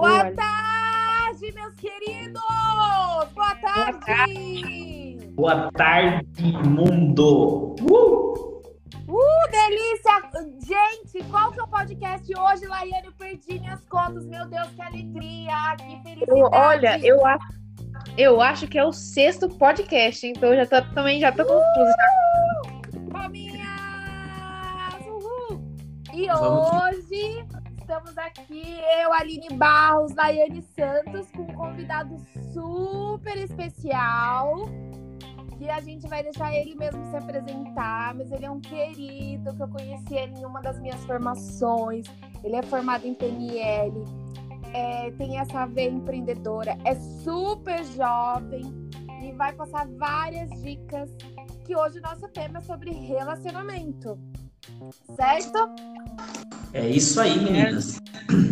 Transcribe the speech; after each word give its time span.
Boa 0.00 0.32
tarde, 0.32 1.52
meus 1.52 1.74
queridos! 1.74 2.40
Boa 3.34 3.54
tarde! 3.60 5.18
Boa 5.34 5.70
tarde, 5.72 6.52
mundo! 6.66 7.76
Uh! 7.82 8.62
Uh, 9.06 9.50
delícia! 9.50 10.22
Gente, 10.66 11.22
qual 11.30 11.52
que 11.52 11.60
é 11.60 11.62
o 11.62 11.68
podcast 11.68 12.34
hoje, 12.34 12.66
Laiane? 12.66 13.08
Eu 13.08 13.12
perdi 13.12 13.60
minhas 13.60 13.84
contas. 13.90 14.24
Meu 14.24 14.48
Deus, 14.48 14.68
que 14.68 14.80
alegria! 14.80 15.76
Que 15.76 16.02
felicidade! 16.02 16.30
Eu, 16.30 16.48
olha, 16.50 16.98
eu 17.06 17.26
acho, 17.26 17.46
eu 18.16 18.40
acho 18.40 18.66
que 18.68 18.78
é 18.78 18.84
o 18.86 18.94
sexto 18.94 19.50
podcast, 19.50 20.26
então 20.26 20.54
eu 20.54 20.64
já 20.64 20.80
tô, 20.82 20.94
também 20.94 21.20
já 21.20 21.30
tô 21.30 21.44
confusa. 21.44 21.94
Palminhas! 23.12 23.68
Uhul! 25.06 25.62
E 26.14 26.26
Vamos. 26.26 26.72
hoje 26.72 27.44
estamos 27.90 28.16
aqui, 28.18 28.78
eu, 29.02 29.12
Aline 29.12 29.48
Barros, 29.54 30.14
Laiane 30.14 30.62
Santos, 30.62 31.28
com 31.32 31.42
um 31.42 31.54
convidado 31.54 32.16
super 32.54 33.36
especial. 33.36 34.68
Que 35.58 35.68
a 35.68 35.80
gente 35.80 36.06
vai 36.06 36.22
deixar 36.22 36.54
ele 36.54 36.76
mesmo 36.76 37.04
se 37.10 37.16
apresentar, 37.16 38.14
mas 38.14 38.30
ele 38.30 38.46
é 38.46 38.50
um 38.50 38.60
querido, 38.60 39.52
que 39.56 39.62
eu 39.62 39.68
conheci 39.68 40.14
ele 40.14 40.38
em 40.38 40.44
uma 40.44 40.62
das 40.62 40.80
minhas 40.80 41.04
formações. 41.04 42.06
Ele 42.44 42.54
é 42.54 42.62
formado 42.62 43.04
em 43.04 43.12
PNL, 43.12 44.04
é, 44.72 45.10
tem 45.10 45.38
essa 45.40 45.66
veia 45.66 45.90
empreendedora, 45.90 46.78
é 46.84 46.94
super 46.94 47.82
jovem 47.86 48.72
e 49.20 49.32
vai 49.32 49.52
passar 49.52 49.88
várias 49.88 50.48
dicas. 50.62 51.10
Que 51.66 51.76
hoje 51.76 51.98
o 51.98 52.02
nosso 52.02 52.28
tema 52.28 52.58
é 52.58 52.62
sobre 52.62 52.92
relacionamento. 52.92 54.16
Certo? 55.16 55.58
É 56.72 56.88
isso 56.88 57.20
aí, 57.20 57.38
meninas. 57.38 57.98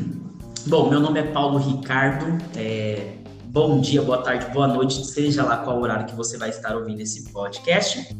Bom, 0.66 0.90
meu 0.90 1.00
nome 1.00 1.20
é 1.20 1.22
Paulo 1.22 1.58
Ricardo. 1.58 2.36
É, 2.56 3.18
Bom 3.50 3.80
dia, 3.80 4.02
boa 4.02 4.22
tarde, 4.22 4.52
boa 4.52 4.68
noite, 4.68 5.06
seja 5.06 5.42
lá 5.42 5.56
qual 5.56 5.80
horário 5.80 6.04
que 6.04 6.14
você 6.14 6.36
vai 6.36 6.50
estar 6.50 6.76
ouvindo 6.76 7.00
esse 7.00 7.32
podcast. 7.32 8.14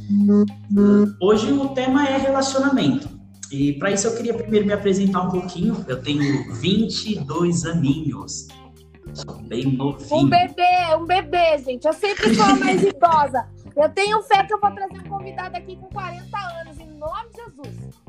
Hoje 1.21 1.53
o 1.53 1.69
tema 1.69 2.09
é 2.09 2.17
relacionamento. 2.17 3.07
E 3.53 3.75
para 3.75 3.91
isso 3.91 4.07
eu 4.07 4.17
queria 4.17 4.33
primeiro 4.33 4.67
me 4.67 4.73
apresentar 4.73 5.21
um 5.21 5.31
pouquinho. 5.31 5.85
Eu 5.87 6.03
tenho 6.03 6.51
22 6.55 7.67
aninhos. 7.67 8.49
Sou 9.13 9.35
bem 9.43 9.77
novinho. 9.77 10.23
Um 10.23 10.29
bebê, 10.29 10.97
um 10.99 11.05
bebê, 11.05 11.59
gente. 11.59 11.87
Eu 11.87 11.93
sempre 11.93 12.35
sou 12.35 12.45
a 12.45 12.57
mais 12.57 12.81
idosa. 12.83 13.47
Eu 13.77 13.89
tenho 13.91 14.23
fé 14.23 14.45
que 14.45 14.55
eu 14.55 14.61
vou 14.61 14.71
trazer 14.71 14.99
um 14.99 15.09
convidado 15.09 15.57
aqui 15.57 15.77
com 15.77 15.89
40 15.91 16.39
anos, 16.61 16.78
nome 16.99 17.29
de 17.31 17.37
Jesus. 17.43 18.01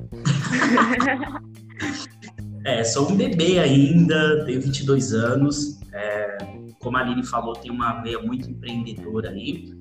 É, 2.65 2.83
sou 2.83 3.09
um 3.09 3.15
bebê 3.15 3.57
ainda, 3.59 4.43
tenho 4.45 4.61
22 4.61 5.13
anos. 5.13 5.79
É, 5.93 6.37
como 6.79 6.97
a 6.97 7.01
Aline 7.01 7.25
falou, 7.25 7.53
tenho 7.53 7.73
uma 7.73 8.01
veia 8.01 8.19
muito 8.19 8.49
empreendedora 8.49 9.29
aí. 9.29 9.73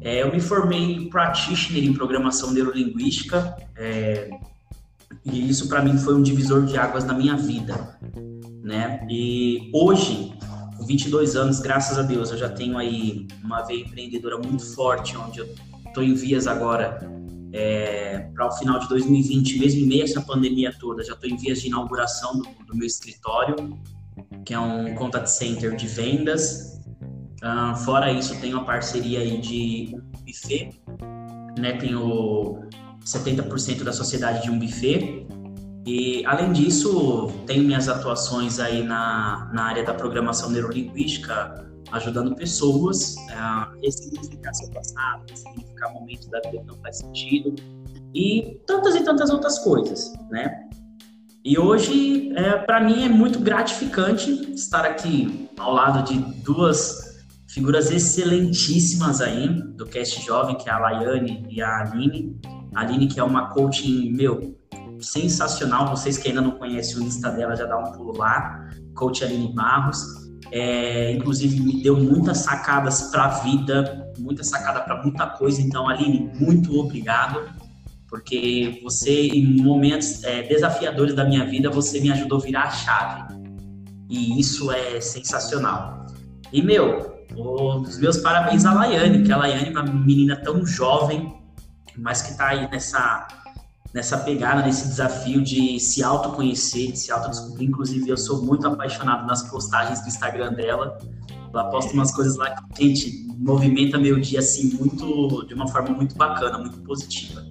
É, 0.00 0.22
eu 0.22 0.32
me 0.32 0.40
formei 0.40 1.08
practitioner 1.08 1.84
em 1.84 1.92
programação 1.92 2.50
neurolinguística. 2.52 3.56
É, 3.76 4.30
e 5.24 5.48
isso 5.48 5.68
para 5.68 5.80
mim 5.82 5.96
foi 5.96 6.14
um 6.14 6.22
divisor 6.22 6.64
de 6.64 6.76
águas 6.76 7.04
na 7.04 7.14
minha 7.14 7.36
vida, 7.36 7.98
né? 8.62 9.06
E 9.08 9.70
hoje, 9.72 10.34
com 10.76 10.84
22 10.84 11.36
anos, 11.36 11.60
graças 11.60 11.98
a 11.98 12.02
Deus, 12.02 12.30
eu 12.30 12.36
já 12.36 12.48
tenho 12.48 12.76
aí 12.76 13.26
uma 13.42 13.62
veia 13.62 13.82
empreendedora 13.82 14.36
muito 14.36 14.66
forte, 14.74 15.16
onde 15.16 15.38
eu 15.38 15.48
estou 15.86 16.02
em 16.02 16.14
vias 16.14 16.46
agora 16.46 16.98
é, 17.54 18.18
para 18.34 18.48
o 18.48 18.50
final 18.50 18.80
de 18.80 18.88
2020, 18.88 19.60
mesmo 19.60 19.82
em 19.82 19.86
meio 19.86 20.02
a 20.02 20.04
essa 20.04 20.20
pandemia 20.20 20.74
toda, 20.76 21.04
já 21.04 21.12
estou 21.12 21.30
em 21.30 21.36
vias 21.36 21.60
de 21.62 21.68
inauguração 21.68 22.36
do, 22.36 22.42
do, 22.66 22.76
meu 22.76 22.84
escritório, 22.84 23.78
que 24.44 24.52
é 24.52 24.58
um 24.58 24.92
contact 24.96 25.30
center 25.30 25.76
de 25.76 25.86
vendas. 25.86 26.80
Uh, 27.40 27.76
fora 27.84 28.10
isso, 28.10 28.34
tenho 28.40 28.56
a 28.56 28.64
parceria 28.64 29.20
aí 29.20 29.40
de 29.40 29.94
um 29.94 30.24
buffet, 30.24 30.82
né? 31.56 31.74
Tenho 31.74 32.68
70% 33.04 33.84
da 33.84 33.92
sociedade 33.92 34.42
de 34.42 34.50
um 34.50 34.58
buffet. 34.58 35.24
E, 35.86 36.26
além 36.26 36.50
disso, 36.52 37.30
tenho 37.46 37.62
minhas 37.62 37.88
atuações 37.88 38.58
aí 38.58 38.82
na, 38.82 39.48
na 39.54 39.64
área 39.64 39.84
da 39.84 39.94
programação 39.94 40.50
neurolinguística, 40.50 41.64
ajudando 41.94 42.34
pessoas 42.34 43.16
a 43.30 43.72
ressignificar 43.82 44.52
seu 44.52 44.68
passado, 44.70 45.24
ressignificar 45.30 45.92
momentos 45.92 46.26
da 46.26 46.40
vida 46.40 46.58
que 46.58 46.66
não 46.66 46.76
faz 46.80 46.98
sentido 46.98 47.54
e 48.14 48.60
tantas 48.66 48.94
e 48.94 49.04
tantas 49.04 49.30
outras 49.30 49.58
coisas, 49.60 50.12
né? 50.30 50.68
E 51.44 51.58
hoje, 51.58 52.32
é, 52.36 52.56
para 52.56 52.80
mim, 52.80 53.04
é 53.04 53.08
muito 53.08 53.38
gratificante 53.38 54.30
estar 54.54 54.84
aqui 54.84 55.50
ao 55.58 55.74
lado 55.74 56.02
de 56.10 56.18
duas 56.42 57.22
figuras 57.48 57.90
excelentíssimas 57.90 59.20
aí 59.20 59.48
do 59.76 59.84
Cast 59.84 60.24
Jovem, 60.24 60.56
que 60.56 60.68
é 60.68 60.72
a 60.72 60.78
Laiane 60.78 61.46
e 61.50 61.60
a 61.60 61.82
Aline. 61.82 62.40
A 62.74 62.80
Aline, 62.80 63.06
que 63.06 63.20
é 63.20 63.22
uma 63.22 63.50
coaching, 63.50 64.10
meu, 64.12 64.56
sensacional. 65.00 65.88
Vocês 65.88 66.16
que 66.16 66.28
ainda 66.28 66.40
não 66.40 66.52
conhecem 66.52 66.96
o 66.96 67.02
Insta 67.02 67.30
dela, 67.30 67.54
já 67.54 67.66
dá 67.66 67.78
um 67.78 67.92
pulo 67.92 68.16
lá. 68.16 68.70
Coach 68.94 69.22
Aline 69.22 69.52
Barros. 69.52 70.23
É, 70.56 71.10
inclusive 71.10 71.58
me 71.60 71.82
deu 71.82 71.96
muitas 71.96 72.38
sacadas 72.38 73.10
para 73.10 73.24
a 73.24 73.28
vida, 73.40 74.08
muita 74.16 74.44
sacada 74.44 74.82
para 74.82 75.02
muita 75.02 75.26
coisa. 75.26 75.60
Então, 75.60 75.88
Aline, 75.88 76.30
muito 76.38 76.78
obrigado, 76.78 77.40
porque 78.08 78.78
você, 78.80 79.26
em 79.26 79.60
momentos 79.60 80.22
é, 80.22 80.44
desafiadores 80.44 81.12
da 81.12 81.24
minha 81.24 81.44
vida, 81.44 81.68
você 81.68 81.98
me 82.00 82.12
ajudou 82.12 82.38
a 82.38 82.40
virar 82.40 82.62
a 82.62 82.70
chave. 82.70 83.34
E 84.08 84.38
isso 84.38 84.70
é 84.70 85.00
sensacional. 85.00 86.06
E, 86.52 86.62
meu, 86.62 87.26
os 87.36 87.98
meus 87.98 88.18
parabéns 88.18 88.64
à 88.64 88.72
Laiane, 88.72 89.24
que 89.24 89.32
a 89.32 89.36
Laiane 89.36 89.70
é 89.70 89.70
uma 89.72 89.82
menina 89.82 90.36
tão 90.36 90.64
jovem, 90.64 91.34
mas 91.98 92.22
que 92.22 92.30
está 92.30 92.50
aí 92.50 92.70
nessa 92.70 93.26
nessa 93.94 94.18
pegada, 94.18 94.62
nesse 94.62 94.88
desafio 94.88 95.40
de 95.40 95.78
se 95.78 96.02
autoconhecer, 96.02 96.90
de 96.90 96.98
se 96.98 97.12
autodescobrir. 97.12 97.68
Inclusive, 97.68 98.10
eu 98.10 98.16
sou 98.16 98.42
muito 98.42 98.66
apaixonado 98.66 99.24
nas 99.24 99.48
postagens 99.48 100.00
do 100.02 100.08
Instagram 100.08 100.52
dela. 100.52 100.98
Ela 101.52 101.70
posta 101.70 101.92
umas 101.92 102.12
coisas 102.12 102.36
lá 102.36 102.50
que, 102.74 102.88
gente, 102.88 103.28
movimenta 103.38 103.96
meu 103.96 104.18
dia, 104.18 104.40
assim, 104.40 104.76
muito, 104.76 105.46
de 105.46 105.54
uma 105.54 105.68
forma 105.68 105.90
muito 105.90 106.16
bacana, 106.16 106.58
muito 106.58 106.80
positiva. 106.82 107.46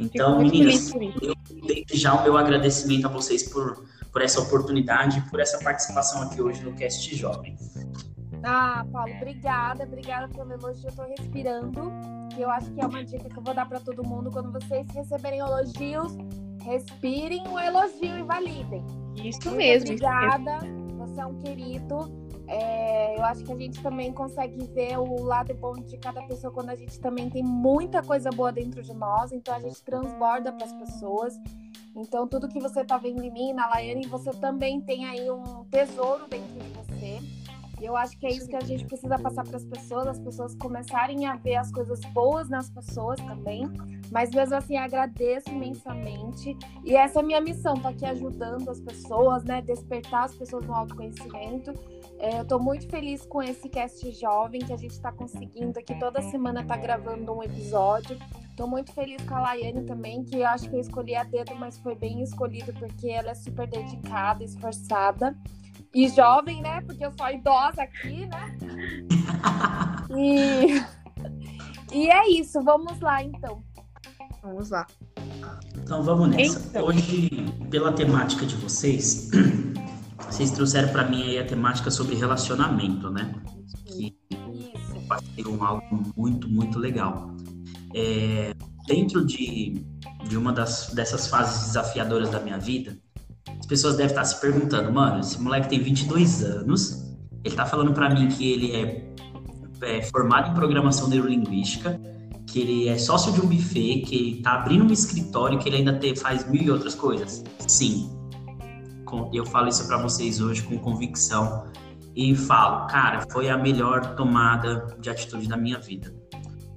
Então, 0.00 0.40
meninas, 0.40 0.92
eu 1.22 1.34
desde 1.64 1.96
já 1.96 2.14
o 2.14 2.22
meu 2.24 2.36
agradecimento 2.36 3.06
a 3.06 3.08
vocês 3.08 3.44
por, 3.44 3.86
por 4.10 4.22
essa 4.22 4.40
oportunidade, 4.40 5.20
por 5.30 5.38
essa 5.38 5.58
participação 5.58 6.22
aqui 6.22 6.42
hoje 6.42 6.64
no 6.64 6.74
Cast 6.74 7.14
Jovem. 7.14 7.56
Ah, 8.42 8.84
Paulo, 8.92 9.14
obrigada, 9.16 9.84
obrigada 9.84 10.28
pelo 10.28 10.52
elogio. 10.52 10.88
Eu 10.88 10.92
tô 10.92 11.02
respirando. 11.04 12.13
Que 12.30 12.42
eu 12.42 12.50
acho 12.50 12.72
que 12.72 12.80
é 12.80 12.86
uma 12.86 13.04
dica 13.04 13.28
que 13.28 13.36
eu 13.36 13.42
vou 13.42 13.54
dar 13.54 13.66
para 13.66 13.80
todo 13.80 14.06
mundo. 14.06 14.30
Quando 14.30 14.52
vocês 14.52 14.86
receberem 14.92 15.40
elogios, 15.40 16.16
respirem 16.62 17.46
o 17.48 17.58
elogio 17.58 18.18
e 18.18 18.22
validem. 18.22 18.84
Isso 19.16 19.48
Muito 19.48 19.56
mesmo. 19.56 19.90
Obrigada, 19.90 20.58
você 20.96 21.20
é 21.20 21.26
um 21.26 21.38
querido. 21.38 22.24
É, 22.46 23.16
eu 23.16 23.24
acho 23.24 23.42
que 23.42 23.52
a 23.52 23.56
gente 23.56 23.82
também 23.82 24.12
consegue 24.12 24.64
ver 24.74 24.98
o 24.98 25.22
lado 25.22 25.54
bom 25.54 25.74
de 25.74 25.96
cada 25.96 26.22
pessoa 26.22 26.52
quando 26.52 26.70
a 26.70 26.76
gente 26.76 27.00
também 27.00 27.30
tem 27.30 27.42
muita 27.42 28.02
coisa 28.02 28.30
boa 28.30 28.52
dentro 28.52 28.82
de 28.82 28.92
nós, 28.92 29.32
então 29.32 29.54
a 29.54 29.60
gente 29.60 29.82
transborda 29.82 30.52
para 30.52 30.66
as 30.66 30.72
pessoas. 30.74 31.38
Então, 31.96 32.26
tudo 32.26 32.48
que 32.48 32.60
você 32.60 32.84
tá 32.84 32.98
vendo 32.98 33.22
em 33.22 33.30
mim, 33.30 33.52
na 33.52 33.68
Laiane, 33.68 34.06
você 34.06 34.30
também 34.32 34.80
tem 34.80 35.06
aí 35.06 35.30
um 35.30 35.64
tesouro 35.70 36.26
dentro 36.28 36.58
de 36.58 36.68
você. 36.70 37.20
E 37.80 37.84
eu 37.84 37.96
acho 37.96 38.18
que 38.18 38.26
é 38.26 38.30
isso 38.30 38.48
que 38.48 38.56
a 38.56 38.60
gente 38.60 38.84
precisa 38.84 39.18
passar 39.18 39.44
para 39.44 39.56
as 39.56 39.64
pessoas, 39.64 40.06
as 40.06 40.18
pessoas 40.18 40.54
começarem 40.54 41.26
a 41.26 41.36
ver 41.36 41.56
as 41.56 41.70
coisas 41.70 42.00
boas 42.12 42.48
nas 42.48 42.70
pessoas 42.70 43.20
também. 43.20 43.70
Mas 44.10 44.30
mesmo 44.30 44.54
assim, 44.54 44.76
agradeço 44.76 45.50
imensamente. 45.50 46.56
E 46.84 46.94
essa 46.94 47.18
é 47.18 47.22
a 47.22 47.24
minha 47.24 47.40
missão, 47.40 47.74
tá 47.74 47.88
aqui 47.88 48.04
ajudando 48.04 48.68
as 48.68 48.80
pessoas, 48.80 49.44
né? 49.44 49.60
Despertar 49.62 50.24
as 50.24 50.34
pessoas 50.34 50.66
no 50.66 50.74
autoconhecimento. 50.74 51.72
É, 52.18 52.38
eu 52.38 52.42
estou 52.42 52.60
muito 52.60 52.88
feliz 52.88 53.26
com 53.26 53.42
esse 53.42 53.68
cast 53.68 54.10
jovem 54.12 54.60
que 54.60 54.72
a 54.72 54.76
gente 54.76 54.92
está 54.92 55.10
conseguindo 55.10 55.78
aqui 55.78 55.98
toda 55.98 56.22
semana 56.22 56.64
tá 56.64 56.76
gravando 56.76 57.32
um 57.32 57.42
episódio. 57.42 58.16
Estou 58.48 58.68
muito 58.68 58.92
feliz 58.92 59.20
com 59.24 59.34
a 59.34 59.40
Laiane 59.40 59.84
também, 59.84 60.22
que 60.22 60.36
eu 60.36 60.46
acho 60.46 60.70
que 60.70 60.76
eu 60.76 60.80
escolhi 60.80 61.16
a 61.16 61.24
dedo, 61.24 61.56
mas 61.56 61.76
foi 61.78 61.96
bem 61.96 62.22
escolhido 62.22 62.72
porque 62.74 63.08
ela 63.08 63.32
é 63.32 63.34
super 63.34 63.66
dedicada, 63.66 64.44
esforçada. 64.44 65.36
E 65.94 66.08
jovem, 66.08 66.60
né? 66.60 66.80
Porque 66.80 67.04
eu 67.04 67.12
sou 67.16 67.28
idosa 67.28 67.82
aqui, 67.82 68.26
né? 68.26 68.58
E, 70.16 70.84
e 71.92 72.08
é 72.08 72.28
isso, 72.28 72.62
vamos 72.62 73.00
lá 73.00 73.22
então. 73.22 73.64
Vamos 74.42 74.70
lá. 74.70 74.86
Então 75.76 76.02
vamos 76.02 76.28
nessa. 76.28 76.60
Então. 76.68 76.84
Hoje, 76.84 77.30
pela 77.70 77.92
temática 77.92 78.46
de 78.46 78.54
vocês, 78.56 79.30
vocês 80.30 80.50
trouxeram 80.52 80.90
para 80.90 81.08
mim 81.08 81.22
aí 81.22 81.38
a 81.38 81.46
temática 81.46 81.90
sobre 81.90 82.14
relacionamento, 82.14 83.10
né? 83.10 83.34
Que 83.86 84.16
ser 85.34 85.46
um 85.48 85.62
algo 85.62 86.12
muito, 86.16 86.48
muito 86.48 86.78
legal. 86.78 87.34
É, 87.94 88.54
dentro 88.86 89.24
de, 89.24 89.84
de 90.28 90.36
uma 90.36 90.52
das, 90.52 90.92
dessas 90.94 91.26
fases 91.28 91.68
desafiadoras 91.68 92.30
da 92.30 92.40
minha 92.40 92.58
vida, 92.58 92.98
as 93.58 93.66
pessoas 93.66 93.96
devem 93.96 94.12
estar 94.12 94.24
se 94.24 94.40
perguntando, 94.40 94.92
mano, 94.92 95.20
esse 95.20 95.40
moleque 95.40 95.68
tem 95.68 95.80
22 95.80 96.42
anos, 96.42 97.16
ele 97.42 97.54
tá 97.54 97.66
falando 97.66 97.92
para 97.92 98.10
mim 98.10 98.28
que 98.28 98.52
ele 98.52 98.72
é, 98.72 99.14
é, 99.82 100.02
formado 100.02 100.50
em 100.50 100.54
programação 100.54 101.08
neurolinguística, 101.08 102.00
que 102.46 102.60
ele 102.60 102.88
é 102.88 102.98
sócio 102.98 103.32
de 103.32 103.40
um 103.40 103.46
buffet, 103.46 104.02
que 104.02 104.16
ele 104.16 104.42
tá 104.42 104.54
abrindo 104.54 104.84
um 104.84 104.92
escritório, 104.92 105.58
que 105.58 105.68
ele 105.68 105.76
ainda 105.76 105.98
te, 105.98 106.14
faz 106.16 106.48
mil 106.48 106.62
e 106.62 106.70
outras 106.70 106.94
coisas. 106.94 107.42
Sim. 107.66 108.10
Eu 109.32 109.46
falo 109.46 109.68
isso 109.68 109.86
para 109.86 109.96
vocês 109.98 110.40
hoje 110.40 110.62
com 110.62 110.76
convicção 110.78 111.66
e 112.16 112.34
falo, 112.34 112.86
cara, 112.86 113.24
foi 113.30 113.48
a 113.48 113.56
melhor 113.56 114.14
tomada 114.16 114.96
de 115.00 115.08
atitude 115.08 115.46
da 115.48 115.56
minha 115.56 115.78
vida. 115.78 116.12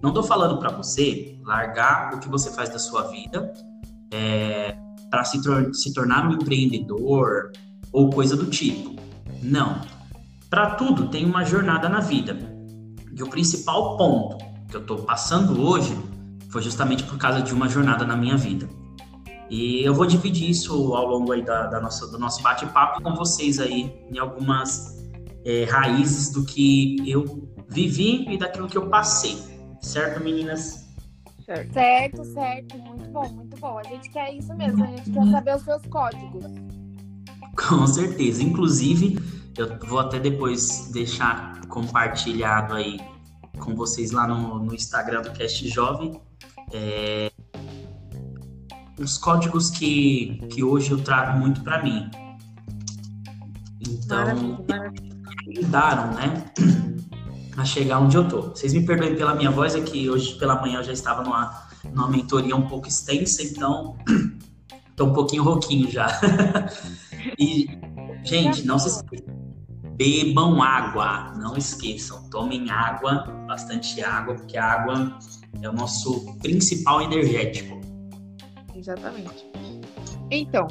Não 0.02 0.14
tô 0.14 0.22
falando 0.22 0.60
para 0.60 0.70
você 0.70 1.40
largar 1.44 2.14
o 2.14 2.20
que 2.20 2.30
você 2.30 2.52
faz 2.52 2.70
da 2.70 2.78
sua 2.78 3.04
vida 3.04 3.52
é, 4.14 4.78
para 5.10 5.24
se, 5.24 5.42
tor 5.42 5.74
se 5.74 5.94
tornar 5.94 6.28
um 6.28 6.34
empreendedor 6.34 7.52
ou 7.92 8.10
coisa 8.10 8.36
do 8.36 8.46
tipo. 8.48 8.96
Não. 9.42 9.82
Para 10.50 10.72
tudo 10.72 11.10
tem 11.10 11.26
uma 11.26 11.44
jornada 11.44 11.90
na 11.90 12.00
vida. 12.00 12.38
E 13.14 13.24
o 13.24 13.30
principal 13.30 13.98
ponto 13.98 14.38
que 14.70 14.76
eu 14.76 14.82
estou 14.82 14.98
passando 15.00 15.62
hoje 15.62 15.98
foi 16.50 16.62
justamente 16.62 17.04
por 17.04 17.18
causa 17.18 17.42
de 17.42 17.54
uma 17.54 17.68
jornada 17.68 18.06
na 18.06 18.16
minha 18.16 18.38
vida. 18.38 18.68
E 19.50 19.82
eu 19.82 19.94
vou 19.94 20.06
dividir 20.06 20.50
isso 20.50 20.94
ao 20.94 21.08
longo 21.08 21.32
aí 21.32 21.44
da, 21.44 21.68
da 21.68 21.80
nossa, 21.80 22.08
do 22.08 22.20
nosso 22.20 22.42
bate-papo 22.42 23.02
com 23.02 23.16
vocês 23.16 23.60
aí 23.60 23.94
em 24.12 24.20
algumas 24.20 24.98
é, 25.46 25.64
raízes 25.64 26.32
do 26.32 26.44
que 26.44 26.98
eu 27.10 27.50
vivi 27.70 28.26
e 28.30 28.38
daquilo 28.38 28.68
que 28.68 28.78
eu 28.78 28.90
passei. 28.90 29.38
Certo, 29.82 30.22
meninas? 30.22 30.87
Certo. 31.48 31.74
certo, 31.74 32.26
certo. 32.26 32.78
Muito 32.78 33.10
bom, 33.10 33.30
muito 33.30 33.58
bom. 33.58 33.80
A 33.80 33.84
gente 33.84 34.10
quer 34.10 34.34
isso 34.34 34.54
mesmo, 34.56 34.84
a 34.84 34.88
gente 34.88 35.10
quer 35.10 35.32
saber 35.32 35.56
os 35.56 35.62
seus 35.62 35.82
códigos. 35.84 36.44
Com 37.56 37.88
certeza. 37.88 38.44
Inclusive, 38.44 39.18
eu 39.58 39.80
vou 39.88 40.00
até 40.00 40.20
depois 40.20 40.90
deixar 40.92 41.66
compartilhado 41.68 42.74
aí 42.74 43.00
com 43.60 43.74
vocês 43.76 44.12
lá 44.12 44.28
no, 44.28 44.60
no 44.60 44.76
Instagram 44.76 45.22
do 45.22 45.32
Cast 45.32 45.70
Jovem. 45.70 46.20
É, 46.74 47.32
os 49.00 49.18
códigos 49.18 49.70
que, 49.70 50.46
que 50.52 50.62
hoje 50.66 50.92
eu 50.92 51.02
trago 51.02 51.40
muito 51.40 51.64
para 51.64 51.82
mim. 51.82 52.12
Então, 53.80 54.66
me 54.68 55.62
ajudaram, 55.62 56.14
né? 56.14 56.52
A 57.58 57.66
chegar 57.66 58.00
onde 58.00 58.16
eu 58.16 58.28
tô. 58.28 58.42
Vocês 58.44 58.74
me 58.74 58.86
perdoem 58.86 59.16
pela 59.16 59.34
minha 59.34 59.50
voz, 59.50 59.76
é 59.76 59.82
que 59.82 60.10
hoje 60.10 60.36
pela 60.36 60.62
manhã 60.62 60.80
eu 60.80 60.84
já 60.84 60.94
estava 60.94 61.24
numa, 61.24 61.68
numa 61.92 62.08
mentoria 62.08 62.56
um 62.56 62.68
pouco 62.68 62.88
extensa, 62.88 63.42
então 63.42 63.98
tô 64.96 65.06
um 65.06 65.14
pouquinho 65.14 65.44
rouquinho 65.44 65.90
já. 65.90 66.08
e, 67.38 67.68
gente, 68.24 68.66
não 68.66 68.78
se 68.78 68.90
esqueçam 68.90 69.38
bebam 69.98 70.62
água, 70.62 71.34
não 71.38 71.58
esqueçam, 71.58 72.30
tomem 72.30 72.70
água, 72.70 73.24
bastante 73.48 74.02
água, 74.04 74.36
porque 74.36 74.56
a 74.56 74.64
água 74.64 75.18
é 75.60 75.68
o 75.68 75.74
nosso 75.74 76.38
principal 76.38 77.02
energético. 77.02 77.82
Exatamente. 78.76 79.48
Então, 80.30 80.68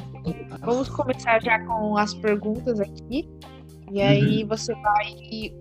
vamos 0.61 0.87
começar 0.87 1.43
já 1.43 1.59
com 1.65 1.97
as 1.97 2.13
perguntas 2.13 2.79
aqui. 2.79 3.27
E 3.91 4.01
aí 4.01 4.43
uhum. 4.43 4.49
você 4.49 4.73
vai, 4.75 5.15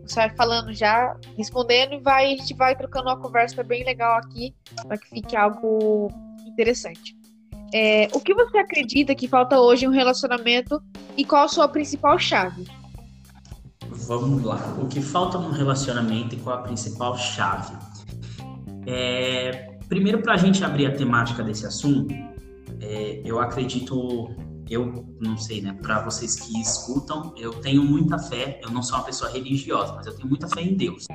você 0.04 0.14
vai 0.16 0.30
falando 0.36 0.72
já, 0.72 1.16
respondendo 1.36 1.94
e 1.94 2.00
vai, 2.00 2.34
a 2.34 2.36
gente 2.36 2.54
vai 2.54 2.74
trocando 2.74 3.08
uma 3.08 3.18
conversa 3.18 3.62
bem 3.62 3.84
legal 3.84 4.18
aqui 4.18 4.54
para 4.86 4.98
que 4.98 5.08
fique 5.08 5.36
algo 5.36 6.10
interessante. 6.46 7.16
É, 7.72 8.08
o 8.12 8.20
que 8.20 8.34
você 8.34 8.58
acredita 8.58 9.14
que 9.14 9.28
falta 9.28 9.60
hoje 9.60 9.84
em 9.84 9.88
um 9.88 9.92
relacionamento 9.92 10.82
e 11.16 11.24
qual 11.24 11.44
a 11.44 11.48
sua 11.48 11.68
principal 11.68 12.18
chave? 12.18 12.64
Vamos 13.90 14.42
lá. 14.42 14.76
O 14.80 14.86
que 14.86 15.00
falta 15.00 15.38
no 15.38 15.50
relacionamento 15.50 16.34
e 16.34 16.38
qual 16.38 16.58
a 16.58 16.62
principal 16.62 17.16
chave? 17.16 17.76
É, 18.86 19.76
primeiro, 19.88 20.22
para 20.22 20.34
a 20.34 20.36
gente 20.36 20.64
abrir 20.64 20.86
a 20.86 20.92
temática 20.96 21.42
desse 21.42 21.66
assunto, 21.66 22.14
é, 22.80 23.20
eu 23.24 23.40
acredito, 23.40 24.30
eu 24.68 25.06
não 25.20 25.36
sei, 25.38 25.60
né? 25.60 25.72
Para 25.80 26.02
vocês 26.02 26.36
que 26.36 26.60
escutam, 26.60 27.34
eu 27.36 27.52
tenho 27.54 27.82
muita 27.82 28.18
fé. 28.18 28.60
Eu 28.62 28.70
não 28.70 28.82
sou 28.82 28.98
uma 28.98 29.04
pessoa 29.04 29.30
religiosa, 29.30 29.92
mas 29.94 30.06
eu 30.06 30.14
tenho 30.14 30.28
muita 30.28 30.48
fé 30.48 30.62
em 30.62 30.74
Deus. 30.74 31.06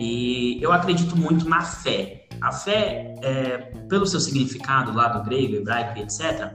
E 0.00 0.58
eu 0.62 0.72
acredito 0.72 1.16
muito 1.16 1.48
na 1.48 1.62
fé. 1.62 2.26
A 2.40 2.52
fé, 2.52 3.14
é, 3.22 3.58
pelo 3.88 4.06
seu 4.06 4.20
significado 4.20 4.92
lá 4.92 5.08
do 5.08 5.24
grego, 5.24 5.56
hebraico, 5.56 5.98
etc., 5.98 6.52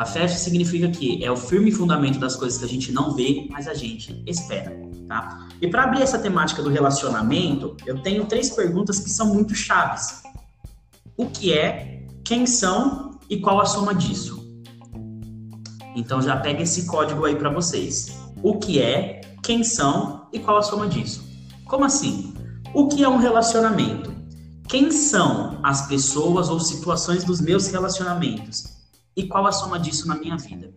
a 0.00 0.06
fé 0.06 0.26
significa 0.26 0.88
que 0.88 1.22
é 1.22 1.30
o 1.30 1.36
firme 1.36 1.70
fundamento 1.70 2.18
das 2.18 2.34
coisas 2.34 2.58
que 2.58 2.64
a 2.64 2.68
gente 2.68 2.90
não 2.90 3.14
vê, 3.14 3.46
mas 3.50 3.68
a 3.68 3.74
gente 3.74 4.22
espera, 4.26 4.74
tá? 5.06 5.46
E 5.60 5.68
para 5.68 5.84
abrir 5.84 6.00
essa 6.00 6.18
temática 6.18 6.62
do 6.62 6.70
relacionamento, 6.70 7.76
eu 7.84 8.00
tenho 8.00 8.24
três 8.24 8.48
perguntas 8.48 8.98
que 8.98 9.10
são 9.10 9.26
muito 9.26 9.54
chaves. 9.54 10.22
O 11.18 11.26
que 11.26 11.52
é, 11.52 12.06
quem 12.24 12.46
são 12.46 13.20
e 13.28 13.40
qual 13.40 13.60
a 13.60 13.66
soma 13.66 13.94
disso? 13.94 14.39
Então 15.94 16.20
já 16.22 16.36
pega 16.36 16.62
esse 16.62 16.86
código 16.86 17.24
aí 17.24 17.36
para 17.36 17.50
vocês. 17.50 18.18
O 18.42 18.58
que 18.58 18.80
é, 18.80 19.20
quem 19.42 19.64
são 19.64 20.28
e 20.32 20.38
qual 20.38 20.58
a 20.58 20.62
soma 20.62 20.86
disso? 20.86 21.28
Como 21.66 21.84
assim? 21.84 22.34
O 22.74 22.88
que 22.88 23.02
é 23.02 23.08
um 23.08 23.18
relacionamento? 23.18 24.14
Quem 24.68 24.90
são 24.90 25.58
as 25.62 25.88
pessoas 25.88 26.48
ou 26.48 26.60
situações 26.60 27.24
dos 27.24 27.40
meus 27.40 27.68
relacionamentos? 27.68 28.80
e 29.16 29.26
qual 29.26 29.46
a 29.46 29.52
soma 29.52 29.78
disso 29.78 30.08
na 30.08 30.14
minha 30.14 30.36
vida. 30.36 30.72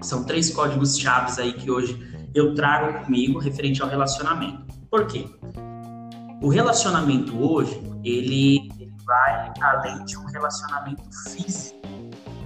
São 0.00 0.24
três 0.24 0.50
códigos 0.50 0.98
chaves 0.98 1.38
aí 1.38 1.52
que 1.52 1.70
hoje 1.70 1.98
eu 2.34 2.54
trago 2.54 3.04
comigo 3.04 3.38
referente 3.38 3.82
ao 3.82 3.88
relacionamento. 3.88 4.74
Por 4.90 5.06
quê? 5.06 5.26
O 6.40 6.48
relacionamento 6.48 7.36
hoje, 7.38 7.80
ele, 8.04 8.70
ele 8.78 8.92
vai 9.04 9.52
além 9.60 10.04
de 10.04 10.16
um 10.16 10.24
relacionamento 10.24 11.02
físico 11.30 11.80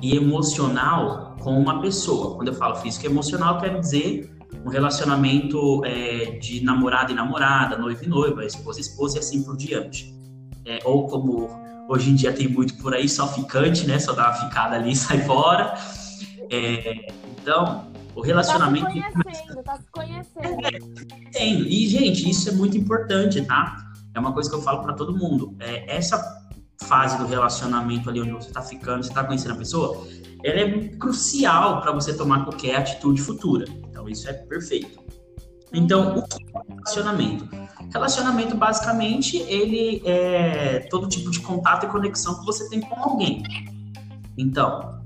e 0.03 0.17
emocional 0.17 1.26
com 1.47 1.57
uma 1.57 1.81
pessoa. 1.81 2.35
Quando 2.35 2.49
eu 2.49 2.55
falo 2.55 2.75
físico 2.75 3.07
e 3.07 3.09
emocional, 3.09 3.55
eu 3.55 3.61
quero 3.61 3.81
dizer 3.81 4.37
um 4.65 4.69
relacionamento 4.69 5.81
é, 5.85 6.41
de 6.41 6.61
namorado 6.65 7.13
e 7.13 7.15
namorada, 7.15 7.79
noivo 7.79 8.03
e 8.03 8.09
noiva, 8.09 8.45
esposa 8.45 8.81
e 8.81 8.83
esposa 8.83 9.17
e 9.17 9.21
assim 9.21 9.45
por 9.45 9.57
diante. 9.57 10.13
É, 10.65 10.81
ou 10.85 11.07
como 11.07 11.65
Hoje 11.89 12.11
em 12.11 12.17
dia 12.17 12.33
tem 12.33 12.49
muito 12.49 12.75
por 12.79 12.93
aí, 12.93 13.09
só 13.09 13.29
ficante, 13.29 13.87
né? 13.87 13.97
Só 14.01 14.13
dá 14.13 14.25
uma 14.25 14.33
ficada 14.33 14.75
ali 14.75 14.91
e 14.91 14.97
sai 14.97 15.21
fora. 15.21 15.73
É, 16.51 17.07
então, 17.41 17.93
o 18.13 18.21
relacionamento. 18.21 18.87
Tá 18.87 18.91
se 18.91 19.13
conhecendo, 19.13 19.63
tá 19.63 19.77
se 19.77 19.91
conhecendo. 19.93 20.67
É, 21.33 21.47
e, 21.49 21.87
gente, 21.87 22.29
isso 22.29 22.49
é 22.49 22.53
muito 22.53 22.77
importante, 22.77 23.41
tá? 23.43 23.77
É 24.13 24.19
uma 24.19 24.33
coisa 24.33 24.51
que 24.51 24.57
eu 24.57 24.63
falo 24.63 24.83
para 24.83 24.95
todo 24.95 25.17
mundo. 25.17 25.55
É, 25.61 25.97
essa 25.97 26.21
fase 26.83 27.17
do 27.19 27.27
relacionamento 27.29 28.11
ali 28.11 28.21
onde 28.21 28.33
você 28.33 28.51
tá 28.51 28.63
ficando, 28.63 29.05
você 29.05 29.15
tá 29.15 29.23
conhecendo 29.23 29.55
a 29.55 29.59
pessoa, 29.59 30.05
ela 30.45 30.61
é 30.61 30.89
crucial 30.97 31.81
para 31.81 31.93
você 31.93 32.15
tomar 32.15 32.45
qualquer 32.45 32.77
atitude 32.77 33.21
futura. 33.21 33.65
Então, 33.89 34.09
isso 34.09 34.29
é 34.29 34.33
perfeito. 34.33 35.05
Então, 35.73 36.19
o 36.19 36.23
que 36.23 36.43
é 36.43 36.75
relacionamento? 36.75 37.49
Relacionamento, 37.93 38.57
basicamente, 38.57 39.39
ele 39.39 40.03
é 40.05 40.81
todo 40.91 41.09
tipo 41.09 41.31
de 41.31 41.41
contato 41.41 41.87
e 41.87 41.89
conexão 41.89 42.39
que 42.39 42.47
você 42.47 42.69
tem 42.69 42.81
com 42.81 42.95
alguém. 42.95 43.43
Então, 44.39 45.03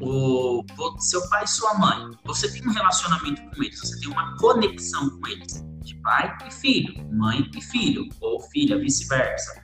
o, 0.00 0.64
seu 0.98 1.28
pai 1.28 1.44
e 1.44 1.48
sua 1.48 1.74
mãe, 1.78 2.10
você 2.24 2.50
tem 2.50 2.66
um 2.66 2.72
relacionamento 2.72 3.42
com 3.50 3.62
eles, 3.62 3.78
você 3.78 4.00
tem 4.00 4.08
uma 4.08 4.36
conexão 4.38 5.10
com 5.10 5.26
eles, 5.26 5.64
de 5.82 5.94
pai 6.02 6.36
e 6.46 6.52
filho, 6.52 6.94
mãe 7.12 7.48
e 7.54 7.60
filho, 7.60 8.08
ou 8.20 8.40
filha, 8.40 8.78
vice-versa. 8.78 9.62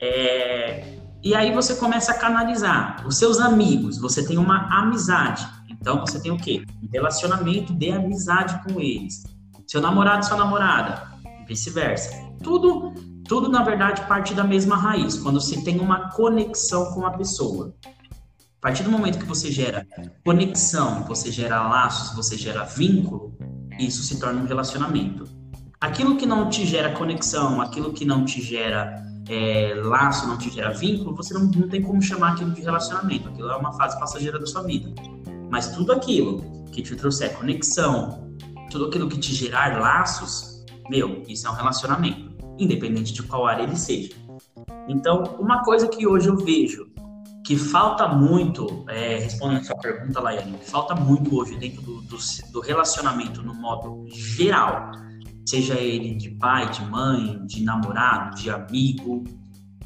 É, 0.00 0.98
e 1.24 1.36
aí 1.36 1.54
você 1.54 1.76
começa 1.76 2.10
a 2.10 2.18
canalizar 2.18 3.06
os 3.06 3.16
seus 3.16 3.38
amigos, 3.38 3.96
você 3.96 4.26
tem 4.26 4.38
uma 4.38 4.66
amizade. 4.76 5.46
Então 5.68 6.00
você 6.00 6.20
tem 6.20 6.32
o 6.32 6.36
quê? 6.36 6.64
Um 6.82 6.88
relacionamento 6.92 7.72
de 7.72 7.92
amizade 7.92 8.60
com 8.64 8.80
eles. 8.80 9.22
Seu 9.68 9.80
namorado, 9.80 10.26
sua 10.26 10.36
namorada, 10.36 11.12
vice-versa. 11.46 12.10
Tudo, 12.42 12.92
tudo 13.28 13.48
na 13.48 13.62
verdade 13.62 14.04
parte 14.08 14.34
da 14.34 14.42
mesma 14.42 14.76
raiz, 14.76 15.16
quando 15.16 15.40
se 15.40 15.62
tem 15.62 15.78
uma 15.78 16.10
conexão 16.10 16.92
com 16.92 17.06
a 17.06 17.12
pessoa. 17.12 17.72
A 17.84 18.60
partir 18.60 18.82
do 18.82 18.90
momento 18.90 19.18
que 19.18 19.24
você 19.24 19.50
gera 19.50 19.86
conexão, 20.24 21.04
você 21.04 21.30
gera 21.30 21.68
laços, 21.68 22.16
você 22.16 22.36
gera 22.36 22.64
vínculo, 22.64 23.36
isso 23.78 24.02
se 24.02 24.18
torna 24.18 24.42
um 24.42 24.46
relacionamento. 24.46 25.24
Aquilo 25.80 26.16
que 26.16 26.26
não 26.26 26.48
te 26.48 26.66
gera 26.66 26.92
conexão, 26.92 27.60
aquilo 27.60 27.92
que 27.92 28.04
não 28.04 28.24
te 28.24 28.40
gera 28.40 29.11
é, 29.28 29.74
laço, 29.76 30.26
não 30.26 30.36
te 30.36 30.50
gera 30.50 30.72
vínculo, 30.72 31.14
você 31.14 31.34
não, 31.34 31.42
não 31.42 31.68
tem 31.68 31.82
como 31.82 32.00
chamar 32.02 32.32
aquilo 32.32 32.50
de 32.50 32.60
relacionamento. 32.60 33.28
Aquilo 33.28 33.50
é 33.50 33.56
uma 33.56 33.72
fase 33.72 33.98
passageira 33.98 34.38
da 34.38 34.46
sua 34.46 34.62
vida. 34.62 34.92
Mas 35.50 35.74
tudo 35.74 35.92
aquilo 35.92 36.64
que 36.72 36.82
te 36.82 36.96
trouxer 36.96 37.36
conexão, 37.36 38.34
tudo 38.70 38.86
aquilo 38.86 39.08
que 39.08 39.18
te 39.18 39.34
gerar 39.34 39.78
laços, 39.80 40.64
meu, 40.88 41.22
isso 41.28 41.46
é 41.46 41.50
um 41.50 41.54
relacionamento, 41.54 42.34
independente 42.58 43.12
de 43.12 43.22
qual 43.22 43.46
área 43.46 43.62
ele 43.62 43.76
seja. 43.76 44.14
Então, 44.88 45.22
uma 45.38 45.62
coisa 45.62 45.86
que 45.86 46.06
hoje 46.06 46.28
eu 46.28 46.36
vejo 46.36 46.90
que 47.44 47.56
falta 47.56 48.06
muito, 48.08 48.84
é, 48.88 49.18
respondendo 49.18 49.60
a 49.60 49.64
sua 49.64 49.76
pergunta, 49.76 50.20
Laiane, 50.20 50.56
falta 50.62 50.94
muito 50.94 51.36
hoje 51.36 51.56
dentro 51.56 51.82
do, 51.82 52.00
do, 52.02 52.16
do, 52.52 52.60
relacionamento 52.60 53.42
no 53.42 53.52
modo 53.52 54.06
geral, 54.08 54.92
seja 55.46 55.74
ele 55.74 56.14
de 56.14 56.30
pai, 56.30 56.70
de 56.70 56.84
mãe, 56.84 57.44
de 57.46 57.62
namorado, 57.62 58.36
de 58.36 58.50
amigo, 58.50 59.24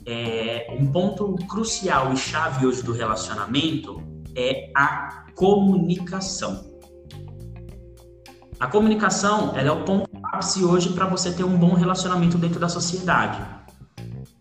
é, 0.06 0.74
um 0.78 0.86
ponto 0.86 1.34
crucial 1.46 2.12
e 2.12 2.16
chave 2.16 2.66
hoje 2.66 2.82
do 2.82 2.92
relacionamento 2.92 4.02
é 4.36 4.70
a 4.74 5.24
comunicação. 5.34 6.76
A 8.58 8.66
comunicação 8.68 9.54
ela 9.56 9.68
é 9.68 9.72
o 9.72 9.84
ponto 9.84 10.08
ápice 10.22 10.64
hoje 10.64 10.90
para 10.92 11.06
você 11.06 11.32
ter 11.32 11.44
um 11.44 11.56
bom 11.58 11.74
relacionamento 11.74 12.38
dentro 12.38 12.60
da 12.60 12.68
sociedade. 12.68 13.44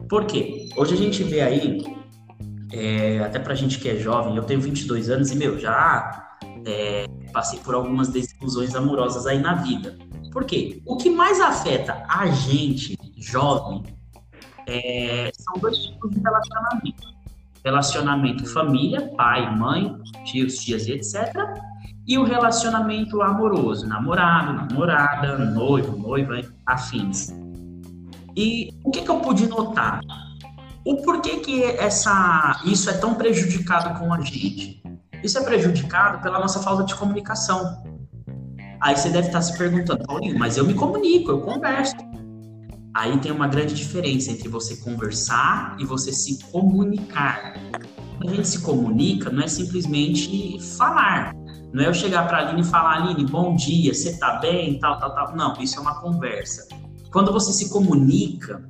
Por 0.08 0.26
quê? 0.26 0.70
Hoje 0.78 0.94
a 0.94 0.98
gente 0.98 1.24
vê 1.24 1.42
aí 1.42 1.96
é, 2.72 3.20
até 3.20 3.40
pra 3.40 3.56
gente 3.56 3.80
que 3.80 3.90
é 3.90 3.96
jovem, 3.96 4.36
eu 4.36 4.44
tenho 4.44 4.62
22 4.62 5.10
anos 5.10 5.32
e, 5.32 5.36
meu, 5.36 5.58
já 5.58 6.38
é, 6.66 7.06
passei 7.32 7.60
por 7.60 7.74
algumas 7.74 8.10
desilusões 8.10 8.76
amorosas 8.76 9.26
aí 9.26 9.40
na 9.40 9.56
vida. 9.56 9.98
Por 10.36 10.44
quê? 10.44 10.82
O 10.86 10.98
que 10.98 11.10
mais 11.10 11.40
afeta 11.40 12.04
a 12.10 12.28
gente, 12.28 12.98
jovem, 13.16 13.84
é, 14.68 15.32
são 15.34 15.54
dois 15.62 15.78
tipos 15.78 16.12
de 16.12 16.20
relacionamento. 16.20 17.16
Relacionamento 17.64 18.46
família, 18.46 19.14
pai, 19.16 19.50
mãe, 19.56 19.98
tios, 20.26 20.58
tias 20.58 20.88
e 20.88 20.92
etc. 20.92 21.34
E 22.06 22.18
o 22.18 22.26
relacionamento 22.26 23.22
amoroso, 23.22 23.88
namorado, 23.88 24.52
namorada, 24.52 25.38
noivo, 25.38 25.98
noiva, 25.98 26.42
afins. 26.66 27.34
E 28.36 28.74
o 28.84 28.92
que, 28.92 29.04
que 29.04 29.10
eu 29.10 29.22
pude 29.22 29.48
notar? 29.48 30.02
o 30.84 30.98
porquê 30.98 31.38
que 31.38 31.64
essa, 31.64 32.62
isso 32.66 32.90
é 32.90 32.94
tão 32.98 33.16
prejudicado 33.16 33.98
com 33.98 34.14
a 34.14 34.20
gente? 34.20 34.84
Isso 35.24 35.40
é 35.40 35.44
prejudicado 35.46 36.22
pela 36.22 36.40
nossa 36.40 36.60
falta 36.60 36.84
de 36.84 36.94
comunicação. 36.94 37.95
Aí 38.86 38.96
você 38.96 39.10
deve 39.10 39.30
estar 39.30 39.42
se 39.42 39.58
perguntando, 39.58 40.06
Paulinho, 40.06 40.38
mas 40.38 40.58
eu 40.58 40.64
me 40.64 40.76
comunico, 40.76 41.32
eu 41.32 41.42
converso. 41.42 41.96
Aí 42.94 43.18
tem 43.18 43.32
uma 43.32 43.48
grande 43.48 43.74
diferença 43.74 44.30
entre 44.30 44.48
você 44.48 44.78
conversar 44.78 45.76
e 45.80 45.84
você 45.84 46.14
se 46.14 46.38
comunicar. 46.52 47.56
Quando 48.16 48.30
a 48.30 48.36
gente 48.36 48.48
se 48.48 48.62
comunica, 48.62 49.32
não 49.32 49.42
é 49.42 49.48
simplesmente 49.48 50.60
falar. 50.78 51.34
Não 51.74 51.84
é 51.84 51.88
eu 51.88 51.96
chegar 51.96 52.28
para 52.28 52.38
a 52.38 52.42
Aline 52.42 52.62
e 52.62 52.64
falar, 52.64 53.02
Aline, 53.02 53.26
bom 53.26 53.56
dia, 53.56 53.92
você 53.92 54.20
tá 54.20 54.34
bem, 54.36 54.78
tal, 54.78 55.00
tal, 55.00 55.16
tal. 55.16 55.36
Não, 55.36 55.60
isso 55.60 55.80
é 55.80 55.82
uma 55.82 56.00
conversa. 56.00 56.68
Quando 57.12 57.34
você 57.34 57.52
se 57.54 57.72
comunica, 57.72 58.64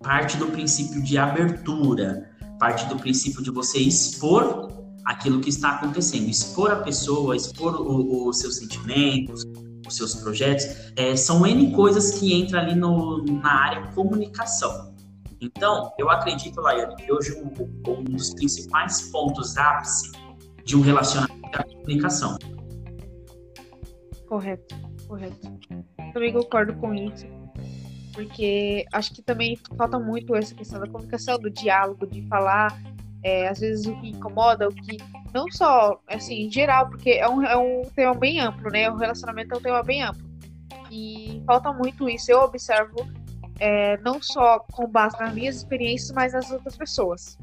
parte 0.00 0.36
do 0.36 0.46
princípio 0.46 1.02
de 1.02 1.18
abertura, 1.18 2.30
parte 2.60 2.86
do 2.86 2.94
princípio 2.94 3.42
de 3.42 3.50
você 3.50 3.80
expor 3.80 4.68
aquilo 5.04 5.40
que 5.40 5.48
está 5.48 5.76
acontecendo, 5.76 6.28
expor 6.28 6.70
a 6.70 6.76
pessoa, 6.76 7.36
expor 7.36 7.80
os 7.80 8.38
seus 8.38 8.56
sentimentos, 8.56 9.44
os 9.86 9.96
seus 9.96 10.14
projetos, 10.14 10.64
é, 10.96 11.16
são 11.16 11.46
N 11.46 11.72
coisas 11.72 12.18
que 12.18 12.34
entram 12.34 12.60
ali 12.60 12.74
no, 12.74 13.24
na 13.24 13.52
área 13.52 13.86
comunicação. 13.92 14.92
Então, 15.40 15.92
eu 15.98 16.08
acredito, 16.08 16.60
Laiane, 16.60 16.94
que 16.96 17.12
hoje 17.12 17.32
um, 17.34 17.90
um 17.90 18.04
dos 18.04 18.32
principais 18.34 19.10
pontos 19.10 19.56
ápice 19.56 20.12
de 20.64 20.76
um 20.76 20.80
relacionamento 20.80 21.48
é 21.52 21.58
a 21.58 21.64
comunicação. 21.64 22.38
Correto, 24.28 24.74
correto. 25.08 25.58
Também 26.14 26.32
concordo 26.32 26.74
com 26.74 26.94
isso 26.94 27.26
porque 28.12 28.84
acho 28.92 29.14
que 29.14 29.22
também 29.22 29.58
falta 29.76 29.98
muito 29.98 30.34
essa 30.36 30.54
questão 30.54 30.78
da 30.78 30.86
comunicação, 30.86 31.38
do 31.38 31.50
diálogo, 31.50 32.06
de 32.06 32.22
falar, 32.28 32.78
é, 33.22 33.48
às 33.48 33.60
vezes 33.60 33.86
o 33.86 33.94
que 34.00 34.10
incomoda, 34.10 34.68
o 34.68 34.74
que. 34.74 34.98
Não 35.32 35.50
só, 35.50 36.00
assim, 36.08 36.46
em 36.46 36.50
geral, 36.50 36.88
porque 36.88 37.10
é 37.10 37.28
um, 37.28 37.42
é 37.42 37.56
um 37.56 37.82
tema 37.94 38.14
bem 38.14 38.40
amplo, 38.40 38.70
né? 38.70 38.90
O 38.90 38.96
relacionamento 38.96 39.54
é 39.54 39.58
um 39.58 39.62
tema 39.62 39.82
bem 39.82 40.02
amplo. 40.02 40.30
E 40.90 41.42
falta 41.46 41.72
muito 41.72 42.08
isso. 42.08 42.30
Eu 42.30 42.40
observo, 42.40 42.96
é, 43.58 43.96
não 43.98 44.20
só 44.20 44.58
com 44.72 44.86
base 44.86 45.18
nas 45.18 45.32
minhas 45.32 45.56
experiências, 45.56 46.12
mas 46.12 46.32
nas 46.34 46.50
outras 46.50 46.76
pessoas. 46.76 47.38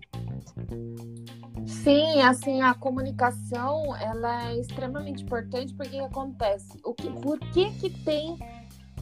Sim, 1.65 2.21
assim, 2.21 2.61
a 2.61 2.73
comunicação, 2.73 3.95
ela 3.95 4.49
é 4.49 4.59
extremamente 4.59 5.23
importante 5.23 5.73
porque 5.73 5.97
acontece. 5.97 6.77
O 6.83 6.93
que, 6.93 7.09
por 7.09 7.39
que 7.39 7.71
que 7.71 7.89
tem 8.03 8.37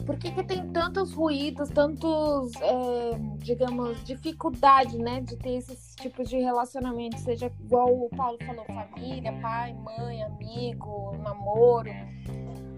por 0.04 0.16
que, 0.16 0.30
que 0.30 0.42
tem 0.42 0.68
tantos 0.68 1.12
ruídos, 1.12 1.68
tantos, 1.70 2.52
é, 2.56 3.18
digamos, 3.38 4.02
dificuldade, 4.04 4.98
né, 4.98 5.20
de 5.20 5.36
ter 5.36 5.56
esses 5.56 5.94
tipos 5.96 6.28
de 6.28 6.38
relacionamento, 6.38 7.18
seja 7.18 7.52
igual 7.60 7.92
o 7.92 8.08
Paulo 8.10 8.38
falou, 8.44 8.64
família, 8.64 9.32
pai, 9.40 9.74
mãe, 9.74 10.22
amigo, 10.22 11.16
namoro, 11.18 11.90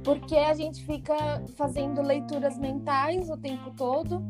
porque 0.03 0.37
a 0.37 0.55
gente 0.55 0.85
fica 0.85 1.15
fazendo 1.57 2.03
leituras 2.03 2.59
mentais 2.59 3.29
o 3.31 3.37
tempo 3.37 3.71
todo, 3.77 4.23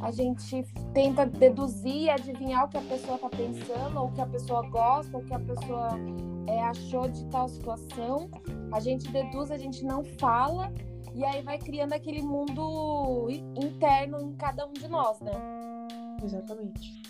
a 0.00 0.10
gente 0.10 0.64
tenta 0.94 1.26
deduzir, 1.26 2.08
adivinhar 2.10 2.64
o 2.64 2.68
que 2.68 2.78
a 2.78 2.82
pessoa 2.82 3.16
está 3.16 3.28
pensando, 3.28 3.98
ou 3.98 4.06
o 4.06 4.12
que 4.12 4.20
a 4.20 4.26
pessoa 4.26 4.62
gosta, 4.68 5.16
ou 5.16 5.22
o 5.22 5.26
que 5.26 5.34
a 5.34 5.40
pessoa 5.40 5.88
é, 6.46 6.62
achou 6.62 7.08
de 7.08 7.24
tal 7.26 7.48
situação, 7.48 8.30
a 8.72 8.80
gente 8.80 9.10
deduz, 9.10 9.50
a 9.50 9.58
gente 9.58 9.84
não 9.84 10.04
fala 10.04 10.72
e 11.18 11.24
aí 11.24 11.42
vai 11.42 11.58
criando 11.58 11.92
aquele 11.94 12.22
mundo 12.22 13.26
interno 13.56 14.20
em 14.20 14.36
cada 14.36 14.64
um 14.64 14.72
de 14.72 14.86
nós, 14.86 15.20
né? 15.20 15.32
Exatamente. 16.22 17.02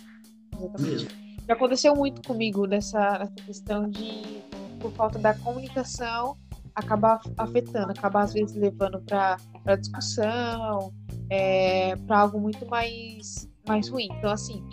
Exatamente. 0.57 1.07
Já 1.47 1.53
aconteceu 1.53 1.95
muito 1.95 2.27
comigo 2.27 2.65
nessa, 2.65 3.19
nessa 3.19 3.35
questão 3.45 3.87
de, 3.87 4.41
por 4.79 4.91
falta 4.93 5.19
da 5.19 5.35
comunicação, 5.35 6.35
acabar 6.73 7.21
afetando, 7.37 7.91
acabar 7.91 8.23
às 8.23 8.33
vezes 8.33 8.55
levando 8.55 8.99
para 9.01 9.75
discussão, 9.75 10.91
é, 11.29 11.95
para 11.95 12.21
algo 12.21 12.39
muito 12.39 12.65
mais, 12.65 13.47
mais 13.67 13.89
ruim. 13.89 14.07
Então, 14.17 14.31
assim, 14.31 14.67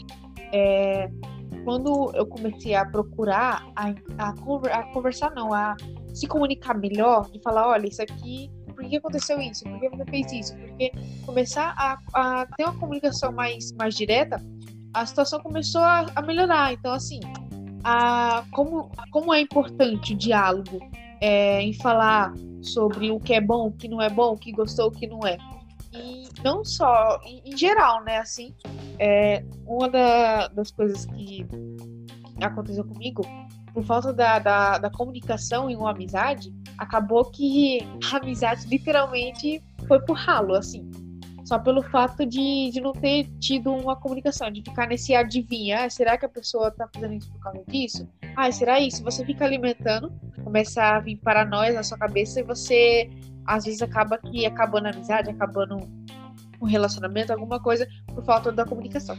é, 0.50 1.10
quando 1.62 2.10
eu 2.14 2.26
comecei 2.26 2.74
a 2.74 2.86
procurar, 2.86 3.70
a, 3.76 3.90
a, 4.16 4.30
a, 4.30 4.92
conversar, 4.94 5.30
não, 5.34 5.52
a 5.52 5.76
se 6.14 6.26
comunicar 6.26 6.72
melhor, 6.78 7.30
de 7.30 7.38
falar: 7.42 7.68
olha, 7.68 7.86
isso 7.86 8.00
aqui 8.00 8.50
por 8.76 8.84
que 8.88 8.96
aconteceu 8.96 9.40
isso? 9.40 9.64
Por 9.64 9.80
que 9.80 9.88
você 9.88 10.04
fez 10.04 10.32
isso? 10.32 10.56
Porque 10.56 10.92
começar 11.24 11.74
a, 11.76 11.98
a 12.12 12.46
ter 12.56 12.64
uma 12.64 12.78
comunicação 12.78 13.32
mais, 13.32 13.72
mais 13.72 13.94
direta, 13.94 14.40
a 14.92 15.06
situação 15.06 15.40
começou 15.40 15.80
a, 15.80 16.06
a 16.14 16.22
melhorar. 16.22 16.74
Então, 16.74 16.92
assim, 16.92 17.18
a, 17.82 18.44
como, 18.52 18.90
como 19.10 19.32
é 19.32 19.40
importante 19.40 20.12
o 20.12 20.16
diálogo 20.16 20.78
é, 21.20 21.62
em 21.62 21.72
falar 21.72 22.34
sobre 22.62 23.10
o 23.10 23.18
que 23.18 23.32
é 23.32 23.40
bom, 23.40 23.68
o 23.68 23.72
que 23.72 23.88
não 23.88 24.00
é 24.00 24.10
bom, 24.10 24.34
o 24.34 24.38
que 24.38 24.52
gostou, 24.52 24.88
o 24.88 24.92
que 24.92 25.06
não 25.06 25.26
é. 25.26 25.38
E 25.92 26.28
não 26.44 26.62
só, 26.62 27.18
em, 27.24 27.42
em 27.46 27.56
geral, 27.56 28.04
né? 28.04 28.18
Assim, 28.18 28.54
é, 28.98 29.42
uma 29.66 29.88
da, 29.88 30.48
das 30.48 30.70
coisas 30.70 31.06
que 31.06 31.46
aconteceu 32.42 32.84
comigo, 32.84 33.22
por 33.76 33.84
falta 33.84 34.10
da, 34.10 34.38
da, 34.38 34.78
da 34.78 34.88
comunicação 34.88 35.68
em 35.68 35.76
uma 35.76 35.90
amizade, 35.90 36.50
acabou 36.78 37.26
que 37.26 37.80
a 38.10 38.16
amizade 38.16 38.66
literalmente 38.66 39.62
foi 39.86 40.00
pro 40.00 40.14
ralo, 40.14 40.54
assim. 40.54 40.90
Só 41.44 41.58
pelo 41.58 41.82
fato 41.82 42.24
de, 42.24 42.70
de 42.72 42.80
não 42.80 42.94
ter 42.94 43.24
tido 43.38 43.70
uma 43.70 43.94
comunicação, 43.94 44.50
de 44.50 44.62
ficar 44.62 44.86
nesse 44.86 45.14
adivinha. 45.14 45.84
Ah, 45.84 45.90
será 45.90 46.16
que 46.16 46.24
a 46.24 46.28
pessoa 46.28 46.70
tá 46.70 46.88
fazendo 46.90 47.16
isso 47.16 47.30
por 47.30 47.38
causa 47.38 47.62
disso? 47.68 48.08
Ah, 48.34 48.50
será 48.50 48.80
isso? 48.80 49.04
Você 49.04 49.26
fica 49.26 49.44
alimentando, 49.44 50.10
começa 50.42 50.82
a 50.82 50.98
vir 50.98 51.16
paranoia 51.16 51.74
na 51.74 51.82
sua 51.82 51.98
cabeça 51.98 52.40
e 52.40 52.44
você 52.44 53.10
às 53.44 53.66
vezes 53.66 53.82
acaba 53.82 54.16
que 54.16 54.46
acabando 54.46 54.86
a 54.86 54.90
amizade, 54.90 55.28
acabando 55.28 55.80
um 56.62 56.64
relacionamento, 56.64 57.30
alguma 57.30 57.60
coisa, 57.60 57.86
por 58.06 58.24
falta 58.24 58.50
da 58.50 58.64
comunicação. 58.64 59.18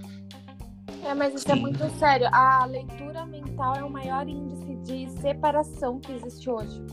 É, 1.08 1.14
mas 1.14 1.34
isso 1.34 1.50
é 1.50 1.56
muito 1.56 1.90
sério. 1.92 2.28
A 2.34 2.66
leitura 2.66 3.26
mental 3.26 3.78
é 3.78 3.84
o 3.84 3.90
maior 3.90 4.28
índice 4.28 4.76
de 4.76 5.10
separação 5.22 6.02
que 6.02 6.12
existe 6.12 6.50
hoje 6.50 6.84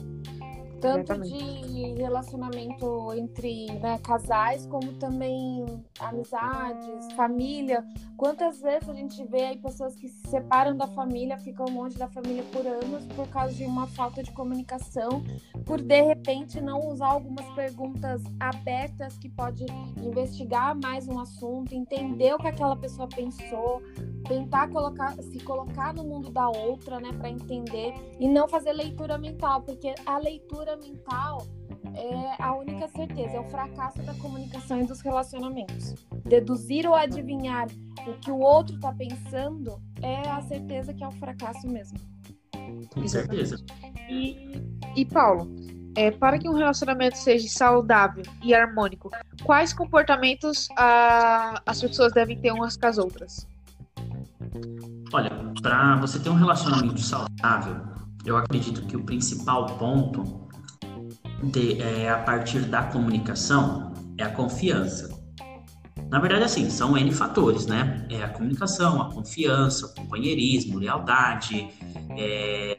tanto 0.84 1.18
de 1.22 1.94
relacionamento 1.94 3.14
entre 3.14 3.72
né, 3.80 3.98
casais, 4.04 4.66
como 4.66 4.92
também 4.94 5.64
amizades, 5.98 7.10
família. 7.16 7.82
Quantas 8.18 8.60
vezes 8.60 8.86
a 8.90 8.92
gente 8.92 9.24
vê 9.24 9.44
aí 9.46 9.56
pessoas 9.56 9.94
que 9.94 10.08
se 10.08 10.28
separam 10.28 10.76
da 10.76 10.86
família, 10.86 11.38
ficam 11.38 11.64
longe 11.66 11.96
da 11.96 12.06
família 12.06 12.44
por 12.52 12.66
anos 12.66 13.06
por 13.16 13.26
causa 13.28 13.54
de 13.54 13.64
uma 13.64 13.86
falta 13.86 14.22
de 14.22 14.30
comunicação, 14.32 15.24
por 15.64 15.80
de 15.80 16.02
repente 16.02 16.60
não 16.60 16.86
usar 16.90 17.06
algumas 17.06 17.46
perguntas 17.54 18.22
abertas 18.38 19.16
que 19.16 19.30
pode 19.30 19.64
investigar 19.96 20.78
mais 20.78 21.08
um 21.08 21.18
assunto, 21.18 21.74
entender 21.74 22.34
o 22.34 22.38
que 22.38 22.48
aquela 22.48 22.76
pessoa 22.76 23.08
pensou, 23.08 23.80
tentar 24.26 24.68
colocar, 24.68 25.14
se 25.22 25.38
colocar 25.40 25.94
no 25.94 26.04
mundo 26.04 26.30
da 26.30 26.48
outra, 26.48 26.98
né, 26.98 27.12
para 27.12 27.28
entender 27.28 27.94
e 28.18 28.28
não 28.28 28.48
fazer 28.48 28.72
leitura 28.72 29.18
mental, 29.18 29.62
porque 29.62 29.94
a 30.06 30.18
leitura 30.18 30.76
mental 30.76 31.46
é 31.94 32.42
a 32.42 32.54
única 32.56 32.88
certeza, 32.88 33.36
é 33.36 33.40
o 33.40 33.44
fracasso 33.44 34.02
da 34.02 34.14
comunicação 34.14 34.80
e 34.80 34.86
dos 34.86 35.00
relacionamentos. 35.00 35.94
Deduzir 36.24 36.86
ou 36.86 36.94
adivinhar 36.94 37.68
o 38.06 38.14
que 38.14 38.30
o 38.30 38.38
outro 38.38 38.74
está 38.76 38.92
pensando 38.92 39.80
é 40.02 40.28
a 40.28 40.40
certeza 40.42 40.92
que 40.92 41.04
é 41.04 41.08
um 41.08 41.12
fracasso 41.12 41.66
mesmo. 41.68 41.98
Com 42.92 43.06
certeza. 43.06 43.56
E, 44.08 44.60
e 44.96 45.04
Paulo, 45.04 45.48
é, 45.96 46.10
para 46.10 46.38
que 46.38 46.48
um 46.48 46.54
relacionamento 46.54 47.16
seja 47.16 47.48
saudável 47.48 48.24
e 48.42 48.54
harmônico, 48.54 49.10
quais 49.44 49.72
comportamentos 49.72 50.68
a, 50.76 51.62
as 51.64 51.80
pessoas 51.80 52.12
devem 52.12 52.38
ter 52.38 52.52
umas 52.52 52.76
com 52.76 52.86
as 52.86 52.98
outras? 52.98 53.46
Olha, 55.12 55.30
para 55.62 55.96
você 55.96 56.18
ter 56.18 56.30
um 56.30 56.34
relacionamento 56.34 57.00
saudável, 57.00 57.76
eu 58.24 58.36
acredito 58.36 58.86
que 58.86 58.96
o 58.96 59.04
principal 59.04 59.66
ponto 59.78 60.48
de, 61.42 61.80
é, 61.80 62.10
a 62.10 62.18
partir 62.18 62.60
da 62.60 62.84
comunicação 62.84 63.92
é 64.18 64.24
a 64.24 64.30
confiança. 64.30 65.08
Na 66.10 66.18
verdade, 66.20 66.44
assim, 66.44 66.70
são 66.70 66.96
N 66.96 67.12
fatores, 67.12 67.66
né? 67.66 68.06
É 68.10 68.22
a 68.22 68.28
comunicação, 68.28 69.02
a 69.02 69.12
confiança, 69.12 69.86
o 69.86 69.94
companheirismo, 69.94 70.78
lealdade, 70.78 71.68
é, 72.16 72.78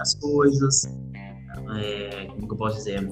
as 0.00 0.14
coisas, 0.14 0.84
é, 1.76 2.26
como 2.26 2.46
que 2.46 2.54
eu 2.54 2.56
posso 2.56 2.76
dizer? 2.76 3.08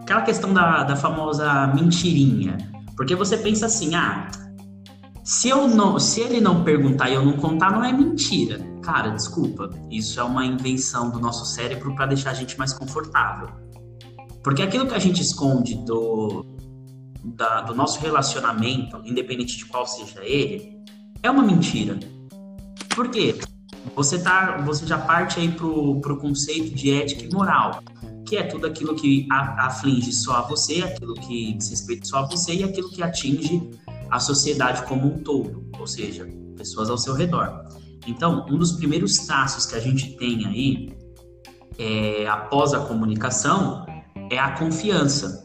Aquela 0.00 0.22
questão 0.22 0.52
da, 0.52 0.84
da 0.84 0.96
famosa 0.96 1.66
mentirinha. 1.68 2.56
Porque 2.96 3.14
você 3.14 3.36
pensa 3.36 3.66
assim, 3.66 3.94
ah, 3.94 4.28
se, 5.28 5.50
eu 5.50 5.68
não, 5.68 6.00
se 6.00 6.22
ele 6.22 6.40
não 6.40 6.64
perguntar 6.64 7.10
e 7.10 7.14
eu 7.14 7.22
não 7.22 7.34
contar, 7.34 7.70
não 7.70 7.84
é 7.84 7.92
mentira. 7.92 8.58
Cara, 8.82 9.10
desculpa, 9.10 9.68
isso 9.90 10.18
é 10.18 10.22
uma 10.22 10.42
invenção 10.46 11.10
do 11.10 11.20
nosso 11.20 11.44
cérebro 11.44 11.94
para 11.94 12.06
deixar 12.06 12.30
a 12.30 12.34
gente 12.34 12.58
mais 12.58 12.72
confortável. 12.72 13.50
Porque 14.42 14.62
aquilo 14.62 14.86
que 14.86 14.94
a 14.94 14.98
gente 14.98 15.20
esconde 15.20 15.74
do, 15.84 16.46
da, 17.22 17.60
do 17.60 17.74
nosso 17.74 18.00
relacionamento, 18.00 19.02
independente 19.04 19.58
de 19.58 19.66
qual 19.66 19.86
seja 19.86 20.24
ele, 20.24 20.82
é 21.22 21.30
uma 21.30 21.42
mentira. 21.42 22.00
Por 22.96 23.10
quê? 23.10 23.38
Você, 23.94 24.22
tá, 24.22 24.56
você 24.64 24.86
já 24.86 24.96
parte 24.96 25.40
aí 25.40 25.52
pro, 25.52 26.00
pro 26.00 26.16
conceito 26.16 26.74
de 26.74 26.90
ética 26.90 27.26
e 27.26 27.30
moral, 27.30 27.82
que 28.24 28.38
é 28.38 28.44
tudo 28.44 28.66
aquilo 28.66 28.94
que 28.94 29.28
aflige 29.30 30.10
só 30.10 30.36
a 30.36 30.40
você, 30.40 30.80
aquilo 30.80 31.12
que 31.12 31.54
se 31.60 31.72
respeita 31.72 32.06
só 32.06 32.20
a 32.20 32.26
você 32.26 32.54
e 32.54 32.64
aquilo 32.64 32.88
que 32.88 33.02
atinge 33.02 33.76
a 34.10 34.20
sociedade 34.20 34.82
como 34.86 35.06
um 35.06 35.22
todo, 35.22 35.70
ou 35.78 35.86
seja, 35.86 36.26
pessoas 36.56 36.90
ao 36.90 36.98
seu 36.98 37.14
redor. 37.14 37.64
Então, 38.06 38.46
um 38.48 38.56
dos 38.56 38.72
primeiros 38.72 39.16
traços 39.18 39.66
que 39.66 39.74
a 39.76 39.80
gente 39.80 40.16
tem 40.16 40.46
aí, 40.46 40.96
é, 41.78 42.26
após 42.26 42.72
a 42.72 42.80
comunicação, 42.80 43.86
é 44.30 44.38
a 44.38 44.52
confiança. 44.52 45.42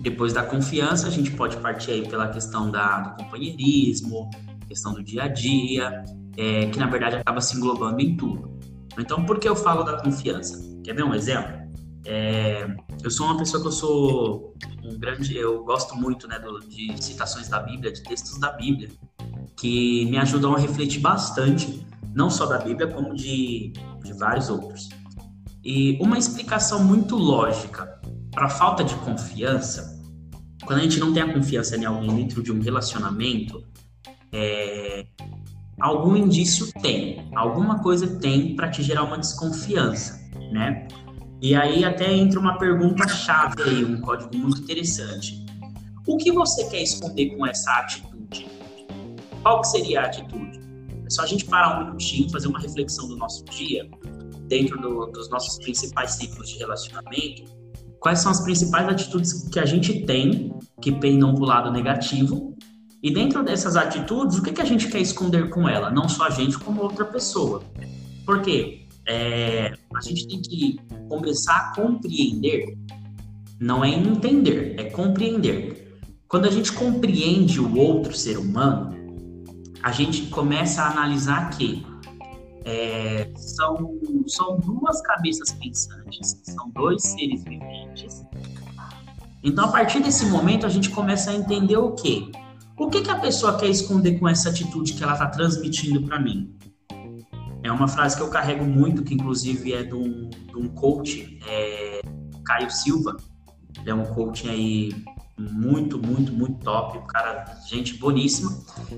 Depois 0.00 0.32
da 0.32 0.42
confiança, 0.42 1.06
a 1.06 1.10
gente 1.10 1.30
pode 1.32 1.56
partir 1.58 1.92
aí 1.92 2.08
pela 2.08 2.28
questão 2.28 2.70
da, 2.70 3.00
do 3.00 3.22
companheirismo, 3.22 4.30
questão 4.66 4.92
do 4.92 5.02
dia 5.02 5.24
a 5.24 5.28
dia, 5.28 6.04
é, 6.36 6.66
que 6.66 6.78
na 6.78 6.86
verdade 6.86 7.16
acaba 7.16 7.40
se 7.40 7.56
englobando 7.56 8.00
em 8.00 8.16
tudo. 8.16 8.58
Então, 8.98 9.24
por 9.24 9.38
que 9.38 9.48
eu 9.48 9.56
falo 9.56 9.82
da 9.82 10.02
confiança? 10.02 10.58
Quer 10.82 10.94
ver 10.94 11.04
um 11.04 11.14
exemplo? 11.14 11.61
É, 12.04 12.66
eu 13.02 13.10
sou 13.10 13.26
uma 13.26 13.36
pessoa 13.36 13.60
que 13.62 13.68
eu 13.68 13.72
sou 13.72 14.54
um 14.84 14.98
grande, 14.98 15.36
eu 15.36 15.64
gosto 15.64 15.96
muito 15.96 16.26
né, 16.26 16.38
do, 16.38 16.58
de 16.60 17.02
citações 17.02 17.48
da 17.48 17.60
Bíblia, 17.60 17.92
de 17.92 18.02
textos 18.02 18.38
da 18.38 18.50
Bíblia, 18.52 18.90
que 19.56 20.06
me 20.06 20.18
ajudam 20.18 20.54
a 20.54 20.58
refletir 20.58 21.00
bastante, 21.00 21.86
não 22.14 22.28
só 22.28 22.46
da 22.46 22.58
Bíblia, 22.58 22.88
como 22.88 23.14
de, 23.14 23.72
de 24.02 24.12
vários 24.14 24.48
outros. 24.48 24.88
E 25.64 25.96
uma 26.00 26.18
explicação 26.18 26.82
muito 26.82 27.16
lógica 27.16 28.00
para 28.32 28.46
a 28.46 28.50
falta 28.50 28.82
de 28.82 28.94
confiança, 28.96 30.00
quando 30.64 30.80
a 30.80 30.82
gente 30.82 30.98
não 30.98 31.12
tem 31.12 31.22
a 31.22 31.32
confiança 31.32 31.76
em 31.76 31.84
alguém 31.84 32.14
dentro 32.16 32.42
de 32.42 32.50
um 32.50 32.60
relacionamento, 32.60 33.62
é, 34.32 35.06
algum 35.80 36.16
indício 36.16 36.72
tem, 36.80 37.28
alguma 37.34 37.80
coisa 37.80 38.18
tem 38.18 38.56
para 38.56 38.70
te 38.70 38.82
gerar 38.82 39.04
uma 39.04 39.18
desconfiança, 39.18 40.20
né? 40.50 40.88
E 41.42 41.56
aí 41.56 41.84
até 41.84 42.14
entra 42.14 42.38
uma 42.38 42.56
pergunta 42.56 43.08
chave 43.08 43.60
aí, 43.64 43.84
um 43.84 44.00
código 44.00 44.30
muito 44.36 44.62
interessante. 44.62 45.44
O 46.06 46.16
que 46.16 46.30
você 46.30 46.64
quer 46.70 46.82
esconder 46.82 47.36
com 47.36 47.44
essa 47.44 47.68
atitude? 47.78 48.46
Qual 49.42 49.60
que 49.60 49.66
seria 49.66 50.02
a 50.02 50.06
atitude? 50.06 50.60
É 51.04 51.10
só 51.10 51.22
a 51.22 51.26
gente 51.26 51.44
parar 51.44 51.80
um 51.80 51.86
minutinho, 51.86 52.30
fazer 52.30 52.46
uma 52.46 52.60
reflexão 52.60 53.08
do 53.08 53.16
nosso 53.16 53.44
dia, 53.46 53.90
dentro 54.46 54.80
do, 54.80 55.06
dos 55.06 55.28
nossos 55.30 55.58
principais 55.58 56.12
ciclos 56.12 56.48
de 56.48 56.58
relacionamento, 56.58 57.42
quais 57.98 58.20
são 58.20 58.30
as 58.30 58.40
principais 58.40 58.88
atitudes 58.88 59.48
que 59.48 59.58
a 59.58 59.66
gente 59.66 60.06
tem 60.06 60.54
que 60.80 60.92
pendam 60.92 61.34
para 61.34 61.42
o 61.42 61.46
lado 61.46 61.72
negativo 61.72 62.56
e 63.02 63.12
dentro 63.12 63.42
dessas 63.42 63.74
atitudes, 63.74 64.38
o 64.38 64.42
que, 64.42 64.52
que 64.52 64.60
a 64.60 64.64
gente 64.64 64.86
quer 64.86 65.00
esconder 65.00 65.50
com 65.50 65.68
ela? 65.68 65.90
Não 65.90 66.08
só 66.08 66.26
a 66.26 66.30
gente, 66.30 66.56
como 66.56 66.82
outra 66.82 67.04
pessoa. 67.04 67.62
Por 68.24 68.42
quê? 68.42 68.81
É, 69.06 69.74
a 69.94 70.00
gente 70.00 70.28
tem 70.28 70.40
que 70.40 70.80
começar 71.08 71.56
a 71.56 71.74
compreender, 71.74 72.76
não 73.60 73.84
é 73.84 73.90
entender, 73.90 74.76
é 74.78 74.84
compreender. 74.84 76.00
Quando 76.28 76.46
a 76.46 76.50
gente 76.50 76.72
compreende 76.72 77.60
o 77.60 77.76
outro 77.76 78.14
ser 78.16 78.38
humano, 78.38 78.96
a 79.82 79.90
gente 79.90 80.26
começa 80.26 80.82
a 80.82 80.90
analisar 80.90 81.50
que 81.50 81.84
é, 82.64 83.30
são, 83.36 83.98
são 84.26 84.58
duas 84.60 85.02
cabeças 85.02 85.52
pensantes, 85.52 86.40
são 86.44 86.70
dois 86.70 87.02
seres 87.02 87.42
viventes. 87.44 88.24
Então, 89.42 89.64
a 89.64 89.68
partir 89.72 90.00
desse 90.00 90.24
momento, 90.26 90.64
a 90.64 90.68
gente 90.68 90.88
começa 90.90 91.32
a 91.32 91.34
entender 91.34 91.76
o 91.76 91.92
quê? 91.92 92.30
O 92.78 92.88
que, 92.88 93.02
que 93.02 93.10
a 93.10 93.18
pessoa 93.18 93.56
quer 93.58 93.68
esconder 93.68 94.18
com 94.18 94.28
essa 94.28 94.50
atitude 94.50 94.94
que 94.94 95.02
ela 95.02 95.14
está 95.14 95.26
transmitindo 95.26 96.02
para 96.02 96.20
mim? 96.20 96.54
É 97.62 97.70
uma 97.70 97.86
frase 97.86 98.16
que 98.16 98.22
eu 98.22 98.28
carrego 98.28 98.64
muito, 98.64 99.04
que 99.04 99.14
inclusive 99.14 99.72
é 99.72 99.82
de 99.82 99.94
um, 99.94 100.28
de 100.28 100.56
um 100.56 100.68
coach, 100.68 101.38
é, 101.46 102.00
Caio 102.44 102.70
Silva. 102.70 103.16
Ele 103.78 103.90
é 103.90 103.94
um 103.94 104.04
coach 104.04 104.48
aí 104.48 104.92
muito, 105.38 105.98
muito, 105.98 106.32
muito 106.32 106.58
top, 106.64 106.98
um 106.98 107.06
cara, 107.06 107.44
gente 107.66 107.96
boníssima. 107.98 108.50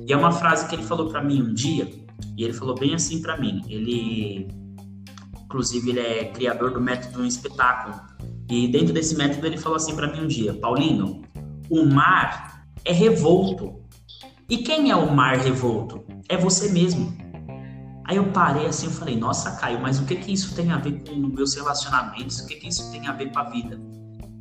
E 0.06 0.12
é 0.12 0.16
uma 0.16 0.32
frase 0.32 0.66
que 0.66 0.74
ele 0.74 0.82
falou 0.82 1.08
para 1.08 1.22
mim 1.22 1.42
um 1.42 1.54
dia, 1.54 1.90
e 2.36 2.42
ele 2.42 2.52
falou 2.52 2.74
bem 2.74 2.94
assim 2.94 3.20
para 3.20 3.36
mim. 3.38 3.62
Ele, 3.68 4.48
inclusive, 5.44 5.90
ele 5.90 6.00
é 6.00 6.24
criador 6.24 6.72
do 6.72 6.80
método 6.80 7.22
um 7.22 7.26
espetáculo. 7.26 8.00
E 8.50 8.68
dentro 8.68 8.92
desse 8.92 9.16
método 9.16 9.46
ele 9.46 9.56
falou 9.56 9.76
assim 9.76 9.94
para 9.94 10.10
mim 10.10 10.24
um 10.24 10.26
dia, 10.26 10.54
Paulinho, 10.54 11.22
o 11.70 11.84
mar 11.84 12.66
é 12.84 12.92
revolto. 12.92 13.82
E 14.48 14.58
quem 14.58 14.90
é 14.90 14.96
o 14.96 15.14
mar 15.14 15.36
revolto? 15.38 16.04
É 16.28 16.36
você 16.36 16.70
mesmo. 16.70 17.23
Aí 18.04 18.16
eu 18.16 18.30
parei 18.32 18.66
assim, 18.66 18.86
eu 18.86 18.92
falei, 18.92 19.16
nossa, 19.16 19.52
Caio, 19.52 19.80
mas 19.80 19.98
o 19.98 20.04
que 20.04 20.16
que 20.16 20.32
isso 20.32 20.54
tem 20.54 20.70
a 20.70 20.76
ver 20.76 21.02
com 21.08 21.14
meus 21.14 21.54
relacionamentos? 21.54 22.40
O 22.40 22.46
que 22.46 22.56
que 22.56 22.68
isso 22.68 22.90
tem 22.90 23.06
a 23.06 23.12
ver 23.12 23.32
com 23.32 23.38
a 23.38 23.44
vida? 23.44 23.80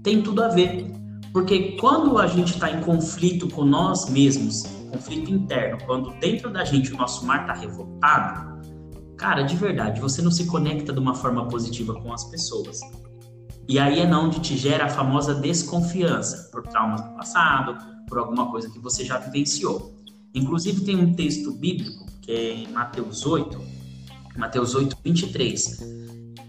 Tem 0.04 0.22
tudo 0.22 0.44
a 0.44 0.50
ver. 0.50 0.92
Porque 1.32 1.78
quando 1.80 2.18
a 2.18 2.28
gente 2.28 2.54
está 2.54 2.70
em 2.70 2.82
conflito 2.82 3.48
com 3.50 3.64
nós 3.64 4.10
mesmos, 4.10 4.64
conflito 4.92 5.32
interno, 5.32 5.78
quando 5.86 6.12
dentro 6.20 6.52
da 6.52 6.64
gente 6.64 6.94
o 6.94 6.98
nosso 6.98 7.26
mar 7.26 7.42
está 7.42 7.54
revoltado, 7.54 8.62
cara, 9.18 9.44
de 9.44 9.56
verdade, 9.56 10.00
você 10.00 10.22
não 10.22 10.30
se 10.30 10.46
conecta 10.46 10.92
de 10.92 11.00
uma 11.00 11.16
forma 11.16 11.48
positiva 11.48 11.94
com 11.96 12.14
as 12.14 12.26
pessoas. 12.26 12.82
E 13.68 13.80
aí 13.80 14.02
é 14.02 14.16
onde 14.16 14.42
te 14.42 14.58
gera 14.58 14.86
a 14.86 14.90
famosa 14.90 15.34
desconfiança 15.34 16.50
por 16.52 16.64
traumas 16.64 17.02
do 17.02 17.16
passado, 17.16 17.78
por 18.10 18.18
alguma 18.18 18.52
coisa 18.52 18.70
que 18.70 18.78
você 18.78 19.06
já 19.06 19.18
vivenciou. 19.18 19.96
Inclusive, 20.36 20.82
tem 20.82 20.98
um 20.98 21.14
texto 21.14 21.54
bíblico, 21.54 22.06
que 22.24 22.32
é 22.32 22.54
em 22.54 22.68
Mateus 22.72 23.26
8, 23.26 23.62
Mateus 24.38 24.74
8, 24.74 24.98
23, 25.04 25.80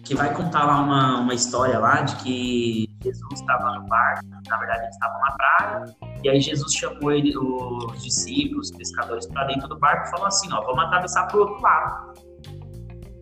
que 0.05 0.15
vai 0.15 0.33
contar 0.33 0.65
lá 0.65 0.81
uma, 0.81 1.21
uma 1.21 1.35
história 1.35 1.79
lá 1.79 2.01
de 2.03 2.17
que 2.17 2.89
Jesus 3.03 3.41
estava 3.41 3.79
no 3.79 3.87
barco, 3.87 4.25
na 4.49 4.57
verdade, 4.57 4.83
eles 4.85 4.95
estavam 4.95 5.21
na 5.21 5.33
praia, 5.33 5.97
e 6.23 6.29
aí 6.31 6.41
Jesus 6.41 6.73
chamou 6.73 7.11
ele, 7.11 7.37
os 7.37 8.03
discípulos, 8.03 8.71
os 8.71 8.77
pescadores, 8.77 9.27
para 9.27 9.45
dentro 9.45 9.69
do 9.69 9.79
barco 9.79 10.07
e 10.07 10.11
falou 10.11 10.27
assim: 10.27 10.51
Ó, 10.53 10.63
vamos 10.63 10.85
atravessar 10.85 11.27
para 11.27 11.37
o 11.37 11.41
outro 11.41 11.61
lado. 11.61 12.15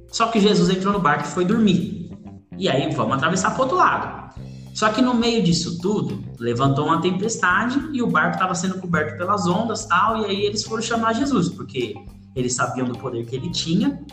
Só 0.09 0.29
que 0.29 0.39
Jesus 0.39 0.69
entrou 0.69 0.93
no 0.93 1.01
barco 1.01 1.25
e 1.25 1.27
foi 1.27 1.45
dormir. 1.45 2.11
E 2.59 2.69
aí, 2.69 2.95
vamos 2.95 3.17
atravessar 3.17 3.51
para 3.51 3.59
o 3.59 3.63
outro 3.63 3.79
lado. 3.79 4.23
Só 4.75 4.91
que 4.91 5.03
no 5.03 5.15
meio 5.15 5.43
disso 5.43 5.81
tudo, 5.81 6.23
levantou 6.39 6.87
uma 6.87 7.01
tempestade 7.01 7.79
e 7.93 8.03
o 8.03 8.07
barco 8.07 8.35
estava 8.35 8.55
sendo 8.55 8.81
coberto 8.81 9.19
pelas 9.19 9.47
ondas 9.47 9.85
tal, 9.87 10.19
e 10.19 10.27
aí 10.27 10.43
eles 10.43 10.65
foram 10.65 10.83
chamar 10.83 11.15
Jesus, 11.15 11.49
porque 11.49 11.95
eles 12.35 12.55
sabiam 12.55 12.87
do 12.87 12.99
poder 12.99 13.27
que 13.27 13.37
ele 13.37 13.51
tinha. 13.51 14.05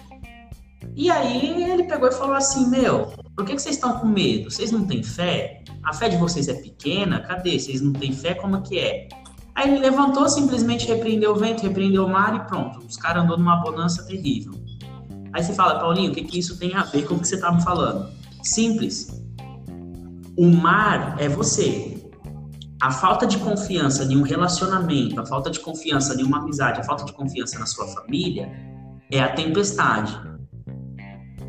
E 0.96 1.10
aí 1.10 1.64
ele 1.64 1.84
pegou 1.84 2.10
e 2.10 2.12
falou 2.12 2.36
assim: 2.36 2.70
Meu, 2.70 3.08
por 3.36 3.46
que, 3.46 3.56
que 3.56 3.62
vocês 3.62 3.76
estão 3.76 4.00
com 4.00 4.08
medo? 4.08 4.50
Vocês 4.52 4.72
não 4.72 4.86
têm 4.86 5.04
fé? 5.04 5.64
A 5.84 5.94
fé 5.94 6.10
de 6.10 6.18
vocês 6.18 6.48
é 6.48 6.54
pequena? 6.54 7.22
Cadê? 7.22 7.60
Vocês 7.60 7.82
não 7.82 7.94
têm 7.94 8.12
fé? 8.12 8.34
Como 8.34 8.58
é 8.58 8.62
que 8.62 8.80
é? 8.80 9.08
Aí 9.56 9.70
ele 9.70 9.80
levantou, 9.80 10.28
simplesmente 10.30 10.88
repreendeu 10.88 11.32
o 11.32 11.36
vento, 11.36 11.64
repreendeu 11.64 12.06
o 12.06 12.10
mar 12.10 12.36
e 12.36 12.48
pronto. 12.48 12.80
Os 12.80 12.96
caras 12.96 13.24
andou 13.24 13.38
numa 13.38 13.58
bonança 13.58 14.06
terrível. 14.06 14.54
Aí 15.34 15.44
você 15.44 15.54
fala, 15.54 15.80
Paulinho, 15.80 16.12
o 16.12 16.16
que, 16.16 16.24
que 16.24 16.40
isso 16.40 16.58
tem 16.58 16.74
a 16.76 16.84
ver 16.84 17.06
com 17.06 17.16
o 17.16 17.20
que 17.20 17.28
você 17.28 17.36
estava 17.36 17.58
me 17.58 17.64
falando? 17.64 18.10
Simples. 18.42 19.22
O 20.38 20.48
mar 20.48 21.18
é 21.20 21.28
você. 21.28 21.99
A 22.82 22.92
falta 22.92 23.28
de 23.28 23.38
confiança 23.40 24.06
em 24.06 24.16
um 24.16 24.22
relacionamento, 24.22 25.20
a 25.20 25.26
falta 25.26 25.52
de 25.52 25.60
confiança 25.60 26.20
em 26.20 26.24
uma 26.24 26.40
amizade, 26.40 26.80
a 26.80 26.84
falta 26.84 27.04
de 27.04 27.12
confiança 27.12 27.60
na 27.60 27.66
sua 27.66 27.86
família 27.88 28.50
é 29.12 29.20
a 29.20 29.34
tempestade. 29.34 30.18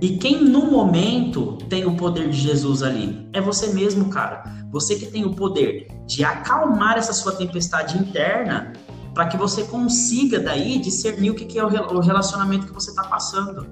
E 0.00 0.16
quem 0.16 0.42
no 0.42 0.70
momento 0.70 1.56
tem 1.68 1.86
o 1.86 1.96
poder 1.96 2.30
de 2.30 2.36
Jesus 2.36 2.82
ali? 2.82 3.28
É 3.32 3.40
você 3.40 3.72
mesmo, 3.72 4.08
cara. 4.08 4.42
Você 4.72 4.96
que 4.96 5.06
tem 5.06 5.24
o 5.24 5.32
poder 5.32 5.86
de 6.04 6.24
acalmar 6.24 6.98
essa 6.98 7.12
sua 7.12 7.32
tempestade 7.32 7.96
interna 7.96 8.72
para 9.14 9.28
que 9.28 9.36
você 9.36 9.62
consiga 9.64 10.40
daí 10.40 10.78
discernir 10.78 11.30
o 11.30 11.34
que 11.34 11.58
é 11.58 11.62
o 11.64 12.00
relacionamento 12.00 12.66
que 12.66 12.72
você 12.72 12.90
está 12.90 13.04
passando. 13.04 13.66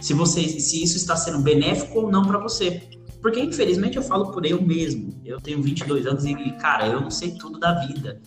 Se 0.00 0.12
você, 0.12 0.46
se 0.46 0.82
isso 0.82 0.96
está 0.98 1.16
sendo 1.16 1.38
benéfico 1.38 2.00
ou 2.00 2.10
não 2.10 2.22
para 2.22 2.38
você. 2.38 2.97
Porque 3.20 3.40
infelizmente 3.40 3.96
eu 3.96 4.02
falo 4.02 4.32
por 4.32 4.46
eu 4.46 4.60
mesmo. 4.62 5.20
Eu 5.24 5.40
tenho 5.40 5.62
22 5.62 6.06
anos 6.06 6.24
e 6.24 6.34
cara, 6.52 6.86
eu 6.86 7.00
não 7.00 7.10
sei 7.10 7.32
tudo 7.32 7.58
da 7.58 7.74
vida. 7.86 8.20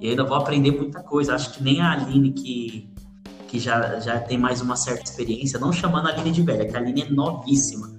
E 0.00 0.10
ainda 0.10 0.24
vou 0.24 0.36
aprender 0.36 0.70
muita 0.70 1.02
coisa. 1.02 1.34
Acho 1.34 1.54
que 1.54 1.62
nem 1.62 1.80
a 1.80 1.92
Aline 1.92 2.32
que 2.32 2.88
que 3.48 3.58
já, 3.58 3.98
já 3.98 4.20
tem 4.20 4.38
mais 4.38 4.60
uma 4.60 4.76
certa 4.76 5.04
experiência, 5.04 5.58
não 5.58 5.72
chamando 5.72 6.06
a 6.06 6.12
Aline 6.12 6.30
de 6.30 6.42
velha, 6.42 6.68
que 6.68 6.76
a 6.76 6.78
Aline 6.78 7.02
é 7.02 7.10
novíssima. 7.10 7.98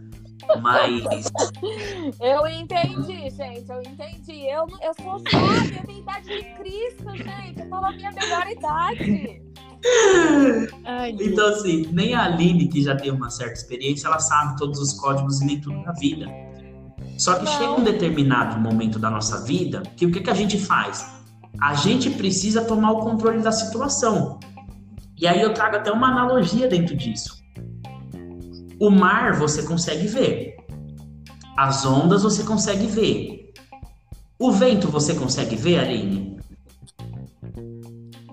Mas. 0.62 1.31
Eu 2.19 2.47
entendi, 2.47 3.29
gente, 3.29 3.69
eu 3.69 3.81
entendi. 3.81 4.47
Eu, 4.47 4.65
eu 4.81 4.93
sou 4.99 5.19
jovem, 5.19 5.79
a 5.79 5.85
minha 5.85 5.99
idade 5.99 6.27
de 6.27 6.43
Cristo, 6.55 7.15
gente. 7.15 7.59
Eu 7.59 7.69
tô 7.69 7.81
na 7.81 7.91
minha 7.91 8.12
melhor 8.12 8.47
idade. 8.47 9.41
Ai, 10.85 11.15
então, 11.19 11.47
assim, 11.47 11.87
nem 11.91 12.13
a 12.13 12.25
Aline, 12.25 12.67
que 12.67 12.81
já 12.81 12.95
tem 12.95 13.11
uma 13.11 13.29
certa 13.29 13.53
experiência, 13.53 14.07
ela 14.07 14.19
sabe 14.19 14.57
todos 14.57 14.79
os 14.79 14.93
códigos 14.93 15.41
e 15.41 15.45
nem 15.45 15.61
tudo 15.61 15.77
na 15.81 15.93
vida. 15.93 16.27
Só 17.17 17.35
que 17.35 17.45
não. 17.45 17.51
chega 17.51 17.71
um 17.71 17.83
determinado 17.83 18.59
momento 18.59 18.97
da 18.97 19.09
nossa 19.09 19.43
vida 19.43 19.83
que 19.97 20.05
o 20.05 20.11
que, 20.11 20.21
que 20.21 20.29
a 20.29 20.33
gente 20.33 20.57
faz? 20.57 21.05
A 21.59 21.73
gente 21.73 22.09
precisa 22.11 22.63
tomar 22.63 22.91
o 22.91 22.99
controle 22.99 23.41
da 23.41 23.51
situação. 23.51 24.39
E 25.17 25.27
aí 25.27 25.41
eu 25.41 25.53
trago 25.53 25.75
até 25.75 25.91
uma 25.91 26.07
analogia 26.07 26.67
dentro 26.67 26.95
disso. 26.95 27.37
O 28.79 28.89
mar 28.89 29.33
você 29.37 29.63
consegue 29.63 30.07
ver. 30.07 30.55
As 31.57 31.85
ondas 31.85 32.23
você 32.23 32.43
consegue 32.43 32.87
ver. 32.87 33.53
O 34.39 34.51
vento 34.53 34.87
você 34.87 35.13
consegue 35.13 35.57
ver, 35.57 35.79
Aline? 35.79 36.38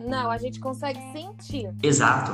Não, 0.06 0.30
a 0.30 0.38
gente 0.38 0.60
consegue 0.60 1.00
sentir. 1.12 1.70
Exato. 1.82 2.32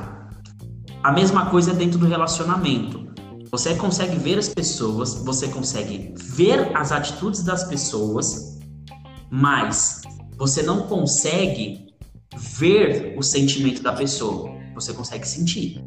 A 1.02 1.10
mesma 1.10 1.50
coisa 1.50 1.72
dentro 1.72 1.98
do 1.98 2.06
relacionamento. 2.06 3.10
Você 3.50 3.74
consegue 3.74 4.16
ver 4.16 4.38
as 4.38 4.48
pessoas, 4.48 5.14
você 5.24 5.48
consegue 5.48 6.14
ver 6.16 6.74
as 6.76 6.92
atitudes 6.92 7.42
das 7.42 7.64
pessoas, 7.64 8.58
mas 9.30 10.02
você 10.38 10.62
não 10.62 10.86
consegue 10.86 11.94
ver 12.34 13.14
o 13.18 13.22
sentimento 13.22 13.82
da 13.82 13.92
pessoa, 13.92 14.50
você 14.74 14.92
consegue 14.92 15.26
sentir. 15.28 15.84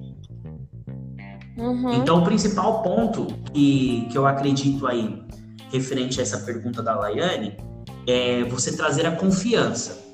Uhum. 1.57 1.93
Então, 1.93 2.21
o 2.21 2.23
principal 2.23 2.83
ponto 2.83 3.27
que, 3.51 4.07
que 4.11 4.17
eu 4.17 4.27
acredito 4.27 4.85
aí, 4.85 5.23
referente 5.71 6.19
a 6.19 6.23
essa 6.23 6.39
pergunta 6.39 6.83
da 6.83 6.95
Laiane, 6.95 7.57
é 8.05 8.43
você 8.43 8.75
trazer 8.75 9.05
a 9.05 9.15
confiança. 9.15 10.04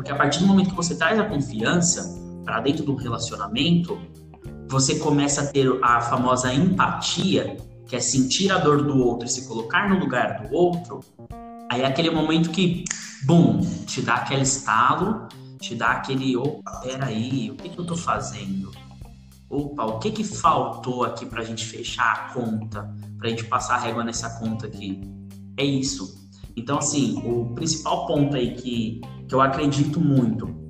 Porque 0.00 0.12
a 0.12 0.16
partir 0.16 0.38
do 0.38 0.46
momento 0.46 0.70
que 0.70 0.76
você 0.76 0.96
traz 0.96 1.20
a 1.20 1.24
confiança 1.24 2.18
para 2.42 2.58
dentro 2.60 2.82
do 2.82 2.94
relacionamento, 2.94 4.00
você 4.66 4.98
começa 4.98 5.42
a 5.42 5.46
ter 5.46 5.68
a 5.82 6.00
famosa 6.00 6.50
empatia, 6.54 7.58
que 7.86 7.94
é 7.94 8.00
sentir 8.00 8.50
a 8.50 8.56
dor 8.56 8.82
do 8.82 8.96
outro 8.96 9.26
e 9.26 9.30
se 9.30 9.46
colocar 9.46 9.90
no 9.90 9.98
lugar 9.98 10.40
do 10.40 10.54
outro. 10.54 11.00
Aí 11.70 11.82
é 11.82 11.86
aquele 11.86 12.08
momento 12.08 12.48
que, 12.48 12.82
bum, 13.26 13.60
te 13.84 14.00
dá 14.00 14.14
aquele 14.14 14.40
estalo 14.40 15.28
te 15.60 15.74
dá 15.74 15.90
aquele, 15.90 16.34
opa, 16.34 16.80
peraí, 16.80 17.50
o 17.50 17.56
que, 17.56 17.68
que 17.68 17.78
eu 17.78 17.84
tô 17.84 17.94
fazendo? 17.94 18.72
Opa, 19.50 19.84
o 19.84 19.98
que 19.98 20.10
que 20.10 20.24
faltou 20.24 21.04
aqui 21.04 21.26
pra 21.26 21.44
gente 21.44 21.66
fechar 21.66 22.10
a 22.10 22.32
conta, 22.32 22.90
pra 23.18 23.28
gente 23.28 23.44
passar 23.44 23.74
a 23.74 23.78
régua 23.80 24.02
nessa 24.02 24.30
conta 24.38 24.66
aqui? 24.66 24.98
É 25.58 25.62
isso. 25.62 26.19
Então, 26.60 26.76
assim, 26.76 27.22
o 27.24 27.54
principal 27.54 28.06
ponto 28.06 28.36
aí 28.36 28.54
que, 28.54 29.00
que 29.26 29.34
eu 29.34 29.40
acredito 29.40 29.98
muito 29.98 30.60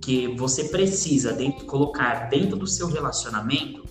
que 0.00 0.28
você 0.36 0.64
precisa 0.64 1.34
dentro, 1.34 1.66
colocar 1.66 2.30
dentro 2.30 2.56
do 2.56 2.66
seu 2.66 2.88
relacionamento 2.88 3.84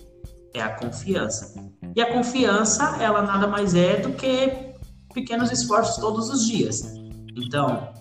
é 0.52 0.60
a 0.60 0.70
confiança. 0.70 1.54
E 1.94 2.00
a 2.00 2.12
confiança, 2.12 2.96
ela 3.00 3.22
nada 3.22 3.46
mais 3.46 3.74
é 3.74 4.00
do 4.00 4.12
que 4.12 4.74
pequenos 5.12 5.52
esforços 5.52 5.96
todos 5.96 6.28
os 6.28 6.44
dias. 6.44 6.82
Então, 7.36 7.92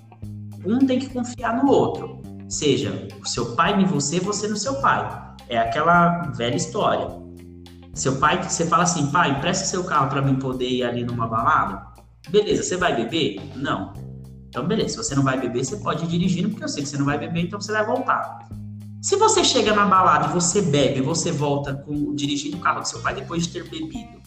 um 0.66 0.80
tem 0.80 0.98
que 0.98 1.10
confiar 1.10 1.64
no 1.64 1.72
outro. 1.72 2.24
Seja 2.50 3.08
o 3.22 3.28
seu 3.28 3.56
pai 3.56 3.80
em 3.80 3.86
você, 3.86 4.20
você 4.20 4.48
no 4.48 4.58
seu 4.58 4.82
pai. 4.82 5.36
É 5.48 5.60
aquela 5.60 6.32
velha 6.32 6.56
história. 6.56 7.08
Seu 7.94 8.18
pai, 8.18 8.42
você 8.42 8.66
fala 8.66 8.84
assim, 8.84 9.12
pai, 9.12 9.32
empresta 9.32 9.66
seu 9.66 9.84
carro 9.84 10.10
para 10.10 10.24
mim 10.24 10.38
poder 10.38 10.68
ir 10.68 10.84
ali 10.84 11.04
numa 11.04 11.28
balada. 11.28 11.93
Beleza, 12.30 12.64
você 12.64 12.78
vai 12.78 12.96
beber? 12.96 13.42
Não. 13.56 13.94
Então, 14.48 14.68
beleza, 14.68 14.90
se 14.90 14.98
você 14.98 15.16
não 15.16 15.24
vai 15.24 15.40
beber, 15.40 15.66
você 15.66 15.78
pode 15.78 16.06
ir 16.06 16.08
dirigindo, 16.08 16.50
porque 16.50 16.64
eu 16.64 16.70
sei 16.70 16.84
que 16.84 16.90
você 16.90 16.98
não 16.98 17.06
vai 17.06 17.18
beber, 17.18 17.42
então 17.42 17.60
você 17.60 17.72
vai 17.72 17.86
voltar. 17.86 18.48
Se 19.02 19.16
você 19.16 19.44
chega 19.44 19.74
na 19.74 19.86
balada 19.86 20.28
e 20.28 20.34
você 20.34 20.62
bebe, 20.62 21.02
você 21.02 21.32
volta 21.32 21.74
com, 21.74 22.16
dirigindo 22.16 22.58
o 22.58 22.60
carro 22.60 22.82
do 22.82 22.88
seu 22.88 23.02
pai 23.02 23.16
depois 23.16 23.48
de 23.48 23.54
ter 23.54 23.70
bebido. 23.70 24.22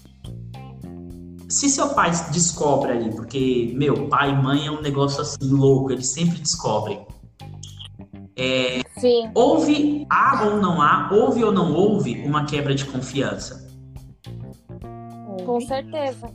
Se 1.49 1.69
seu 1.71 1.91
pai 1.91 2.11
descobre 2.33 2.93
ali, 2.93 3.15
porque, 3.15 3.73
meu, 3.77 4.09
pai 4.09 4.31
e 4.31 4.35
mãe 4.35 4.67
é 4.67 4.71
um 4.71 4.83
negócio 4.83 5.23
assim 5.23 5.39
louco, 5.43 5.93
eles 5.93 6.09
sempre 6.09 6.39
descobrem. 6.39 7.07
É, 8.37 8.83
Sim. 8.99 9.31
Houve, 9.35 10.07
há 10.11 10.45
ou 10.45 10.57
não 10.61 10.83
há, 10.83 11.09
houve 11.11 11.43
ou 11.43 11.53
não 11.53 11.73
houve 11.73 12.21
uma 12.27 12.45
quebra 12.45 12.75
de 12.75 12.85
confiança? 12.85 13.67
Com 15.47 15.61
certeza. 15.61 16.29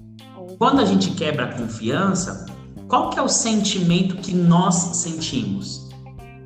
Quando 0.57 0.79
a 0.79 0.85
gente 0.85 1.11
quebra 1.11 1.45
a 1.45 1.53
confiança, 1.57 2.45
qual 2.87 3.09
que 3.09 3.19
é 3.19 3.21
o 3.21 3.27
sentimento 3.27 4.17
que 4.17 4.33
nós 4.33 4.75
sentimos? 4.97 5.89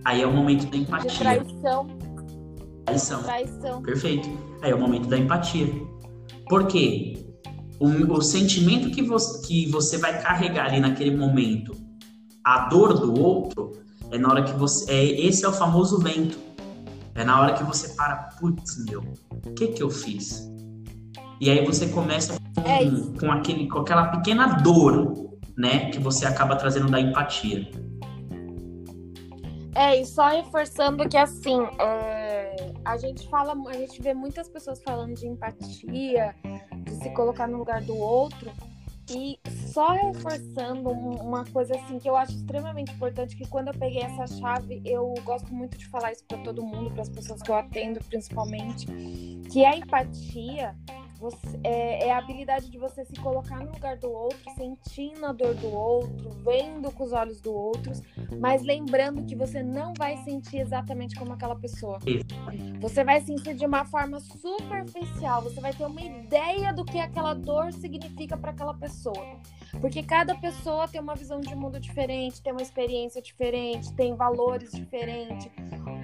Aí 0.04 0.22
é 0.22 0.28
o 0.28 0.32
momento 0.32 0.70
da 0.70 0.78
empatia. 0.78 1.10
De 1.10 1.18
traição. 1.18 1.88
Traição. 2.86 3.24
Traição. 3.24 3.82
Perfeito. 3.82 4.30
Aí 4.62 4.72
é 4.72 4.76
o 4.76 4.80
momento 4.80 5.08
da 5.08 5.18
empatia. 5.18 5.68
Por 6.48 6.68
quê? 6.68 7.26
O, 7.80 7.88
o 8.14 8.22
sentimento 8.22 8.92
que 8.92 9.02
você, 9.02 9.46
que 9.48 9.70
você 9.72 9.98
vai 9.98 10.22
carregar 10.22 10.68
ali 10.68 10.80
naquele 10.80 11.16
momento, 11.16 11.76
a 12.44 12.70
dor 12.70 12.94
do 12.94 13.20
outro, 13.20 13.74
é 14.12 14.18
na 14.18 14.30
hora 14.30 14.44
que 14.44 14.54
você. 14.54 14.90
É, 14.92 15.04
esse 15.26 15.44
é 15.44 15.48
o 15.48 15.54
famoso 15.54 16.00
vento. 16.00 16.38
É 17.16 17.24
na 17.24 17.42
hora 17.42 17.54
que 17.54 17.64
você 17.64 17.90
para, 17.90 18.16
putz, 18.40 18.84
meu, 18.86 19.02
o 19.46 19.54
que 19.54 19.70
que 19.70 19.82
eu 19.82 19.90
fiz? 19.90 20.52
E 21.40 21.50
aí 21.50 21.66
você 21.66 21.88
começa 21.88 22.38
com, 22.56 22.62
é 22.62 23.20
com, 23.20 23.32
aquele, 23.32 23.68
com 23.68 23.80
aquela 23.80 24.08
pequena 24.08 24.48
dor, 24.62 25.38
né? 25.58 25.90
Que 25.90 26.00
você 26.00 26.26
acaba 26.26 26.56
trazendo 26.56 26.90
da 26.90 27.00
empatia. 27.00 27.70
É, 29.76 30.00
e 30.00 30.06
só 30.06 30.30
reforçando 30.30 31.08
que 31.10 31.18
assim, 31.18 31.60
é, 31.80 32.74
a 32.86 32.96
gente 32.98 33.28
fala, 33.28 33.54
a 33.68 33.74
gente 33.74 34.02
vê 34.02 34.14
muitas 34.14 34.48
pessoas 34.48 34.82
falando 34.82 35.14
de 35.14 35.28
empatia, 35.28 36.34
de 36.84 36.92
se 36.92 37.10
colocar 37.10 37.46
no 37.46 37.58
lugar 37.58 37.82
do 37.82 37.94
outro, 37.94 38.50
e 39.10 39.38
só 39.68 39.92
reforçando 39.92 40.90
uma 40.90 41.44
coisa 41.46 41.76
assim 41.76 42.00
que 42.00 42.10
eu 42.10 42.16
acho 42.16 42.32
extremamente 42.32 42.94
importante, 42.94 43.36
que 43.36 43.46
quando 43.50 43.68
eu 43.68 43.74
peguei 43.74 44.02
essa 44.02 44.26
chave, 44.28 44.82
eu 44.86 45.14
gosto 45.26 45.54
muito 45.54 45.78
de 45.78 45.86
falar 45.88 46.14
isso 46.14 46.24
para 46.26 46.38
todo 46.38 46.64
mundo, 46.64 46.92
para 46.92 47.02
as 47.02 47.10
pessoas 47.10 47.42
que 47.42 47.52
eu 47.52 47.56
atendo 47.56 48.00
principalmente, 48.06 48.88
que 49.52 49.64
é 49.64 49.68
a 49.68 49.78
empatia 49.78 50.74
você, 51.20 51.60
é, 51.64 52.08
é, 52.08 52.12
a 52.12 52.18
habilidade 52.18 52.70
de 52.70 52.78
você 52.78 53.06
se 53.06 53.14
colocar 53.20 53.60
no 53.64 53.72
lugar 53.72 53.98
do 53.98 54.12
outro, 54.12 54.40
sentindo 54.56 55.26
a 55.26 55.32
dor 55.32 55.54
do 55.56 55.72
outro, 55.72 56.30
vendo 56.44 56.92
com 56.92 57.04
os 57.04 57.14
olhos 57.14 57.40
do 57.42 57.54
outro, 57.54 57.94
mas 58.40 58.62
lembrando 58.64 59.24
que 59.24 59.36
você 59.36 59.64
não 59.64 59.94
vai 59.98 60.18
sentir 60.18 60.58
exatamente 60.58 61.16
como 61.16 61.34
aquela 61.34 61.56
pessoa. 61.56 62.00
Você 62.80 63.04
vai 63.04 63.22
sentir 63.22 63.56
de 63.56 63.66
uma 63.66 63.86
forma 63.86 64.20
superficial, 64.20 65.42
você 65.42 65.60
vai 65.62 65.74
ter 65.74 65.86
uma 65.86 66.02
ideia 66.02 66.74
do 66.74 66.84
que 66.84 67.00
aquela 67.00 67.34
dor 67.34 67.72
significa 67.74 68.38
para 68.38 68.52
aquela 68.52 68.74
pessoa. 68.74 69.40
Porque 69.82 70.02
cada 70.04 70.36
pessoa 70.36 70.88
tem 70.88 71.00
uma 71.00 71.16
visão 71.16 71.40
de 71.40 71.56
mundo 71.56 71.80
diferente, 71.80 72.42
tem 72.42 72.52
uma 72.52 72.62
experiência 72.62 73.22
diferente, 73.22 73.94
tem 73.94 74.16
valores 74.16 74.72
diferentes. 74.72 75.50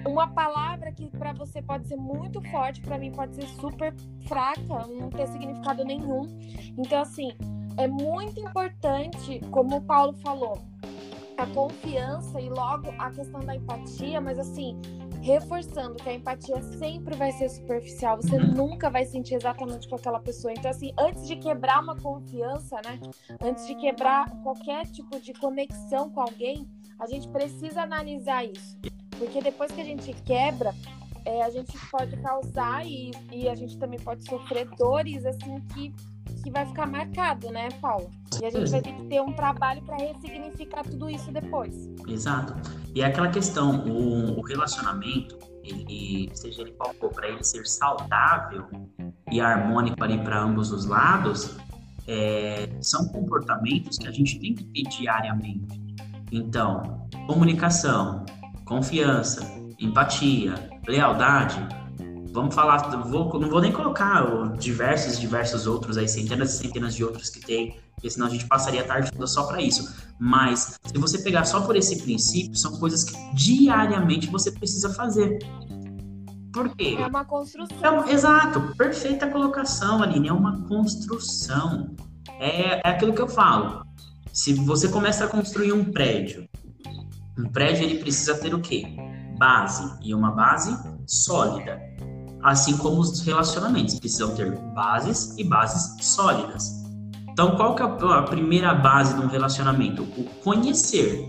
Uma 0.06 0.28
palavra 0.28 0.92
que 0.92 1.06
para 1.08 1.32
você 1.32 1.62
pode 1.62 1.86
ser 1.88 1.96
muito 1.96 2.40
forte, 2.50 2.80
para 2.80 2.98
mim 2.98 3.12
pode 3.12 3.34
ser 3.34 3.46
super 3.60 3.94
fraca, 4.26 4.86
não 4.86 5.10
ter 5.10 5.26
significado 5.28 5.84
nenhum. 5.84 6.28
Então, 6.76 7.00
assim, 7.02 7.32
é 7.76 7.86
muito 7.86 8.40
importante, 8.40 9.40
como 9.50 9.76
o 9.76 9.82
Paulo 9.82 10.12
falou, 10.14 10.58
a 11.36 11.46
confiança 11.46 12.40
e 12.40 12.48
logo 12.48 12.92
a 12.98 13.10
questão 13.10 13.40
da 13.40 13.56
empatia, 13.56 14.20
mas 14.20 14.38
assim, 14.38 14.78
reforçando 15.22 15.94
que 15.94 16.08
a 16.08 16.14
empatia 16.14 16.60
sempre 16.78 17.16
vai 17.16 17.30
ser 17.32 17.48
superficial, 17.48 18.16
você 18.16 18.36
uhum. 18.36 18.54
nunca 18.54 18.90
vai 18.90 19.04
sentir 19.06 19.36
exatamente 19.36 19.88
com 19.88 19.94
aquela 19.94 20.18
pessoa. 20.18 20.52
Então, 20.52 20.70
assim, 20.70 20.92
antes 20.98 21.26
de 21.26 21.36
quebrar 21.36 21.80
uma 21.80 21.96
confiança, 21.96 22.80
né? 22.84 23.00
Antes 23.40 23.66
de 23.66 23.74
quebrar 23.76 24.28
qualquer 24.42 24.86
tipo 24.86 25.20
de 25.20 25.32
conexão 25.34 26.10
com 26.10 26.20
alguém, 26.20 26.68
a 26.98 27.06
gente 27.06 27.28
precisa 27.28 27.82
analisar 27.82 28.44
isso. 28.44 28.76
Porque 29.16 29.40
depois 29.40 29.70
que 29.70 29.80
a 29.80 29.84
gente 29.84 30.12
quebra, 30.24 30.74
é, 31.24 31.42
a 31.42 31.50
gente 31.50 31.72
pode 31.90 32.16
causar 32.16 32.84
e, 32.84 33.12
e 33.30 33.48
a 33.48 33.54
gente 33.54 33.78
também 33.78 34.00
pode 34.00 34.24
sofrer 34.24 34.68
dores 34.76 35.24
assim 35.24 35.60
que, 35.72 35.94
que 36.42 36.50
vai 36.50 36.66
ficar 36.66 36.86
marcado, 36.86 37.50
né, 37.50 37.68
Paulo? 37.80 38.10
E 38.40 38.44
a 38.44 38.50
gente 38.50 38.70
vai 38.70 38.80
ter 38.80 38.92
que 38.92 39.04
ter 39.04 39.20
um 39.20 39.32
trabalho 39.32 39.82
para 39.82 39.96
ressignificar 39.96 40.82
tudo 40.82 41.08
isso 41.08 41.30
depois. 41.30 41.88
Exato. 42.08 42.54
E 42.94 43.02
é 43.02 43.06
aquela 43.06 43.28
questão, 43.28 43.84
o, 43.86 44.38
o 44.38 44.42
relacionamento, 44.42 45.38
ele, 45.62 46.30
seja 46.34 46.62
ele 46.62 46.72
qual 46.72 46.92
for, 46.94 47.10
para 47.10 47.28
ele 47.28 47.44
ser 47.44 47.66
saudável 47.66 48.66
e 49.30 49.40
harmônico 49.40 50.02
ali 50.02 50.18
para 50.18 50.42
ambos 50.42 50.72
os 50.72 50.86
lados, 50.86 51.56
é, 52.06 52.68
são 52.80 53.08
comportamentos 53.08 53.98
que 53.98 54.08
a 54.08 54.10
gente 54.10 54.38
tem 54.38 54.54
que 54.54 54.64
ter 54.64 54.82
diariamente. 54.82 55.80
Então, 56.32 57.08
comunicação, 57.26 58.24
confiança, 58.64 59.46
empatia, 59.78 60.54
lealdade. 60.86 61.81
Vamos 62.32 62.54
falar, 62.54 62.78
vou, 63.08 63.38
não 63.38 63.50
vou 63.50 63.60
nem 63.60 63.70
colocar 63.70 64.24
diversos, 64.56 65.20
diversos 65.20 65.66
outros 65.66 65.98
aí, 65.98 66.08
centenas 66.08 66.54
e 66.54 66.58
centenas 66.58 66.94
de 66.94 67.04
outros 67.04 67.28
que 67.28 67.40
tem, 67.40 67.76
porque 67.94 68.08
senão 68.08 68.26
a 68.26 68.30
gente 68.30 68.46
passaria 68.46 68.80
a 68.80 68.84
tarde 68.84 69.12
toda 69.12 69.26
só 69.26 69.44
para 69.44 69.60
isso. 69.60 69.94
Mas 70.18 70.78
se 70.82 70.96
você 70.96 71.18
pegar 71.18 71.44
só 71.44 71.60
por 71.60 71.76
esse 71.76 72.02
princípio, 72.02 72.56
são 72.56 72.78
coisas 72.78 73.04
que 73.04 73.14
diariamente 73.34 74.28
você 74.28 74.50
precisa 74.50 74.94
fazer. 74.94 75.38
Por 76.54 76.74
quê? 76.74 76.96
É 76.98 77.06
uma 77.06 77.24
construção. 77.24 78.04
É, 78.04 78.12
exato, 78.12 78.74
perfeita 78.76 79.26
colocação, 79.28 80.02
Aline, 80.02 80.28
é 80.28 80.32
uma 80.32 80.62
construção. 80.66 81.94
É, 82.40 82.76
é 82.76 82.90
aquilo 82.90 83.12
que 83.12 83.20
eu 83.20 83.28
falo. 83.28 83.84
Se 84.32 84.54
você 84.54 84.88
começa 84.88 85.26
a 85.26 85.28
construir 85.28 85.72
um 85.72 85.84
prédio, 85.84 86.48
um 87.38 87.48
prédio 87.50 87.84
ele 87.84 87.98
precisa 87.98 88.38
ter 88.38 88.54
o 88.54 88.60
quê? 88.60 88.84
Base, 89.38 89.98
e 90.02 90.14
uma 90.14 90.30
base 90.30 90.74
sólida. 91.06 91.80
Assim 92.42 92.76
como 92.76 93.00
os 93.00 93.20
relacionamentos 93.20 93.98
precisam 93.98 94.34
ter 94.34 94.58
bases 94.74 95.36
e 95.38 95.44
bases 95.44 96.04
sólidas. 96.04 96.82
Então, 97.28 97.56
qual 97.56 97.74
que 97.74 97.82
é 97.82 97.86
a 97.86 98.22
primeira 98.22 98.74
base 98.74 99.14
de 99.14 99.20
um 99.20 99.28
relacionamento? 99.28 100.02
O 100.02 100.24
conhecer. 100.42 101.28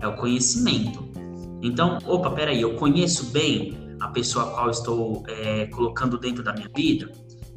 É 0.00 0.06
o 0.06 0.16
conhecimento. 0.16 1.08
Então, 1.62 1.98
opa, 2.04 2.30
peraí, 2.30 2.60
eu 2.60 2.76
conheço 2.76 3.30
bem 3.30 3.96
a 4.00 4.08
pessoa 4.08 4.44
a 4.44 4.50
qual 4.50 4.70
estou 4.70 5.24
é, 5.26 5.66
colocando 5.66 6.18
dentro 6.18 6.42
da 6.42 6.52
minha 6.52 6.68
vida? 6.74 7.10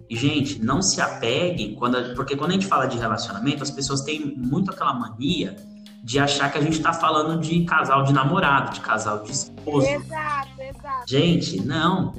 E, 0.09 0.15
gente, 0.15 0.63
não 0.63 0.81
se 0.81 1.01
apeguem, 1.01 1.75
quando, 1.75 2.15
porque 2.15 2.35
quando 2.35 2.51
a 2.51 2.53
gente 2.53 2.65
fala 2.65 2.87
de 2.87 2.97
relacionamento, 2.97 3.61
as 3.61 3.69
pessoas 3.69 4.01
têm 4.01 4.33
muito 4.37 4.71
aquela 4.71 4.93
mania 4.93 5.55
de 6.03 6.17
achar 6.19 6.49
que 6.49 6.57
a 6.57 6.61
gente 6.61 6.77
está 6.77 6.93
falando 6.93 7.41
de 7.41 7.65
casal 7.65 8.03
de 8.03 8.13
namorado, 8.13 8.73
de 8.73 8.79
casal 8.79 9.23
de 9.23 9.31
esposo. 9.31 9.85
Exato, 9.85 10.61
exato. 10.61 11.03
Gente, 11.05 11.61
não. 11.65 12.13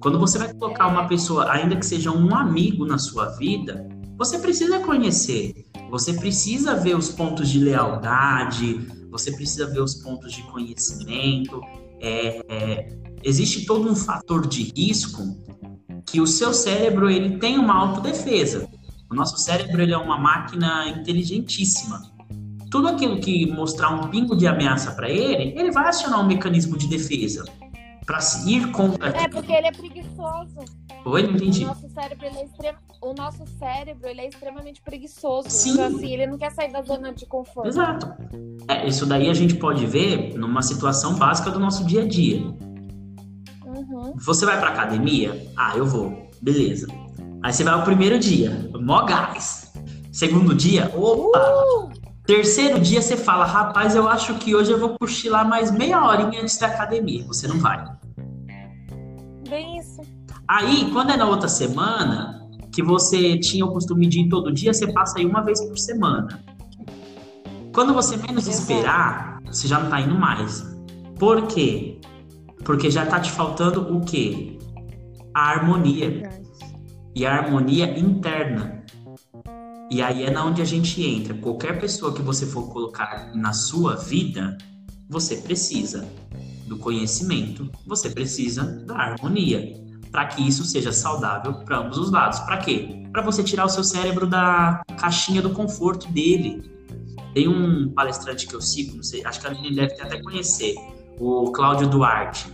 Quando 0.00 0.18
você 0.18 0.38
vai 0.38 0.52
colocar 0.54 0.86
uma 0.86 1.08
pessoa, 1.08 1.50
ainda 1.50 1.74
que 1.74 1.84
seja 1.84 2.12
um 2.12 2.34
amigo 2.34 2.86
na 2.86 2.98
sua 2.98 3.30
vida, 3.30 3.88
você 4.16 4.38
precisa 4.38 4.78
conhecer. 4.78 5.66
Você 5.90 6.12
precisa 6.12 6.76
ver 6.76 6.96
os 6.96 7.08
pontos 7.08 7.48
de 7.48 7.58
lealdade, 7.58 8.80
você 9.10 9.32
precisa 9.32 9.66
ver 9.66 9.80
os 9.80 9.94
pontos 9.94 10.32
de 10.32 10.42
conhecimento. 10.44 11.60
É, 12.00 12.44
é, 12.48 12.98
existe 13.24 13.66
todo 13.66 13.90
um 13.90 13.96
fator 13.96 14.46
de 14.46 14.72
risco 14.76 15.36
que 16.06 16.20
o 16.20 16.26
seu 16.26 16.54
cérebro 16.54 17.10
ele 17.10 17.38
tem 17.38 17.58
uma 17.58 17.74
autodefesa. 17.74 18.68
O 19.10 19.14
nosso 19.14 19.36
cérebro 19.38 19.82
ele 19.82 19.92
é 19.92 19.98
uma 19.98 20.18
máquina 20.18 20.88
inteligentíssima. 20.88 22.00
Tudo 22.70 22.88
aquilo 22.88 23.18
que 23.18 23.46
mostrar 23.50 23.90
um 23.90 24.10
pingo 24.10 24.36
de 24.36 24.46
ameaça 24.46 24.92
para 24.92 25.10
ele, 25.10 25.58
ele 25.58 25.72
vai 25.72 25.88
acionar 25.88 26.20
um 26.20 26.26
mecanismo 26.26 26.76
de 26.76 26.86
defesa 26.86 27.44
para 28.08 28.20
ir 28.46 28.72
contra. 28.72 29.10
É 29.10 29.28
porque 29.28 29.52
ele 29.52 29.66
é 29.66 29.70
preguiçoso. 29.70 30.64
Oi, 31.04 31.22
não 31.24 31.32
entendi. 31.32 31.64
O 31.64 31.66
nosso 31.66 31.90
cérebro 31.90 32.26
ele 32.26 32.38
é 32.38 32.44
extrem... 32.44 32.72
o 33.02 33.12
nosso 33.12 33.44
cérebro 33.58 34.08
ele 34.08 34.20
é 34.22 34.28
extremamente 34.28 34.80
preguiçoso. 34.80 35.50
Sim. 35.50 35.72
Então 35.72 35.86
assim, 35.88 36.14
ele 36.14 36.26
não 36.26 36.38
quer 36.38 36.50
sair 36.50 36.72
da 36.72 36.80
zona 36.80 37.12
de 37.12 37.26
conforto. 37.26 37.68
Exato. 37.68 38.10
É, 38.66 38.88
isso 38.88 39.04
daí 39.04 39.28
a 39.28 39.34
gente 39.34 39.56
pode 39.56 39.84
ver 39.84 40.34
numa 40.38 40.62
situação 40.62 41.16
básica 41.16 41.50
do 41.50 41.60
nosso 41.60 41.84
dia 41.84 42.02
a 42.02 42.08
dia. 42.08 42.40
Uhum. 43.66 44.14
Você 44.16 44.46
vai 44.46 44.58
pra 44.58 44.70
academia? 44.70 45.46
Ah, 45.54 45.76
eu 45.76 45.84
vou. 45.84 46.30
Beleza. 46.40 46.86
Aí 47.42 47.52
você 47.52 47.62
vai 47.62 47.78
o 47.78 47.84
primeiro 47.84 48.18
dia, 48.18 48.70
mó 48.80 49.04
gás. 49.04 49.70
Segundo 50.10 50.54
dia, 50.54 50.90
opa! 50.96 51.38
Uh! 51.38 51.88
Terceiro 52.28 52.78
dia 52.78 53.00
você 53.00 53.16
fala, 53.16 53.46
rapaz, 53.46 53.94
eu 53.94 54.06
acho 54.06 54.34
que 54.34 54.54
hoje 54.54 54.70
eu 54.70 54.78
vou 54.78 54.98
cochilar 54.98 55.48
mais 55.48 55.70
meia 55.70 56.04
horinha 56.04 56.42
antes 56.42 56.58
da 56.58 56.66
academia. 56.66 57.24
Você 57.26 57.48
não 57.48 57.58
vai. 57.58 57.97
Bem 59.48 59.78
isso. 59.78 60.00
Aí, 60.46 60.90
quando 60.92 61.10
é 61.10 61.16
na 61.16 61.26
outra 61.26 61.48
semana, 61.48 62.48
que 62.72 62.82
você 62.82 63.38
tinha 63.38 63.64
o 63.64 63.72
costume 63.72 64.06
de 64.06 64.20
ir 64.20 64.28
todo 64.28 64.52
dia, 64.52 64.72
você 64.72 64.92
passa 64.92 65.18
aí 65.18 65.26
uma 65.26 65.42
vez 65.42 65.60
por 65.60 65.78
semana. 65.78 66.42
Quando 67.72 67.94
você 67.94 68.16
menos 68.16 68.46
Exato. 68.46 68.62
esperar, 68.62 69.42
você 69.44 69.68
já 69.68 69.78
não 69.78 69.90
tá 69.90 70.00
indo 70.00 70.14
mais. 70.14 70.64
Por 71.18 71.46
quê? 71.46 72.00
Porque 72.64 72.90
já 72.90 73.06
tá 73.06 73.20
te 73.20 73.30
faltando 73.30 73.96
o 73.96 74.00
quê? 74.00 74.58
A 75.34 75.50
harmonia. 75.50 76.28
E 77.14 77.26
a 77.26 77.34
harmonia 77.34 77.98
interna. 77.98 78.84
E 79.90 80.02
aí 80.02 80.24
é 80.24 80.30
na 80.30 80.44
onde 80.44 80.60
a 80.60 80.64
gente 80.64 81.02
entra. 81.02 81.34
Qualquer 81.34 81.80
pessoa 81.80 82.12
que 82.12 82.20
você 82.20 82.44
for 82.44 82.68
colocar 82.70 83.32
na 83.34 83.52
sua 83.52 83.96
vida, 83.96 84.58
você 85.08 85.36
precisa 85.36 86.06
do 86.68 86.78
conhecimento, 86.78 87.70
você 87.86 88.10
precisa 88.10 88.62
da 88.86 88.94
harmonia, 88.94 89.74
para 90.12 90.26
que 90.26 90.46
isso 90.46 90.64
seja 90.64 90.92
saudável 90.92 91.54
para 91.64 91.78
ambos 91.78 91.98
os 91.98 92.10
lados. 92.10 92.38
Para 92.40 92.58
quê? 92.58 93.04
Para 93.12 93.22
você 93.22 93.42
tirar 93.42 93.64
o 93.64 93.68
seu 93.68 93.82
cérebro 93.82 94.26
da 94.26 94.82
caixinha 94.98 95.42
do 95.42 95.50
conforto 95.50 96.06
dele. 96.12 96.70
Tem 97.34 97.48
um 97.48 97.92
palestrante 97.92 98.46
que 98.46 98.54
eu 98.54 98.60
sigo, 98.60 98.96
não 98.96 99.02
sei, 99.02 99.24
acho 99.24 99.40
que 99.40 99.46
a 99.46 99.50
Aline 99.50 99.74
deve 99.74 100.00
até 100.00 100.22
conhecer, 100.22 100.74
o 101.18 101.50
Cláudio 101.52 101.88
Duarte. 101.88 102.52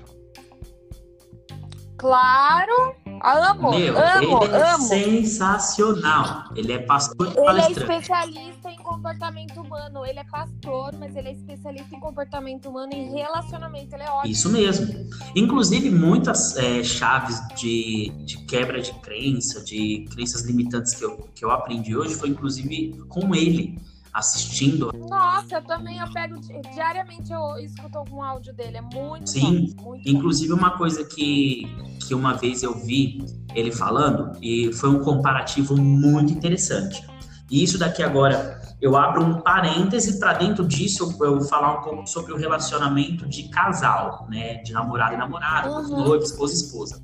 Claro! 1.98 3.04
Amo, 3.22 3.70
Meu, 3.70 3.96
amo, 3.98 4.44
ele 4.44 4.55
é 4.55 4.72
amo. 4.72 4.83
sensacional. 4.83 6.44
Ele 6.55 6.72
é 6.72 6.79
pastor 6.79 7.33
e 7.35 7.50
Ele 7.50 7.61
é 7.61 7.70
especialista 7.70 8.70
em 8.70 8.77
comportamento 8.77 9.61
humano. 9.61 10.05
Ele 10.05 10.18
é 10.18 10.24
pastor, 10.24 10.92
mas 10.98 11.14
ele 11.16 11.29
é 11.29 11.33
especialista 11.33 11.94
em 11.94 12.00
comportamento 12.00 12.68
humano 12.68 12.92
e 12.92 13.11
relacionamento. 13.11 13.94
Ele 13.94 14.03
é 14.03 14.11
ótimo. 14.11 14.33
Isso 14.33 14.48
mesmo. 14.50 15.09
Inclusive, 15.35 15.90
muitas 15.90 16.57
é, 16.57 16.83
chaves 16.83 17.40
de, 17.57 18.11
de 18.24 18.38
quebra 18.46 18.81
de 18.81 18.92
crença, 19.00 19.62
de 19.64 20.07
crenças 20.11 20.42
limitantes 20.42 20.94
que 20.94 21.05
eu, 21.05 21.29
que 21.35 21.44
eu 21.44 21.50
aprendi 21.50 21.96
hoje 21.96 22.14
foi 22.14 22.29
inclusive 22.29 22.98
com 23.09 23.35
ele, 23.35 23.79
assistindo. 24.14 24.90
Nossa, 25.11 25.57
eu 25.57 25.62
também 25.62 25.98
eu 25.98 26.11
pego 26.12 26.38
di- 26.40 26.61
diariamente, 26.72 27.33
eu 27.33 27.59
escuto 27.59 27.98
algum 27.98 28.22
áudio 28.22 28.55
dele. 28.55 28.77
É 28.77 28.81
muito 28.81 29.29
Sim, 29.29 29.40
bom. 29.42 29.50
Muito 29.50 29.77
bom. 29.77 30.00
Inclusive, 30.07 30.53
uma 30.53 30.79
coisa 30.79 31.05
que, 31.05 31.64
que 32.07 32.14
uma 32.14 32.35
vez 32.35 32.62
eu 32.62 32.79
vi 32.79 33.18
ele 33.55 33.72
falando, 33.72 34.38
e 34.40 34.72
foi 34.72 34.88
um 34.90 35.00
comparativo 35.00 35.77
muito 35.77 36.33
interessante. 36.33 37.05
E 37.50 37.62
isso 37.62 37.77
daqui 37.77 38.03
agora, 38.03 38.61
eu 38.85 38.94
abro 38.99 39.25
um 39.25 39.40
parêntese 39.40 40.18
para 40.20 40.35
dentro 40.35 40.66
disso 40.68 41.16
eu, 41.18 41.27
eu 41.27 41.40
falar 41.40 41.79
um 41.79 41.83
pouco 41.83 42.07
sobre 42.07 42.35
o 42.35 42.37
relacionamento 42.37 43.27
de 43.27 43.44
casal, 43.44 44.27
né? 44.31 44.57
De 44.62 44.75
namorado 44.75 45.14
e 45.14 45.16
namorada, 45.16 45.70
Uhum. 45.70 46.05
noivo, 46.05 46.23
esposa 46.23 46.53
e 46.53 46.57
esposa. 46.57 47.03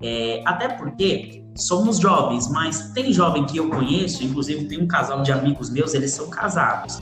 É, 0.00 0.42
até 0.46 0.68
porque 0.68 1.44
somos 1.54 1.98
jovens, 1.98 2.48
mas 2.50 2.90
tem 2.94 3.12
jovem 3.12 3.44
que 3.44 3.58
eu 3.58 3.68
conheço, 3.68 4.24
inclusive 4.24 4.64
tem 4.64 4.80
um 4.82 4.86
casal 4.88 5.22
de 5.22 5.30
amigos 5.30 5.68
meus, 5.68 5.92
eles 5.92 6.10
são 6.12 6.30
casados. 6.30 6.98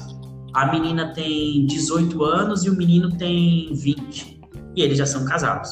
A 0.52 0.66
menina 0.66 1.12
tem 1.14 1.64
18 1.66 2.24
anos 2.24 2.64
e 2.64 2.70
o 2.70 2.74
menino 2.76 3.16
tem 3.16 3.72
20. 3.72 4.40
E 4.74 4.83
eles 4.83 4.98
já 4.98 5.07
são 5.07 5.24
casados. 5.24 5.70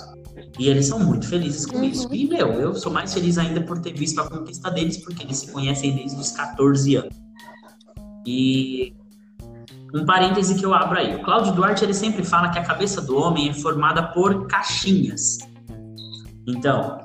E 0.57 0.69
eles 0.69 0.87
são 0.87 1.01
muito 1.01 1.27
felizes 1.27 1.67
com 1.67 1.79
Uhum. 1.79 1.85
isso. 1.85 2.09
E, 2.15 2.29
meu, 2.29 2.53
eu 2.53 2.75
sou 2.77 2.93
mais 2.93 3.13
feliz 3.13 3.39
ainda 3.39 3.61
por 3.61 3.81
ter 3.81 3.93
visto 3.93 4.21
a 4.21 4.29
conquista 4.31 4.71
deles, 4.71 4.99
porque 4.99 5.25
eles 5.25 5.39
se 5.39 5.51
conhecem 5.51 5.97
desde 5.97 6.17
os 6.21 6.31
14 6.31 6.95
anos. 6.95 7.26
E 8.27 8.95
um 9.95 10.05
parêntese 10.05 10.57
que 10.57 10.67
eu 10.67 10.75
abro 10.75 10.99
aí. 10.99 11.15
O 11.15 11.23
Cláudio 11.23 11.53
Duarte, 11.53 11.85
ele 11.85 11.95
sempre 11.95 12.25
fala 12.25 12.51
que 12.51 12.59
a 12.59 12.65
cabeça 12.65 13.01
do 13.01 13.17
homem 13.17 13.51
é 13.51 13.55
formada 13.55 14.03
por 14.09 14.47
caixinhas. 14.47 15.39
Então, 16.47 16.99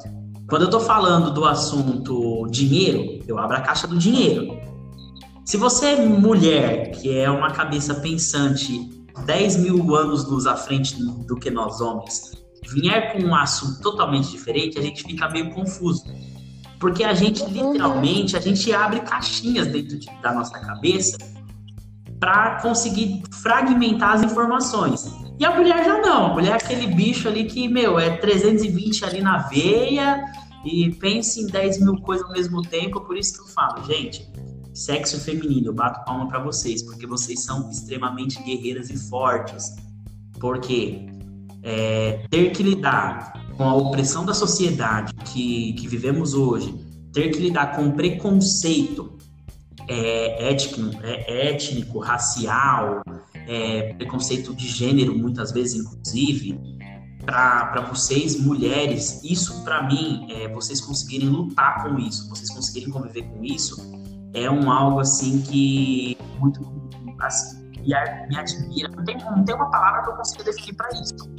quando 0.50 0.64
eu 0.64 0.70
tô 0.70 0.80
falando 0.80 1.32
do 1.32 1.46
assunto 1.46 2.48
dinheiro, 2.50 3.24
eu 3.28 3.38
abro 3.38 3.56
a 3.56 3.62
caixa 3.62 3.88
do 3.88 3.98
dinheiro. 3.98 4.60
Se 5.46 5.58
você 5.58 5.94
é 5.94 6.06
mulher, 6.06 6.92
que 6.92 7.16
é 7.16 7.30
uma 7.30 7.52
cabeça 7.52 7.96
pensante 7.96 8.90
10 9.26 9.58
mil 9.58 9.96
anos 9.96 10.26
luz 10.26 10.46
à 10.46 10.56
frente 10.56 10.96
do 11.26 11.36
que 11.36 11.50
nós 11.50 11.82
homens, 11.82 12.32
vier 12.70 13.14
com 13.14 13.20
um 13.24 13.36
assunto 13.36 13.82
totalmente 13.82 14.32
diferente, 14.32 14.78
a 14.78 14.82
gente 14.82 15.04
fica 15.04 15.30
meio 15.30 15.54
confuso. 15.54 16.04
Porque 16.82 17.04
a 17.04 17.14
gente, 17.14 17.46
literalmente, 17.46 18.36
a 18.36 18.40
gente 18.42 18.74
abre 18.74 19.00
caixinhas 19.02 19.68
dentro 19.68 19.98
de- 20.00 20.10
da 20.22 20.34
nossa 20.34 20.60
cabeça 20.60 21.16
para 22.20 22.60
conseguir 22.62 23.22
fragmentar 23.42 24.14
as 24.14 24.24
informações. 24.24 25.10
E 25.40 25.46
a 25.46 25.56
mulher 25.56 25.86
já 25.86 26.02
não. 26.02 26.26
A 26.26 26.34
mulher 26.34 26.52
é 26.52 26.56
aquele 26.56 26.88
bicho 26.88 27.28
ali 27.28 27.46
que, 27.46 27.68
meu, 27.68 28.00
é 28.00 28.18
320 28.18 29.06
ali 29.06 29.22
na 29.22 29.38
veia 29.48 30.26
e 30.66 30.92
pensa 30.96 31.40
em 31.40 31.48
10 31.48 31.80
mil 31.80 31.96
coisas 32.02 32.26
ao 32.26 32.34
mesmo 32.34 32.62
tempo. 32.64 33.02
Por 33.02 33.18
isso 33.18 33.34
que 33.36 33.42
eu 33.42 33.48
falo, 33.48 33.84
gente, 33.86 34.28
sexo 34.74 35.20
feminino, 35.20 35.68
eu 35.68 35.74
bato 35.74 36.04
palma 36.06 36.28
para 36.28 36.40
vocês, 36.40 36.84
porque 36.84 37.08
vocês 37.08 37.44
são 37.44 37.70
extremamente 37.70 38.42
guerreiras 38.44 38.90
e 38.90 38.98
fortes. 39.10 39.76
Porque 40.40 41.08
é, 41.64 42.26
ter 42.30 42.52
que 42.52 42.64
lidar 42.64 43.34
com 43.62 43.70
a 43.70 43.76
opressão 43.76 44.26
da 44.26 44.34
sociedade 44.34 45.14
que, 45.14 45.74
que 45.74 45.88
vivemos 45.88 46.34
hoje, 46.34 46.74
ter 47.14 47.30
que 47.30 47.38
lidar 47.38 47.76
com 47.76 47.92
preconceito 47.92 49.20
é, 49.88 50.50
étnico, 50.50 50.98
é, 51.04 51.50
étnico, 51.50 52.00
racial, 52.00 53.04
é, 53.48 53.94
preconceito 53.94 54.52
de 54.56 54.68
gênero, 54.68 55.16
muitas 55.16 55.52
vezes, 55.52 55.80
inclusive, 55.80 56.60
para 57.24 57.82
vocês, 57.82 58.40
mulheres, 58.40 59.24
isso 59.24 59.64
para 59.64 59.84
mim, 59.84 60.26
é, 60.32 60.48
vocês 60.48 60.82
conseguirem 60.82 61.30
lutar 61.30 61.84
com 61.84 62.00
isso, 62.00 62.28
vocês 62.30 62.50
conseguirem 62.50 62.90
conviver 62.90 63.30
com 63.30 63.44
isso, 63.44 63.80
é 64.34 64.50
um 64.50 64.72
algo 64.72 65.02
assim 65.02 65.40
que 65.40 66.18
muito 66.40 66.62
assim, 67.22 67.62
me, 67.78 67.94
admira. 67.94 68.90
Não 68.90 69.04
tem, 69.04 69.18
não 69.20 69.46
tem 69.46 69.54
uma 69.54 69.70
palavra 69.70 70.02
que 70.02 70.10
eu 70.10 70.16
consiga 70.16 70.46
definir 70.46 70.74
para 70.74 70.90
isso. 71.00 71.30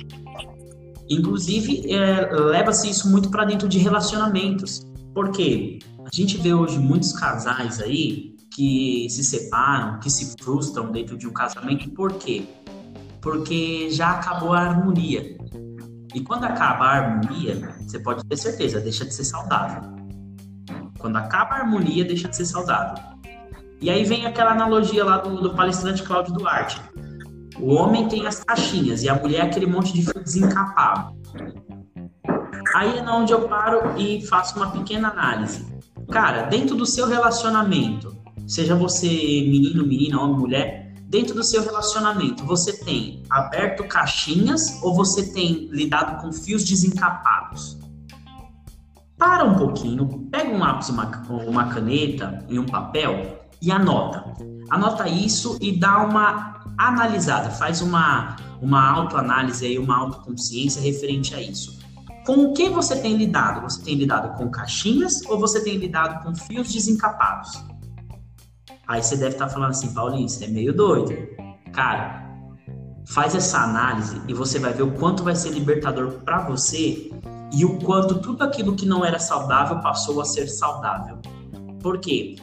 Inclusive, 1.12 1.92
é, 1.92 2.30
leva-se 2.34 2.88
isso 2.88 3.10
muito 3.10 3.30
para 3.30 3.44
dentro 3.44 3.68
de 3.68 3.78
relacionamentos. 3.78 4.86
Porque 5.14 5.78
a 6.04 6.08
gente 6.14 6.38
vê 6.38 6.54
hoje 6.54 6.78
muitos 6.78 7.12
casais 7.12 7.80
aí 7.80 8.34
que 8.54 9.06
se 9.10 9.22
separam, 9.22 10.00
que 10.00 10.10
se 10.10 10.34
frustram 10.42 10.90
dentro 10.90 11.16
de 11.16 11.26
um 11.26 11.32
casamento. 11.32 11.90
Por 11.90 12.14
quê? 12.14 12.44
Porque 13.20 13.90
já 13.90 14.12
acabou 14.12 14.52
a 14.52 14.60
harmonia. 14.60 15.36
E 16.14 16.20
quando 16.20 16.44
acaba 16.44 16.84
a 16.84 16.92
harmonia, 16.92 17.76
você 17.80 17.98
pode 17.98 18.24
ter 18.24 18.36
certeza, 18.36 18.80
deixa 18.80 19.04
de 19.04 19.14
ser 19.14 19.24
saudável. 19.24 19.82
Quando 20.98 21.16
acaba 21.16 21.54
a 21.54 21.58
harmonia, 21.60 22.04
deixa 22.04 22.28
de 22.28 22.36
ser 22.36 22.46
saudável. 22.46 23.02
E 23.80 23.90
aí 23.90 24.04
vem 24.04 24.26
aquela 24.26 24.52
analogia 24.52 25.04
lá 25.04 25.18
do, 25.18 25.40
do 25.40 25.54
palestrante 25.54 26.02
Cláudio 26.02 26.34
Duarte. 26.34 26.80
O 27.58 27.74
homem 27.74 28.08
tem 28.08 28.26
as 28.26 28.42
caixinhas 28.42 29.02
e 29.02 29.08
a 29.08 29.14
mulher 29.14 29.38
é 29.38 29.42
aquele 29.42 29.66
monte 29.66 29.92
de 29.92 30.02
fio 30.02 30.22
desencapado. 30.22 31.16
Aí 32.74 32.98
é 32.98 33.10
onde 33.10 33.32
eu 33.32 33.48
paro 33.48 33.98
e 33.98 34.24
faço 34.26 34.56
uma 34.56 34.70
pequena 34.70 35.08
análise. 35.10 35.66
Cara, 36.10 36.42
dentro 36.42 36.74
do 36.74 36.86
seu 36.86 37.06
relacionamento, 37.06 38.16
seja 38.46 38.74
você 38.74 39.08
menino, 39.08 39.86
menina, 39.86 40.20
homem, 40.20 40.38
mulher, 40.38 40.94
dentro 41.08 41.34
do 41.34 41.44
seu 41.44 41.62
relacionamento, 41.62 42.44
você 42.44 42.72
tem 42.72 43.22
aberto 43.28 43.84
caixinhas 43.84 44.82
ou 44.82 44.94
você 44.94 45.32
tem 45.32 45.68
lidado 45.70 46.22
com 46.22 46.32
fios 46.32 46.64
desencapados? 46.64 47.78
Para 49.18 49.44
um 49.44 49.54
pouquinho, 49.54 50.26
pega 50.30 50.50
um 50.50 50.58
lápis, 50.58 50.88
uma, 50.88 51.06
uma 51.46 51.68
caneta 51.68 52.44
e 52.48 52.58
um 52.58 52.66
papel 52.66 53.46
e 53.60 53.70
anota. 53.70 54.34
Anota 54.72 55.06
isso 55.06 55.58
e 55.60 55.78
dá 55.78 56.02
uma 56.02 56.64
analisada, 56.78 57.50
faz 57.50 57.82
uma, 57.82 58.36
uma 58.58 58.90
autoanálise 58.90 59.66
aí, 59.66 59.78
uma 59.78 59.98
autoconsciência 59.98 60.80
referente 60.80 61.34
a 61.34 61.42
isso. 61.42 61.78
Com 62.24 62.46
o 62.46 62.54
que 62.54 62.70
você 62.70 62.96
tem 62.96 63.14
lidado? 63.14 63.60
Você 63.60 63.82
tem 63.82 63.96
lidado 63.96 64.34
com 64.38 64.50
caixinhas 64.50 65.20
ou 65.28 65.38
você 65.38 65.62
tem 65.62 65.76
lidado 65.76 66.24
com 66.24 66.34
fios 66.34 66.72
desencapados? 66.72 67.62
Aí 68.88 69.02
você 69.02 69.14
deve 69.14 69.34
estar 69.34 69.50
falando 69.50 69.72
assim, 69.72 69.92
Paulinho, 69.92 70.26
você 70.26 70.46
é 70.46 70.48
meio 70.48 70.74
doido. 70.74 71.12
Cara, 71.74 72.34
faz 73.06 73.34
essa 73.34 73.58
análise 73.58 74.22
e 74.26 74.32
você 74.32 74.58
vai 74.58 74.72
ver 74.72 74.84
o 74.84 74.92
quanto 74.92 75.22
vai 75.22 75.36
ser 75.36 75.50
libertador 75.50 76.12
para 76.24 76.48
você 76.48 77.10
e 77.52 77.62
o 77.62 77.78
quanto 77.78 78.20
tudo 78.20 78.42
aquilo 78.42 78.74
que 78.74 78.86
não 78.86 79.04
era 79.04 79.18
saudável 79.18 79.80
passou 79.80 80.18
a 80.18 80.24
ser 80.24 80.48
saudável. 80.48 81.18
Por 81.82 81.98
quê? 81.98 82.36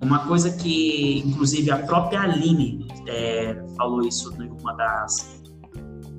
Uma 0.00 0.26
coisa 0.26 0.50
que, 0.50 1.18
inclusive, 1.26 1.70
a 1.70 1.78
própria 1.78 2.22
Aline 2.22 2.88
é, 3.06 3.62
falou 3.76 4.02
isso 4.02 4.32
em 4.42 4.48
uma 4.48 4.72
das. 4.72 5.40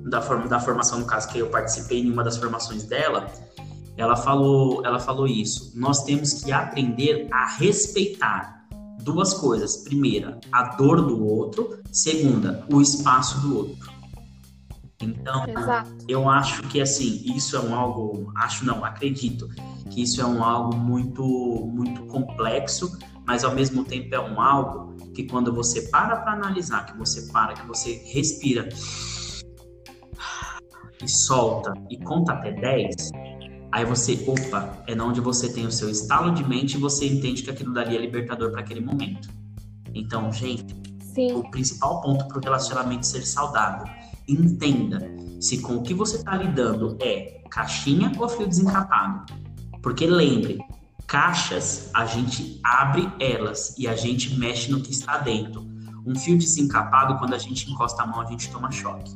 Da, 0.04 0.20
forma, 0.20 0.48
da 0.48 0.60
formação, 0.60 1.00
no 1.00 1.06
caso, 1.06 1.28
que 1.28 1.38
eu 1.38 1.48
participei 1.48 2.00
em 2.00 2.10
uma 2.10 2.24
das 2.24 2.36
formações 2.36 2.84
dela, 2.84 3.26
ela 3.96 4.16
falou, 4.16 4.84
ela 4.84 4.98
falou 4.98 5.26
isso. 5.26 5.72
Nós 5.74 6.04
temos 6.04 6.42
que 6.42 6.52
aprender 6.52 7.28
a 7.32 7.46
respeitar 7.56 8.66
duas 9.02 9.34
coisas. 9.34 9.78
Primeira, 9.78 10.38
a 10.50 10.76
dor 10.76 11.02
do 11.02 11.24
outro. 11.24 11.80
Segunda, 11.90 12.64
o 12.72 12.80
espaço 12.80 13.40
do 13.40 13.56
outro. 13.56 13.92
Então, 15.00 15.44
Exato. 15.48 15.90
eu 16.06 16.28
acho 16.28 16.62
que 16.68 16.80
assim, 16.80 17.22
isso 17.36 17.56
é 17.56 17.60
um 17.60 17.74
algo, 17.74 18.32
acho 18.36 18.64
não, 18.64 18.84
acredito 18.84 19.48
que 19.90 20.02
isso 20.02 20.20
é 20.20 20.24
um 20.24 20.42
algo 20.42 20.76
muito 20.76 21.24
muito 21.74 22.04
complexo, 22.04 22.96
mas 23.26 23.44
ao 23.44 23.54
mesmo 23.54 23.84
tempo 23.84 24.14
é 24.14 24.20
um 24.20 24.40
algo 24.40 24.96
que 25.14 25.24
quando 25.24 25.52
você 25.52 25.82
para 25.82 26.16
para 26.16 26.32
analisar, 26.32 26.86
que 26.86 26.96
você 26.96 27.30
para, 27.32 27.54
que 27.54 27.66
você 27.66 28.02
respira 28.12 28.68
e 31.02 31.08
solta 31.08 31.72
e 31.90 31.98
conta 31.98 32.32
até 32.32 32.52
10, 32.52 33.10
aí 33.72 33.84
você, 33.84 34.24
opa, 34.26 34.82
é 34.86 35.00
onde 35.00 35.20
você 35.20 35.52
tem 35.52 35.66
o 35.66 35.72
seu 35.72 35.88
estalo 35.90 36.32
de 36.32 36.44
mente 36.44 36.76
e 36.76 36.80
você 36.80 37.06
entende 37.06 37.42
que 37.42 37.50
aquilo 37.50 37.72
dali 37.72 37.96
é 37.96 38.00
libertador 38.00 38.50
para 38.50 38.60
aquele 38.60 38.80
momento. 38.80 39.28
Então, 39.94 40.32
gente, 40.32 40.74
Sim. 41.14 41.32
o 41.32 41.50
principal 41.50 42.00
ponto 42.00 42.26
para 42.28 42.38
o 42.38 42.40
relacionamento 42.40 43.06
ser 43.06 43.26
saudável, 43.26 43.86
entenda 44.28 45.12
se 45.40 45.60
com 45.60 45.76
o 45.76 45.82
que 45.82 45.92
você 45.92 46.16
está 46.16 46.36
lidando 46.36 46.96
é 47.00 47.42
caixinha 47.50 48.12
ou 48.18 48.28
fio 48.28 48.46
desencapado. 48.46 49.26
Porque 49.82 50.06
lembre, 50.06 50.58
Caixas, 51.12 51.90
a 51.92 52.06
gente 52.06 52.58
abre 52.64 53.06
elas 53.20 53.76
e 53.76 53.86
a 53.86 53.94
gente 53.94 54.34
mexe 54.38 54.72
no 54.72 54.80
que 54.80 54.92
está 54.92 55.18
dentro. 55.18 55.60
Um 56.06 56.14
fio 56.14 56.38
desencapado, 56.38 57.18
quando 57.18 57.34
a 57.34 57.38
gente 57.38 57.70
encosta 57.70 58.02
a 58.02 58.06
mão, 58.06 58.22
a 58.22 58.24
gente 58.24 58.50
toma 58.50 58.70
choque. 58.70 59.12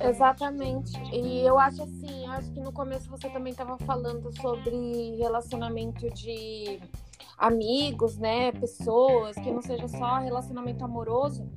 Exatamente. 0.00 0.98
E 1.12 1.46
eu 1.46 1.56
acho 1.56 1.84
assim, 1.84 2.24
eu 2.24 2.32
acho 2.32 2.50
que 2.50 2.58
no 2.58 2.72
começo 2.72 3.08
você 3.08 3.30
também 3.30 3.52
estava 3.52 3.78
falando 3.78 4.28
sobre 4.40 5.14
relacionamento 5.16 6.10
de 6.10 6.80
amigos, 7.38 8.16
né? 8.16 8.50
Pessoas, 8.50 9.36
que 9.36 9.52
não 9.52 9.62
seja 9.62 9.86
só 9.86 10.16
relacionamento 10.16 10.84
amoroso. 10.84 11.48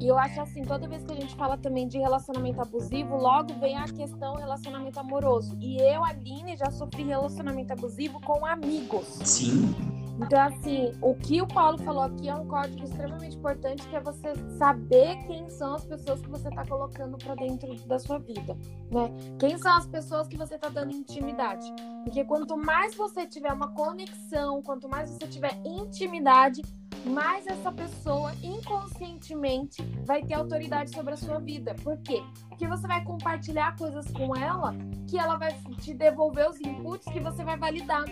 E 0.00 0.08
eu 0.08 0.18
acho 0.18 0.40
assim, 0.40 0.62
toda 0.62 0.86
vez 0.86 1.04
que 1.04 1.12
a 1.12 1.16
gente 1.16 1.34
fala 1.36 1.56
também 1.56 1.88
de 1.88 1.98
relacionamento 1.98 2.60
abusivo, 2.60 3.16
logo 3.16 3.54
vem 3.54 3.76
a 3.76 3.84
questão 3.84 4.34
relacionamento 4.34 4.98
amoroso. 5.00 5.56
E 5.60 5.78
eu, 5.80 6.04
Aline, 6.04 6.56
já 6.56 6.70
sofri 6.70 7.04
relacionamento 7.04 7.72
abusivo 7.72 8.20
com 8.20 8.44
amigos. 8.44 9.06
Sim. 9.24 9.74
Então, 10.18 10.40
assim, 10.40 10.92
o 11.02 11.14
que 11.14 11.42
o 11.42 11.46
Paulo 11.46 11.76
falou 11.78 12.02
aqui 12.02 12.28
é 12.28 12.34
um 12.34 12.46
código 12.46 12.82
extremamente 12.84 13.36
importante, 13.36 13.86
que 13.86 13.96
é 13.96 14.00
você 14.00 14.32
saber 14.56 15.16
quem 15.26 15.48
são 15.50 15.74
as 15.74 15.84
pessoas 15.84 16.20
que 16.22 16.28
você 16.28 16.48
está 16.48 16.64
colocando 16.64 17.18
para 17.18 17.34
dentro 17.34 17.74
da 17.86 17.98
sua 17.98 18.18
vida, 18.18 18.56
né? 18.90 19.10
Quem 19.38 19.58
são 19.58 19.76
as 19.76 19.86
pessoas 19.86 20.26
que 20.26 20.36
você 20.36 20.54
está 20.54 20.70
dando 20.70 20.92
intimidade. 20.92 21.70
Porque 22.04 22.24
quanto 22.24 22.56
mais 22.56 22.94
você 22.94 23.26
tiver 23.26 23.52
uma 23.52 23.68
conexão, 23.74 24.62
quanto 24.62 24.88
mais 24.88 25.10
você 25.10 25.26
tiver 25.26 25.60
intimidade, 25.64 26.62
mais 27.04 27.46
essa 27.46 27.70
pessoa 27.70 28.32
inconscientemente 28.42 29.82
vai 30.04 30.22
ter 30.22 30.34
autoridade 30.34 30.90
sobre 30.90 31.14
a 31.14 31.16
sua 31.16 31.38
vida. 31.38 31.74
Por 31.82 31.96
quê? 31.98 32.22
Porque 32.48 32.66
você 32.66 32.86
vai 32.86 33.04
compartilhar 33.04 33.76
coisas 33.76 34.10
com 34.10 34.34
ela 34.36 34.74
que 35.08 35.18
ela 35.18 35.36
vai 35.36 35.52
te 35.80 35.94
devolver 35.94 36.50
os 36.50 36.60
inputs 36.60 37.06
que 37.12 37.20
você 37.20 37.44
vai 37.44 37.56
validar. 37.56 38.04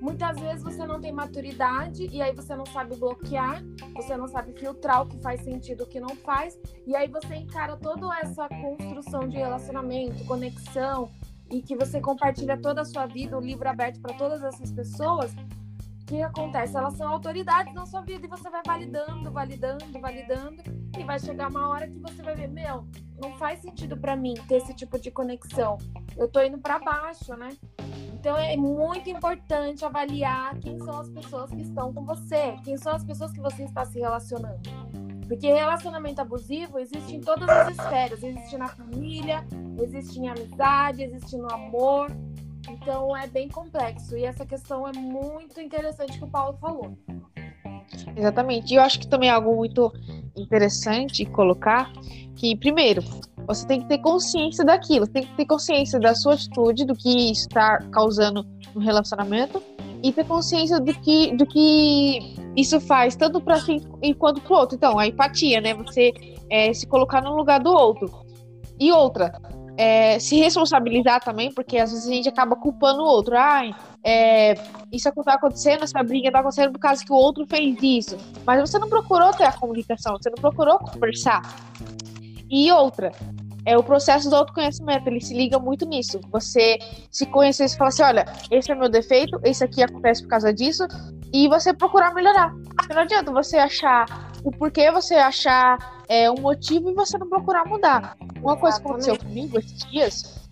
Muitas 0.00 0.40
vezes 0.40 0.62
você 0.62 0.86
não 0.86 0.98
tem 0.98 1.12
maturidade 1.12 2.08
e 2.10 2.22
aí 2.22 2.34
você 2.34 2.56
não 2.56 2.64
sabe 2.64 2.96
bloquear, 2.96 3.62
você 3.94 4.16
não 4.16 4.26
sabe 4.26 4.52
filtrar 4.58 5.02
o 5.02 5.06
que 5.06 5.18
faz 5.18 5.42
sentido, 5.42 5.84
o 5.84 5.86
que 5.86 6.00
não 6.00 6.16
faz, 6.16 6.58
e 6.86 6.96
aí 6.96 7.06
você 7.06 7.34
encara 7.34 7.76
toda 7.76 8.08
essa 8.18 8.48
construção 8.48 9.28
de 9.28 9.36
relacionamento, 9.36 10.24
conexão 10.24 11.10
e 11.50 11.60
que 11.60 11.76
você 11.76 12.00
compartilha 12.00 12.56
toda 12.56 12.80
a 12.80 12.84
sua 12.84 13.06
vida, 13.06 13.36
o 13.36 13.40
livro 13.40 13.68
aberto 13.68 14.00
para 14.00 14.16
todas 14.16 14.42
essas 14.42 14.72
pessoas, 14.72 15.34
que 16.10 16.22
acontece? 16.22 16.76
Elas 16.76 16.94
são 16.94 17.08
autoridades 17.08 17.72
na 17.72 17.86
sua 17.86 18.00
vida 18.00 18.26
e 18.26 18.28
você 18.28 18.50
vai 18.50 18.62
validando, 18.66 19.30
validando, 19.30 20.00
validando 20.00 20.62
e 20.98 21.04
vai 21.04 21.20
chegar 21.20 21.48
uma 21.48 21.68
hora 21.68 21.86
que 21.86 21.98
você 22.00 22.20
vai 22.20 22.34
ver, 22.34 22.48
meu, 22.48 22.84
não 23.22 23.32
faz 23.38 23.60
sentido 23.60 23.96
para 23.96 24.16
mim 24.16 24.34
ter 24.48 24.56
esse 24.56 24.74
tipo 24.74 24.98
de 24.98 25.12
conexão. 25.12 25.78
Eu 26.16 26.26
tô 26.26 26.42
indo 26.42 26.58
para 26.58 26.80
baixo, 26.80 27.36
né? 27.36 27.50
Então 28.12 28.36
é 28.36 28.56
muito 28.56 29.08
importante 29.08 29.84
avaliar 29.84 30.58
quem 30.58 30.80
são 30.80 30.98
as 30.98 31.08
pessoas 31.08 31.48
que 31.50 31.62
estão 31.62 31.94
com 31.94 32.04
você, 32.04 32.56
quem 32.64 32.76
são 32.76 32.92
as 32.92 33.04
pessoas 33.04 33.30
que 33.32 33.40
você 33.40 33.62
está 33.62 33.84
se 33.84 34.00
relacionando. 34.00 34.68
Porque 35.28 35.46
relacionamento 35.46 36.20
abusivo 36.20 36.80
existe 36.80 37.14
em 37.14 37.20
todas 37.20 37.48
as 37.48 37.70
esferas, 37.70 38.20
existe 38.20 38.58
na 38.58 38.66
família, 38.66 39.46
existe 39.80 40.18
em 40.18 40.28
amizade, 40.28 41.04
existe 41.04 41.36
no 41.36 41.48
amor, 41.52 42.10
então 42.68 43.16
é 43.16 43.26
bem 43.26 43.48
complexo. 43.48 44.16
E 44.16 44.24
essa 44.24 44.44
questão 44.44 44.86
é 44.86 44.92
muito 44.92 45.60
interessante 45.60 46.18
que 46.18 46.24
o 46.24 46.28
Paulo 46.28 46.56
falou. 46.58 46.96
Exatamente. 48.16 48.72
E 48.72 48.76
eu 48.76 48.82
acho 48.82 49.00
que 49.00 49.06
também 49.06 49.28
é 49.28 49.32
algo 49.32 49.54
muito 49.54 49.92
interessante 50.36 51.24
colocar 51.24 51.90
que, 52.36 52.56
primeiro, 52.56 53.02
você 53.46 53.66
tem 53.66 53.80
que 53.80 53.88
ter 53.88 53.98
consciência 53.98 54.64
daquilo, 54.64 55.06
tem 55.06 55.24
que 55.24 55.36
ter 55.36 55.44
consciência 55.44 55.98
da 55.98 56.14
sua 56.14 56.34
atitude, 56.34 56.84
do 56.84 56.94
que 56.94 57.30
está 57.30 57.78
causando 57.90 58.46
no 58.74 58.80
relacionamento, 58.80 59.62
e 60.02 60.12
ter 60.12 60.24
consciência 60.24 60.80
do 60.80 60.94
que, 60.94 61.36
do 61.36 61.44
que 61.44 62.36
isso 62.56 62.80
faz, 62.80 63.16
tanto 63.16 63.40
para 63.40 63.60
si 63.60 63.80
quanto 64.18 64.40
para 64.40 64.54
o 64.54 64.56
outro. 64.56 64.76
Então, 64.76 64.98
a 64.98 65.06
empatia, 65.06 65.60
né? 65.60 65.74
Você 65.74 66.12
é, 66.48 66.72
se 66.72 66.86
colocar 66.86 67.20
no 67.20 67.36
lugar 67.36 67.60
do 67.60 67.70
outro. 67.70 68.10
E 68.78 68.90
outra, 68.90 69.32
é, 69.80 70.18
se 70.18 70.36
responsabilizar 70.36 71.24
também, 71.24 71.50
porque 71.50 71.78
às 71.78 71.90
vezes 71.90 72.06
a 72.06 72.12
gente 72.12 72.28
acaba 72.28 72.54
culpando 72.54 73.00
o 73.00 73.06
outro. 73.06 73.34
Ai, 73.34 73.74
é, 74.04 74.52
isso 74.92 75.08
está 75.08 75.32
acontecendo, 75.32 75.84
essa 75.84 76.02
briga 76.02 76.28
está 76.28 76.40
acontecendo 76.40 76.72
por 76.72 76.78
causa 76.78 77.02
que 77.02 77.10
o 77.10 77.16
outro 77.16 77.46
fez 77.46 77.78
isso. 77.82 78.18
Mas 78.46 78.60
você 78.60 78.78
não 78.78 78.90
procurou 78.90 79.32
ter 79.32 79.44
a 79.44 79.52
comunicação, 79.52 80.18
você 80.20 80.28
não 80.28 80.36
procurou 80.36 80.78
conversar. 80.78 81.40
E 82.50 82.70
outra, 82.70 83.10
é 83.64 83.78
o 83.78 83.82
processo 83.82 84.28
do 84.28 84.36
autoconhecimento, 84.36 85.08
ele 85.08 85.20
se 85.22 85.32
liga 85.32 85.58
muito 85.58 85.86
nisso. 85.86 86.20
Você 86.30 86.78
se 87.10 87.24
conhecer 87.24 87.64
e 87.64 87.74
falar 87.74 87.88
assim: 87.88 88.02
olha, 88.02 88.26
esse 88.50 88.70
é 88.70 88.74
meu 88.74 88.90
defeito, 88.90 89.40
esse 89.42 89.64
aqui 89.64 89.82
acontece 89.82 90.20
por 90.22 90.28
causa 90.28 90.52
disso, 90.52 90.86
e 91.32 91.48
você 91.48 91.72
procurar 91.72 92.12
melhorar. 92.12 92.52
Não 92.90 93.00
adianta 93.00 93.32
você 93.32 93.56
achar 93.56 94.29
o 94.44 94.50
porquê, 94.50 94.90
você 94.90 95.14
achar 95.14 96.02
é, 96.08 96.30
um 96.30 96.40
motivo 96.40 96.90
e 96.90 96.94
você 96.94 97.18
não 97.18 97.28
procurar 97.28 97.64
mudar. 97.66 98.16
Uma 98.42 98.56
coisa 98.56 98.80
que 98.80 98.86
aconteceu 98.86 99.18
comigo 99.18 99.58
esses 99.58 99.78
dias, 99.90 100.48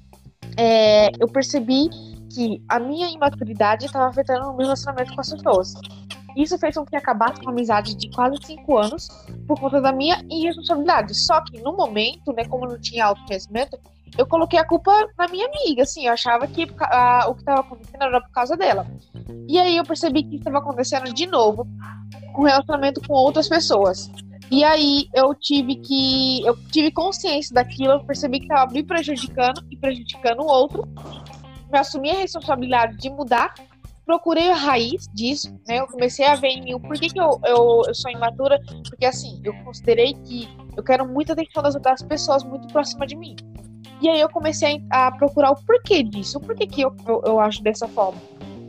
é, 0.56 1.08
eu 1.20 1.28
percebi 1.28 1.88
que 2.32 2.62
a 2.68 2.78
minha 2.78 3.08
imaturidade 3.08 3.86
estava 3.86 4.08
afetando 4.08 4.50
o 4.50 4.56
meu 4.56 4.66
relacionamento 4.66 5.14
com 5.14 5.20
as 5.20 5.32
pessoas. 5.32 5.74
Isso 6.36 6.58
fez 6.58 6.76
com 6.76 6.84
que 6.84 6.94
acabasse 6.94 7.40
uma 7.40 7.50
amizade 7.50 7.96
de 7.96 8.08
quase 8.10 8.36
cinco 8.44 8.76
anos 8.78 9.08
por 9.46 9.58
conta 9.58 9.80
da 9.80 9.92
minha 9.92 10.22
irresponsabilidade. 10.30 11.14
Só 11.14 11.42
que 11.42 11.60
no 11.60 11.72
momento, 11.72 12.32
né, 12.32 12.44
como 12.44 12.64
eu 12.66 12.70
não 12.70 12.80
tinha 12.80 13.06
autoconhecimento, 13.06 13.78
eu 14.16 14.26
coloquei 14.26 14.58
a 14.58 14.66
culpa 14.66 14.92
na 15.18 15.28
minha 15.28 15.46
amiga, 15.46 15.82
assim, 15.82 16.06
eu 16.06 16.12
achava 16.12 16.46
que 16.46 16.66
a, 16.80 17.28
o 17.28 17.34
que 17.34 17.40
estava 17.40 17.60
acontecendo 17.60 18.02
era 18.02 18.20
por 18.20 18.30
causa 18.30 18.56
dela. 18.56 18.86
E 19.48 19.58
aí 19.58 19.76
eu 19.76 19.84
percebi 19.84 20.22
que 20.22 20.36
estava 20.36 20.58
acontecendo 20.58 21.12
de 21.12 21.26
novo 21.26 21.66
com 22.34 22.42
relacionamento 22.42 23.00
com 23.06 23.14
outras 23.14 23.48
pessoas. 23.48 24.10
E 24.50 24.64
aí 24.64 25.08
eu 25.14 25.34
tive 25.34 25.76
que. 25.76 26.44
Eu 26.44 26.56
tive 26.70 26.90
consciência 26.90 27.54
daquilo, 27.54 27.92
eu 27.92 28.04
percebi 28.04 28.38
que 28.38 28.46
estava 28.46 28.70
me 28.72 28.82
prejudicando 28.82 29.62
e 29.70 29.76
prejudicando 29.76 30.40
o 30.40 30.46
outro. 30.46 30.88
Me 31.70 31.78
assumi 31.78 32.10
a 32.10 32.18
responsabilidade 32.18 32.96
de 32.96 33.10
mudar. 33.10 33.52
Procurei 34.06 34.50
a 34.50 34.54
raiz 34.54 35.06
disso, 35.12 35.52
né? 35.66 35.80
Eu 35.80 35.86
comecei 35.86 36.24
a 36.24 36.34
ver 36.34 36.48
em 36.48 36.62
mim 36.62 36.74
o 36.74 36.80
porquê 36.80 37.08
que 37.08 37.20
eu, 37.20 37.38
eu, 37.44 37.82
eu 37.86 37.94
sou 37.94 38.10
imatura. 38.10 38.58
Porque 38.88 39.04
assim, 39.04 39.38
eu 39.44 39.52
considerei 39.64 40.14
que 40.14 40.48
eu 40.74 40.82
quero 40.82 41.06
muita 41.06 41.34
atenção 41.34 41.62
das 41.62 41.74
outras 41.74 42.02
pessoas 42.02 42.42
muito 42.42 42.68
próxima 42.68 43.06
de 43.06 43.16
mim. 43.16 43.36
E 44.00 44.08
aí 44.08 44.20
eu 44.20 44.28
comecei 44.28 44.82
a, 44.90 45.10
procurar 45.12 45.50
o 45.50 45.56
porquê 45.56 46.02
disso, 46.02 46.38
o 46.38 46.40
porquê 46.40 46.66
que 46.66 46.82
eu, 46.82 46.94
eu, 47.06 47.22
eu 47.24 47.40
acho 47.40 47.62
dessa 47.62 47.88
forma. 47.88 48.20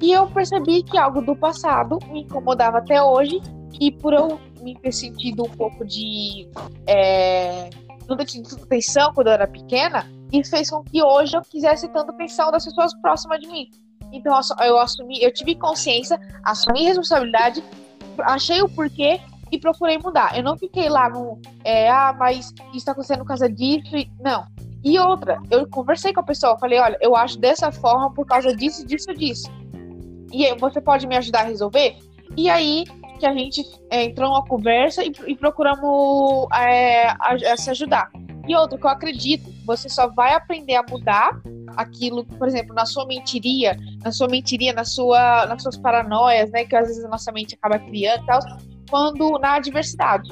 E 0.01 0.11
eu 0.11 0.27
percebi 0.27 0.81
que 0.81 0.97
algo 0.97 1.21
do 1.21 1.35
passado 1.35 1.99
me 2.09 2.21
incomodava 2.21 2.77
até 2.77 3.01
hoje, 3.01 3.39
e 3.79 3.91
por 3.91 4.13
eu 4.13 4.39
me 4.61 4.75
ter 4.75 4.91
sentido 4.91 5.43
um 5.43 5.49
pouco 5.49 5.85
de. 5.85 6.49
É, 6.87 7.69
não 8.07 8.17
ter 8.17 8.25
tido 8.25 8.47
atenção 8.63 9.13
quando 9.13 9.27
eu 9.27 9.33
era 9.33 9.47
pequena, 9.47 10.09
isso 10.31 10.49
fez 10.49 10.69
com 10.69 10.83
que 10.83 11.01
hoje 11.03 11.37
eu 11.37 11.41
quisesse 11.41 11.87
tanto 11.89 12.11
atenção 12.11 12.51
das 12.51 12.65
pessoas 12.65 12.93
próximas 13.01 13.39
de 13.39 13.47
mim. 13.47 13.69
Então 14.11 14.39
eu 14.61 14.79
assumi, 14.79 15.21
eu 15.21 15.31
tive 15.31 15.55
consciência, 15.55 16.19
assumi 16.43 16.85
responsabilidade, 16.85 17.63
achei 18.19 18.61
o 18.61 18.69
porquê 18.69 19.19
e 19.51 19.59
procurei 19.59 19.97
mudar. 19.97 20.35
Eu 20.35 20.43
não 20.43 20.57
fiquei 20.57 20.89
lá 20.89 21.09
no, 21.09 21.39
é, 21.63 21.89
ah, 21.89 22.15
mas 22.17 22.47
isso 22.47 22.77
está 22.77 22.91
acontecendo 22.91 23.19
por 23.19 23.27
causa 23.27 23.49
disso. 23.49 23.91
Não. 24.19 24.45
E 24.83 24.97
outra, 24.97 25.37
eu 25.51 25.67
conversei 25.67 26.13
com 26.13 26.21
a 26.21 26.23
pessoa, 26.23 26.57
falei, 26.57 26.79
olha, 26.79 26.97
eu 27.01 27.15
acho 27.15 27.37
dessa 27.37 27.71
forma 27.71 28.13
por 28.13 28.25
causa 28.25 28.55
disso, 28.55 28.85
disso, 28.85 29.13
disso. 29.13 29.51
E 30.31 30.53
você 30.55 30.79
pode 30.79 31.05
me 31.07 31.17
ajudar 31.17 31.41
a 31.41 31.43
resolver? 31.43 31.97
E 32.37 32.49
aí 32.49 32.85
que 33.19 33.25
a 33.25 33.33
gente 33.33 33.63
é, 33.89 34.05
entrou 34.05 34.29
numa 34.29 34.45
conversa 34.45 35.03
e, 35.03 35.11
e 35.27 35.35
procuramos 35.35 36.47
é, 36.53 37.07
a, 37.07 37.35
a 37.53 37.57
se 37.57 37.69
ajudar. 37.69 38.09
E 38.47 38.55
outro 38.55 38.79
que 38.79 38.85
eu 38.85 38.89
acredito, 38.89 39.53
você 39.65 39.89
só 39.89 40.07
vai 40.07 40.33
aprender 40.33 40.75
a 40.75 40.83
mudar 40.89 41.39
aquilo, 41.77 42.25
por 42.25 42.47
exemplo, 42.47 42.73
na 42.73 42.85
sua 42.85 43.05
mentiria, 43.05 43.77
na 44.03 44.11
sua 44.11 44.27
mentiria, 44.27 44.73
na 44.73 44.83
sua, 44.83 45.45
nas 45.45 45.61
suas 45.61 45.77
paranoias, 45.77 46.49
né, 46.49 46.65
que 46.65 46.75
às 46.75 46.87
vezes 46.87 47.05
a 47.05 47.09
nossa 47.09 47.31
mente 47.31 47.55
acaba 47.55 47.77
criando 47.77 48.23
e 48.23 48.25
tal, 48.25 48.39
quando 48.89 49.37
na 49.37 49.55
adversidade. 49.55 50.29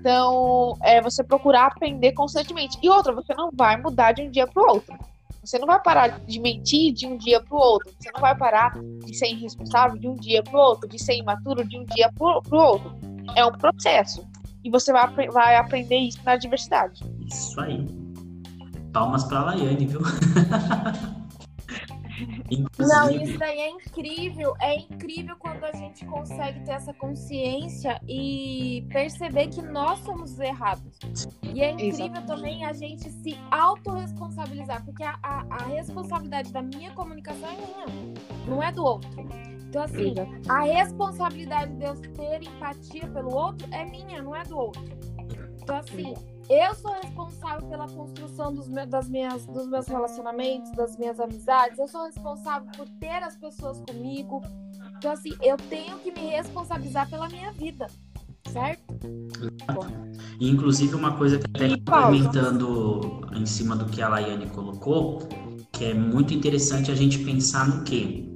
Então, 0.00 0.78
é 0.82 1.00
você 1.00 1.22
procurar 1.22 1.66
aprender 1.66 2.12
constantemente. 2.12 2.78
E 2.82 2.88
outra, 2.88 3.12
você 3.12 3.34
não 3.34 3.50
vai 3.52 3.76
mudar 3.76 4.12
de 4.12 4.22
um 4.22 4.30
dia 4.30 4.46
para 4.46 4.62
o 4.62 4.66
outro. 4.66 4.98
Você 5.44 5.58
não 5.58 5.66
vai 5.66 5.80
parar 5.80 6.20
de 6.20 6.40
mentir 6.40 6.92
de 6.92 7.06
um 7.06 7.16
dia 7.16 7.40
para 7.42 7.54
o 7.54 7.60
outro. 7.60 7.92
Você 7.98 8.10
não 8.12 8.20
vai 8.20 8.34
parar 8.34 8.72
de 9.04 9.14
ser 9.14 9.28
irresponsável 9.28 9.98
de 9.98 10.08
um 10.08 10.16
dia 10.16 10.42
para 10.42 10.56
o 10.56 10.60
outro, 10.60 10.88
de 10.88 10.98
ser 10.98 11.16
imaturo 11.16 11.66
de 11.66 11.78
um 11.78 11.84
dia 11.84 12.10
para 12.12 12.26
o 12.26 12.60
outro. 12.60 12.98
É 13.36 13.44
um 13.44 13.52
processo. 13.52 14.26
E 14.64 14.70
você 14.70 14.92
vai, 14.92 15.28
vai 15.28 15.56
aprender 15.56 15.96
isso 15.96 16.18
na 16.24 16.36
diversidade. 16.36 17.02
Isso 17.26 17.60
aí. 17.60 17.86
Palmas 18.92 19.24
para 19.24 19.40
a 19.40 19.44
Laiane, 19.44 19.86
viu? 19.86 20.00
Não, 22.78 23.10
isso 23.10 23.38
daí 23.38 23.58
é 23.58 23.70
incrível. 23.70 24.54
É 24.60 24.76
incrível 24.76 25.36
quando 25.38 25.64
a 25.64 25.72
gente 25.72 26.04
consegue 26.06 26.60
ter 26.64 26.72
essa 26.72 26.92
consciência 26.94 28.00
e 28.08 28.86
perceber 28.88 29.48
que 29.48 29.62
nós 29.62 29.98
somos 30.00 30.38
errados. 30.38 30.98
E 31.42 31.62
é 31.62 31.70
incrível 31.70 32.06
Exatamente. 32.06 32.26
também 32.26 32.64
a 32.64 32.72
gente 32.72 33.10
se 33.10 33.36
autorresponsabilizar, 33.50 34.84
porque 34.84 35.02
a, 35.02 35.18
a, 35.22 35.44
a, 35.50 35.64
responsabilidade 35.64 36.52
da 36.52 36.62
minha 36.62 36.92
comunicação 36.92 37.48
é 37.48 37.56
minha, 37.56 38.14
não 38.46 38.62
é 38.62 38.72
do 38.72 38.84
outro. 38.84 39.10
Então, 39.68 39.82
assim, 39.82 40.14
a 40.48 40.62
responsabilidade 40.62 41.72
de 41.76 41.84
eu 41.84 41.94
ter 41.94 42.42
empatia 42.42 43.06
pelo 43.08 43.32
outro 43.32 43.68
é 43.72 43.84
minha, 43.84 44.20
não 44.20 44.34
é 44.34 44.42
do 44.44 44.58
outro. 44.58 44.82
Então, 45.62 45.76
assim, 45.76 46.14
eu 46.48 46.74
sou 46.74 46.92
responsável 47.02 47.68
pela 47.68 47.88
construção 47.88 48.52
dos 48.52 48.68
meus, 48.68 48.88
das 48.88 49.08
minhas, 49.08 49.46
dos 49.46 49.68
meus 49.68 49.86
relacionamentos, 49.86 50.72
das 50.72 50.96
minhas 50.96 51.20
amizades. 51.20 51.78
Eu 51.78 51.88
sou 51.88 52.04
responsável 52.06 52.68
por 52.76 52.88
ter 52.98 53.22
as 53.22 53.36
pessoas 53.36 53.80
comigo. 53.80 54.42
Então, 54.96 55.12
assim, 55.12 55.30
eu 55.42 55.56
tenho 55.56 55.98
que 55.98 56.10
me 56.12 56.28
responsabilizar 56.30 57.08
pela 57.08 57.28
minha 57.28 57.52
vida, 57.52 57.86
certo? 58.52 58.82
E, 60.38 60.48
inclusive, 60.48 60.94
uma 60.94 61.16
coisa 61.16 61.38
que 61.38 61.46
até 61.54 61.68
complementando 61.68 63.20
em 63.32 63.46
cima 63.46 63.76
do 63.76 63.86
que 63.86 64.02
a 64.02 64.08
Laiane 64.08 64.48
colocou, 64.50 65.20
que 65.72 65.86
é 65.86 65.94
muito 65.94 66.34
interessante 66.34 66.90
a 66.90 66.94
gente 66.94 67.18
pensar 67.20 67.68
no 67.68 67.84
que 67.84 68.30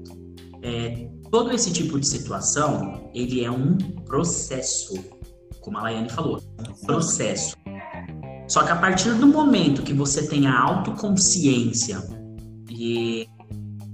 é, 0.62 1.10
todo 1.30 1.52
esse 1.52 1.72
tipo 1.72 1.98
de 1.98 2.06
situação, 2.06 3.10
ele 3.12 3.44
é 3.44 3.50
um 3.50 3.76
processo, 4.06 4.94
como 5.60 5.76
a 5.78 5.82
Laiane 5.82 6.08
falou, 6.08 6.40
um 6.60 6.86
processo. 6.86 7.56
Só 8.46 8.62
que 8.62 8.70
a 8.70 8.76
partir 8.76 9.14
do 9.14 9.26
momento 9.26 9.82
que 9.82 9.92
você 9.92 10.26
tem 10.26 10.46
a 10.46 10.60
autoconsciência 10.60 12.02
e 12.70 13.28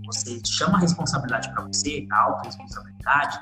você 0.05 0.41
chama 0.45 0.77
a 0.77 0.81
responsabilidade 0.81 1.53
para 1.53 1.65
você, 1.67 2.07
a 2.11 2.23
autorresponsabilidade, 2.23 3.39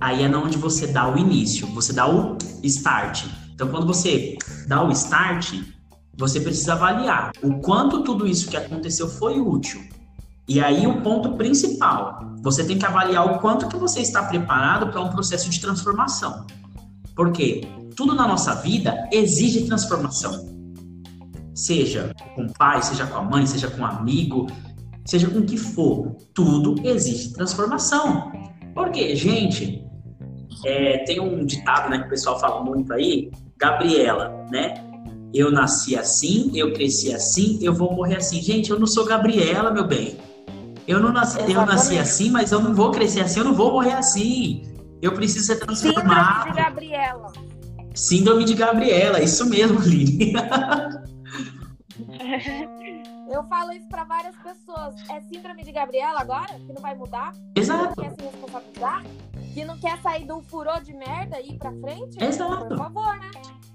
aí 0.00 0.22
é 0.24 0.36
onde 0.36 0.58
você 0.58 0.86
dá 0.86 1.08
o 1.08 1.16
início, 1.16 1.66
você 1.68 1.92
dá 1.92 2.08
o 2.08 2.36
start. 2.64 3.26
Então, 3.54 3.68
quando 3.68 3.86
você 3.86 4.36
dá 4.66 4.82
o 4.82 4.90
start, 4.90 5.54
você 6.18 6.40
precisa 6.40 6.72
avaliar 6.72 7.30
o 7.42 7.60
quanto 7.60 8.02
tudo 8.02 8.26
isso 8.26 8.48
que 8.48 8.56
aconteceu 8.56 9.08
foi 9.08 9.38
útil. 9.38 9.80
E 10.48 10.60
aí 10.60 10.86
o 10.86 11.02
ponto 11.02 11.32
principal, 11.32 12.20
você 12.42 12.64
tem 12.64 12.78
que 12.78 12.86
avaliar 12.86 13.26
o 13.26 13.38
quanto 13.38 13.68
que 13.68 13.76
você 13.76 14.00
está 14.00 14.22
preparado 14.22 14.88
para 14.90 15.00
um 15.00 15.10
processo 15.10 15.50
de 15.50 15.60
transformação. 15.60 16.46
Por 17.14 17.32
quê? 17.32 17.62
Tudo 17.96 18.14
na 18.14 18.28
nossa 18.28 18.54
vida 18.56 19.08
exige 19.10 19.66
transformação. 19.66 20.54
Seja 21.54 22.14
com 22.34 22.44
o 22.44 22.52
pai, 22.52 22.82
seja 22.82 23.06
com 23.06 23.16
a 23.16 23.22
mãe, 23.22 23.46
seja 23.46 23.70
com 23.70 23.80
um 23.80 23.86
amigo, 23.86 24.46
seja 25.06 25.28
com 25.28 25.38
o 25.38 25.46
que 25.46 25.56
for, 25.56 26.14
tudo 26.34 26.76
exige 26.86 27.32
transformação. 27.32 28.30
Porque, 28.74 29.16
gente, 29.16 29.82
é, 30.64 30.98
tem 30.98 31.18
um 31.18 31.46
ditado 31.46 31.88
né, 31.88 31.98
que 32.00 32.06
o 32.06 32.10
pessoal 32.10 32.38
fala 32.38 32.62
muito 32.62 32.92
aí, 32.92 33.30
Gabriela, 33.56 34.46
né? 34.52 34.74
Eu 35.32 35.50
nasci 35.50 35.96
assim, 35.96 36.50
eu 36.54 36.72
cresci 36.74 37.14
assim, 37.14 37.58
eu 37.62 37.72
vou 37.72 37.92
morrer 37.94 38.16
assim. 38.16 38.40
Gente, 38.42 38.70
eu 38.70 38.78
não 38.78 38.86
sou 38.86 39.04
Gabriela, 39.04 39.70
meu 39.70 39.86
bem. 39.86 40.18
Eu 40.86 41.00
não 41.00 41.12
nasci, 41.12 41.38
eu 41.50 41.66
nasci 41.66 41.98
assim, 41.98 42.30
mas 42.30 42.52
eu 42.52 42.60
não 42.60 42.74
vou 42.74 42.90
crescer 42.90 43.22
assim, 43.22 43.40
eu 43.40 43.44
não 43.44 43.54
vou 43.54 43.72
morrer 43.72 43.94
assim. 43.94 44.62
Eu 45.00 45.12
preciso 45.12 45.46
ser 45.46 45.56
transformado. 45.56 46.44
Síndrome 46.44 46.50
de 46.50 46.62
Gabriela. 46.62 47.32
Síndrome 47.96 48.44
de 48.44 48.54
Gabriela, 48.54 49.20
isso 49.20 49.48
mesmo, 49.48 49.80
Lili. 49.80 50.32
Eu 53.28 53.42
falo 53.48 53.72
isso 53.72 53.88
para 53.88 54.04
várias 54.04 54.36
pessoas. 54.36 54.94
É 55.10 55.20
síndrome 55.22 55.64
de 55.64 55.72
Gabriela 55.72 56.20
agora? 56.20 56.54
Que 56.54 56.72
não 56.72 56.80
vai 56.80 56.94
mudar? 56.94 57.32
Exato. 57.56 58.00
Quer 58.00 58.12
se 58.12 58.22
responsabilizar? 58.22 59.02
que 59.56 59.64
não 59.64 59.78
quer 59.78 59.98
sair 60.02 60.26
do 60.26 60.42
furô 60.42 60.78
de 60.80 60.92
merda 60.92 61.40
e 61.40 61.52
ir 61.52 61.58
pra 61.58 61.72
frente? 61.72 62.22
Exato. 62.22 62.66
Por 62.66 62.76
favor, 62.76 63.18
né? 63.18 63.30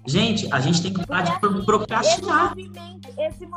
Gente, 0.06 0.48
a 0.54 0.60
gente 0.60 0.80
tem 0.80 0.94
que 0.94 1.04
parar 1.04 1.24
de 1.24 1.40
Porque, 1.40 1.46
assim, 1.56 1.66
procrastinar. 1.66 2.54
Esse 2.56 2.68
movimento, 2.68 3.08
esse, 3.18 3.48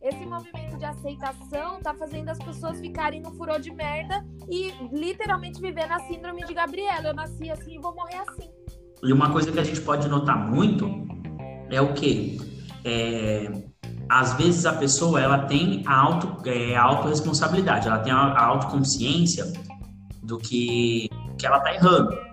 esse 0.00 0.26
movimento 0.26 0.78
de 0.78 0.84
aceitação 0.86 1.78
tá 1.82 1.92
fazendo 1.92 2.30
as 2.30 2.38
pessoas 2.38 2.80
ficarem 2.80 3.20
no 3.20 3.30
furô 3.32 3.58
de 3.58 3.70
merda 3.70 4.26
e 4.50 4.72
literalmente 4.90 5.60
viver 5.60 5.86
na 5.86 6.00
síndrome 6.00 6.46
de 6.46 6.54
Gabriela. 6.54 7.08
Eu 7.08 7.14
nasci 7.14 7.50
assim 7.50 7.74
e 7.74 7.78
vou 7.78 7.94
morrer 7.94 8.24
assim. 8.26 8.55
E 9.02 9.12
uma 9.12 9.30
coisa 9.30 9.52
que 9.52 9.58
a 9.58 9.64
gente 9.64 9.80
pode 9.80 10.08
notar 10.08 10.38
muito 10.50 11.06
é 11.70 11.80
o 11.80 11.92
quê? 11.92 12.38
É, 12.84 13.50
às 14.08 14.34
vezes 14.34 14.64
a 14.66 14.72
pessoa 14.72 15.20
ela 15.20 15.38
tem 15.46 15.82
a, 15.86 15.96
auto, 15.98 16.48
é, 16.48 16.76
a 16.76 16.82
autorresponsabilidade, 16.82 17.88
ela 17.88 17.98
tem 17.98 18.12
a, 18.12 18.16
a 18.16 18.44
autoconsciência 18.46 19.52
do 20.22 20.38
que, 20.38 21.08
que 21.38 21.46
ela 21.46 21.60
tá 21.60 21.74
errando. 21.74 22.26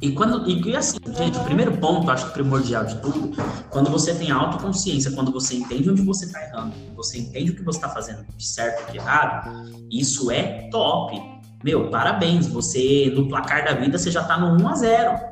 E 0.00 0.10
quando 0.10 0.48
e 0.48 0.76
assim, 0.76 0.98
gente, 1.16 1.38
o 1.38 1.44
primeiro 1.44 1.78
ponto, 1.78 2.10
acho 2.10 2.26
que 2.26 2.32
primordial 2.32 2.84
de 2.84 2.96
tudo, 2.96 3.30
quando 3.70 3.88
você 3.88 4.12
tem 4.12 4.32
autoconsciência, 4.32 5.12
quando 5.12 5.30
você 5.30 5.54
entende 5.54 5.88
onde 5.88 6.02
você 6.02 6.30
tá 6.30 6.42
errando, 6.42 6.74
você 6.96 7.18
entende 7.18 7.52
o 7.52 7.54
que 7.54 7.62
você 7.62 7.80
tá 7.80 7.88
fazendo 7.88 8.26
de 8.36 8.44
certo 8.44 8.88
e 8.88 8.92
de 8.92 8.98
errado, 8.98 9.70
isso 9.88 10.28
é 10.28 10.68
top. 10.72 11.22
Meu, 11.62 11.88
parabéns, 11.88 12.48
você 12.48 13.12
no 13.14 13.28
placar 13.28 13.64
da 13.64 13.74
vida 13.74 13.96
você 13.96 14.10
já 14.10 14.24
tá 14.24 14.36
no 14.36 14.60
1 14.60 14.68
a 14.68 14.74
0. 14.74 15.31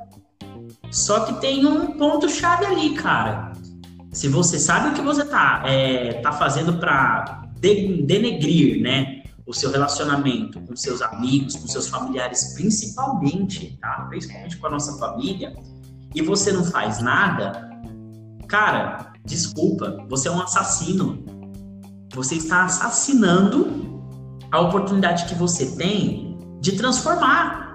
Só 0.91 1.21
que 1.21 1.41
tem 1.41 1.65
um 1.67 1.97
ponto 1.99 2.29
chave 2.29 2.67
ali, 2.67 2.95
cara. 2.95 3.53
Se 4.13 4.29
você 4.29 4.59
sabe 4.59 4.89
o 4.89 4.95
que 4.95 5.01
você 5.01 5.25
tá, 5.25 5.63
é, 5.65 6.15
tá 6.15 6.33
fazendo 6.33 6.79
para 6.79 7.43
denegrir, 7.61 8.83
né, 8.83 9.23
o 9.47 9.53
seu 9.53 9.71
relacionamento 9.71 10.61
com 10.61 10.75
seus 10.77 11.03
amigos, 11.03 11.57
com 11.57 11.67
seus 11.67 11.89
familiares, 11.89 12.55
principalmente, 12.55 13.77
tá? 13.81 14.07
Principalmente 14.09 14.57
com 14.57 14.67
a 14.67 14.71
nossa 14.71 14.97
família, 14.99 15.55
e 16.15 16.23
você 16.23 16.53
não 16.53 16.65
faz 16.65 17.01
nada, 17.01 17.69
cara, 18.49 19.13
desculpa, 19.25 20.05
você 20.09 20.29
é 20.29 20.31
um 20.31 20.41
assassino. 20.41 21.25
Você 22.15 22.37
está 22.37 22.65
assassinando 22.65 24.03
a 24.51 24.61
oportunidade 24.61 25.27
que 25.27 25.35
você 25.35 25.67
tem 25.77 26.37
de 26.61 26.73
transformar. 26.73 27.70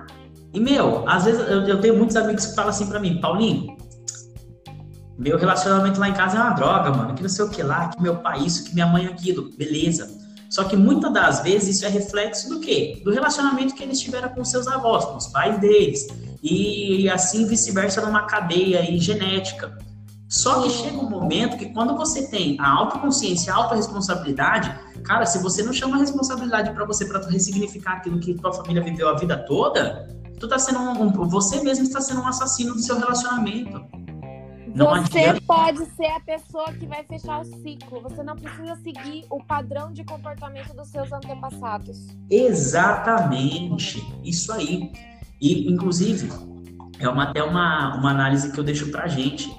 E, 0.55 0.59
meu, 0.59 1.07
às 1.07 1.25
vezes 1.25 1.41
eu, 1.41 1.67
eu 1.67 1.81
tenho 1.81 1.97
muitos 1.97 2.15
amigos 2.15 2.45
que 2.45 2.55
falam 2.55 2.69
assim 2.69 2.87
pra 2.87 2.97
mim, 2.97 3.19
Paulinho, 3.19 3.75
meu 5.17 5.37
relacionamento 5.37 5.99
lá 5.99 6.07
em 6.07 6.13
casa 6.13 6.37
é 6.37 6.39
uma 6.39 6.51
droga, 6.51 6.91
mano, 6.91 7.13
que 7.13 7.21
não 7.21 7.29
sei 7.29 7.43
o 7.43 7.49
que 7.49 7.61
lá, 7.61 7.89
que 7.89 8.01
meu 8.01 8.15
pai 8.17 8.39
isso, 8.39 8.63
que 8.63 8.73
minha 8.73 8.87
mãe 8.87 9.05
aquilo, 9.05 9.49
beleza. 9.57 10.09
Só 10.49 10.63
que 10.63 10.77
muitas 10.77 11.11
das 11.11 11.41
vezes 11.41 11.75
isso 11.75 11.85
é 11.85 11.89
reflexo 11.89 12.47
do 12.47 12.61
quê? 12.61 13.01
Do 13.03 13.11
relacionamento 13.11 13.75
que 13.75 13.83
eles 13.83 13.99
tiveram 13.99 14.29
com 14.29 14.45
seus 14.45 14.65
avós, 14.65 15.03
com 15.03 15.17
os 15.17 15.27
pais 15.27 15.59
deles. 15.59 16.07
E 16.41 17.09
assim 17.09 17.45
vice-versa 17.45 17.99
numa 17.99 18.21
cadeia 18.21 18.79
aí 18.79 18.97
genética. 18.97 19.77
Só 20.29 20.61
que 20.61 20.69
chega 20.69 20.97
um 20.97 21.09
momento 21.09 21.57
que 21.57 21.65
quando 21.73 21.97
você 21.97 22.29
tem 22.29 22.57
a 22.61 22.69
autoconsciência, 22.69 23.51
a 23.51 23.57
autorresponsabilidade, 23.57 24.73
cara, 25.03 25.25
se 25.25 25.37
você 25.39 25.61
não 25.63 25.73
chama 25.73 25.97
a 25.97 25.99
responsabilidade 25.99 26.71
pra 26.71 26.85
você, 26.85 27.05
tu 27.07 27.27
ressignificar 27.27 27.97
aquilo 27.97 28.19
que 28.19 28.33
tua 28.35 28.53
família 28.53 28.81
viveu 28.81 29.09
a 29.09 29.15
vida 29.15 29.37
toda, 29.45 30.14
tu 30.45 30.49
tá 30.49 30.59
sendo 30.59 30.79
um, 30.79 31.11
você 31.27 31.61
mesmo 31.61 31.83
está 31.83 31.99
sendo 31.99 32.21
um 32.21 32.27
assassino 32.27 32.73
do 32.73 32.79
seu 32.79 32.97
relacionamento. 32.97 33.83
Não 34.75 34.87
você 34.87 35.19
adianta. 35.19 35.41
pode 35.47 35.85
ser 35.95 36.07
a 36.07 36.19
pessoa 36.19 36.71
que 36.73 36.85
vai 36.85 37.03
fechar 37.05 37.41
o 37.41 37.45
ciclo. 37.45 38.01
Você 38.01 38.21
não 38.21 38.35
precisa 38.35 38.75
seguir 38.75 39.25
o 39.29 39.41
padrão 39.43 39.91
de 39.91 40.03
comportamento 40.03 40.75
dos 40.75 40.89
seus 40.89 41.11
antepassados. 41.11 42.07
Exatamente, 42.29 44.03
isso 44.23 44.51
aí. 44.51 44.91
E, 45.41 45.71
inclusive, 45.71 46.29
é 46.99 47.07
uma, 47.07 47.23
até 47.23 47.41
uma, 47.41 47.95
uma 47.95 48.11
análise 48.11 48.51
que 48.51 48.59
eu 48.59 48.63
deixo 48.63 48.91
pra 48.91 49.07
gente. 49.07 49.49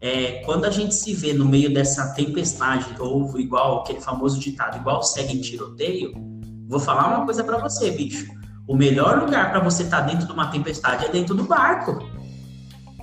É, 0.00 0.42
quando 0.44 0.66
a 0.66 0.70
gente 0.70 0.94
se 0.94 1.14
vê 1.14 1.32
no 1.32 1.46
meio 1.46 1.72
dessa 1.72 2.12
tempestade, 2.12 2.86
ou 2.98 3.38
igual 3.38 3.80
aquele 3.80 4.00
famoso 4.00 4.38
ditado, 4.38 4.76
igual 4.76 5.02
segue 5.02 5.34
em 5.34 5.40
tiroteio, 5.40 6.12
vou 6.68 6.78
falar 6.78 7.08
uma 7.08 7.24
coisa 7.24 7.42
pra 7.42 7.56
você, 7.56 7.90
bicho. 7.90 8.41
O 8.66 8.76
melhor 8.76 9.18
lugar 9.20 9.50
pra 9.50 9.60
você 9.60 9.82
estar 9.82 10.00
dentro 10.02 10.26
de 10.26 10.32
uma 10.32 10.48
tempestade 10.50 11.04
é 11.04 11.08
dentro 11.08 11.34
do 11.34 11.44
barco. 11.44 11.98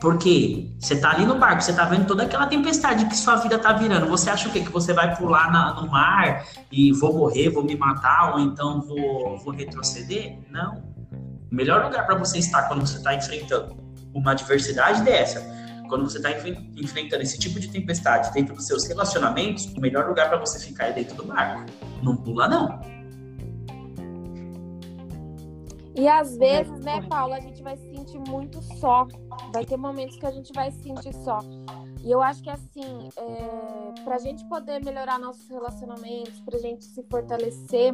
Porque 0.01 0.71
você 0.79 0.95
tá 0.97 1.11
ali 1.11 1.25
no 1.25 1.37
barco, 1.37 1.61
você 1.61 1.73
tá 1.73 1.83
vendo 1.83 2.07
toda 2.07 2.23
aquela 2.23 2.47
tempestade 2.47 3.05
que 3.05 3.15
sua 3.17 3.35
vida 3.35 3.59
tá 3.59 3.73
virando. 3.73 4.07
Você 4.07 4.29
acha 4.29 4.47
o 4.47 4.51
quê? 4.51 4.61
Que 4.61 4.71
você 4.71 4.93
vai 4.93 5.13
pular 5.17 5.51
na- 5.51 5.73
no 5.73 5.89
mar 5.89 6.45
e 6.71 6.93
vou 6.93 7.13
morrer, 7.13 7.49
vou 7.49 7.63
me 7.63 7.75
matar, 7.75 8.33
ou 8.33 8.39
então 8.39 8.81
vou, 8.81 9.37
vou 9.39 9.53
retroceder? 9.53 10.39
Não. 10.49 10.75
O 11.51 11.55
melhor 11.55 11.83
lugar 11.83 12.05
para 12.05 12.15
você 12.15 12.37
estar 12.37 12.63
quando 12.69 12.87
você 12.87 12.97
está 12.97 13.13
enfrentando 13.13 13.75
uma 14.13 14.31
adversidade 14.31 15.01
dessa, 15.03 15.41
quando 15.89 16.09
você 16.09 16.17
está 16.17 16.31
enfrentando 16.31 17.21
esse 17.21 17.37
tipo 17.37 17.59
de 17.59 17.67
tempestade 17.67 18.31
dentro 18.31 18.55
dos 18.55 18.65
seus 18.67 18.87
relacionamentos, 18.87 19.65
o 19.65 19.81
melhor 19.81 20.07
lugar 20.07 20.29
para 20.29 20.37
você 20.37 20.59
ficar 20.59 20.85
é 20.85 20.93
dentro 20.93 21.15
do 21.15 21.25
barco. 21.25 21.65
Não 22.01 22.15
pula, 22.15 22.47
não. 22.47 22.79
E 25.99 26.07
às 26.07 26.37
vezes, 26.37 26.79
né, 26.79 27.01
Paula, 27.09 27.35
a 27.35 27.39
gente 27.41 27.61
vai 27.61 27.75
se 27.75 27.83
sentir 27.93 28.19
muito 28.29 28.61
só. 28.79 29.05
Vai 29.53 29.65
ter 29.65 29.75
momentos 29.75 30.15
que 30.15 30.25
a 30.25 30.31
gente 30.31 30.53
vai 30.53 30.71
se 30.71 30.81
sentir 30.81 31.13
só. 31.13 31.39
E 32.01 32.09
eu 32.09 32.21
acho 32.21 32.41
que 32.41 32.49
assim, 32.49 33.09
é, 33.17 34.01
pra 34.05 34.17
gente 34.17 34.45
poder 34.45 34.81
melhorar 34.81 35.19
nossos 35.19 35.49
relacionamentos, 35.49 36.39
pra 36.39 36.57
gente 36.57 36.85
se 36.85 37.03
fortalecer, 37.03 37.93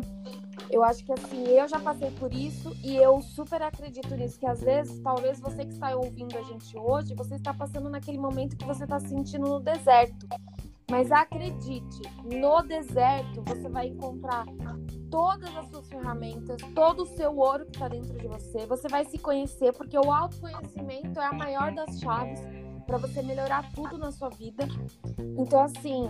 eu 0.69 0.83
acho 0.83 1.03
que 1.03 1.11
assim, 1.13 1.47
eu 1.47 1.67
já 1.67 1.79
passei 1.79 2.11
por 2.11 2.31
isso 2.31 2.71
e 2.83 2.95
eu 2.95 3.19
super 3.23 3.63
acredito 3.63 4.15
nisso, 4.15 4.39
que 4.39 4.45
às 4.45 4.61
vezes, 4.61 5.01
talvez 5.01 5.39
você 5.39 5.65
que 5.65 5.73
está 5.73 5.95
ouvindo 5.95 6.37
a 6.37 6.43
gente 6.43 6.77
hoje, 6.77 7.15
você 7.15 7.33
está 7.33 7.55
passando 7.55 7.89
naquele 7.89 8.19
momento 8.19 8.55
que 8.55 8.65
você 8.65 8.83
está 8.83 8.99
se 8.99 9.07
sentindo 9.07 9.47
no 9.47 9.59
deserto. 9.59 10.27
Mas 10.89 11.11
acredite, 11.11 12.01
no 12.23 12.61
deserto 12.61 13.41
você 13.45 13.67
vai 13.67 13.87
encontrar 13.87 14.45
todas 15.09 15.55
as 15.55 15.67
suas 15.69 15.87
ferramentas, 15.87 16.57
todo 16.75 17.03
o 17.03 17.05
seu 17.07 17.35
ouro 17.35 17.65
que 17.65 17.71
está 17.71 17.87
dentro 17.87 18.17
de 18.17 18.27
você. 18.27 18.65
Você 18.67 18.87
vai 18.87 19.03
se 19.05 19.17
conhecer, 19.17 19.73
porque 19.73 19.97
o 19.97 20.11
autoconhecimento 20.11 21.19
é 21.19 21.25
a 21.25 21.33
maior 21.33 21.73
das 21.73 21.99
chaves 21.99 22.39
para 22.85 22.97
você 22.97 23.21
melhorar 23.23 23.71
tudo 23.73 23.97
na 23.97 24.11
sua 24.11 24.29
vida. 24.29 24.67
Então, 25.37 25.61
assim, 25.61 26.07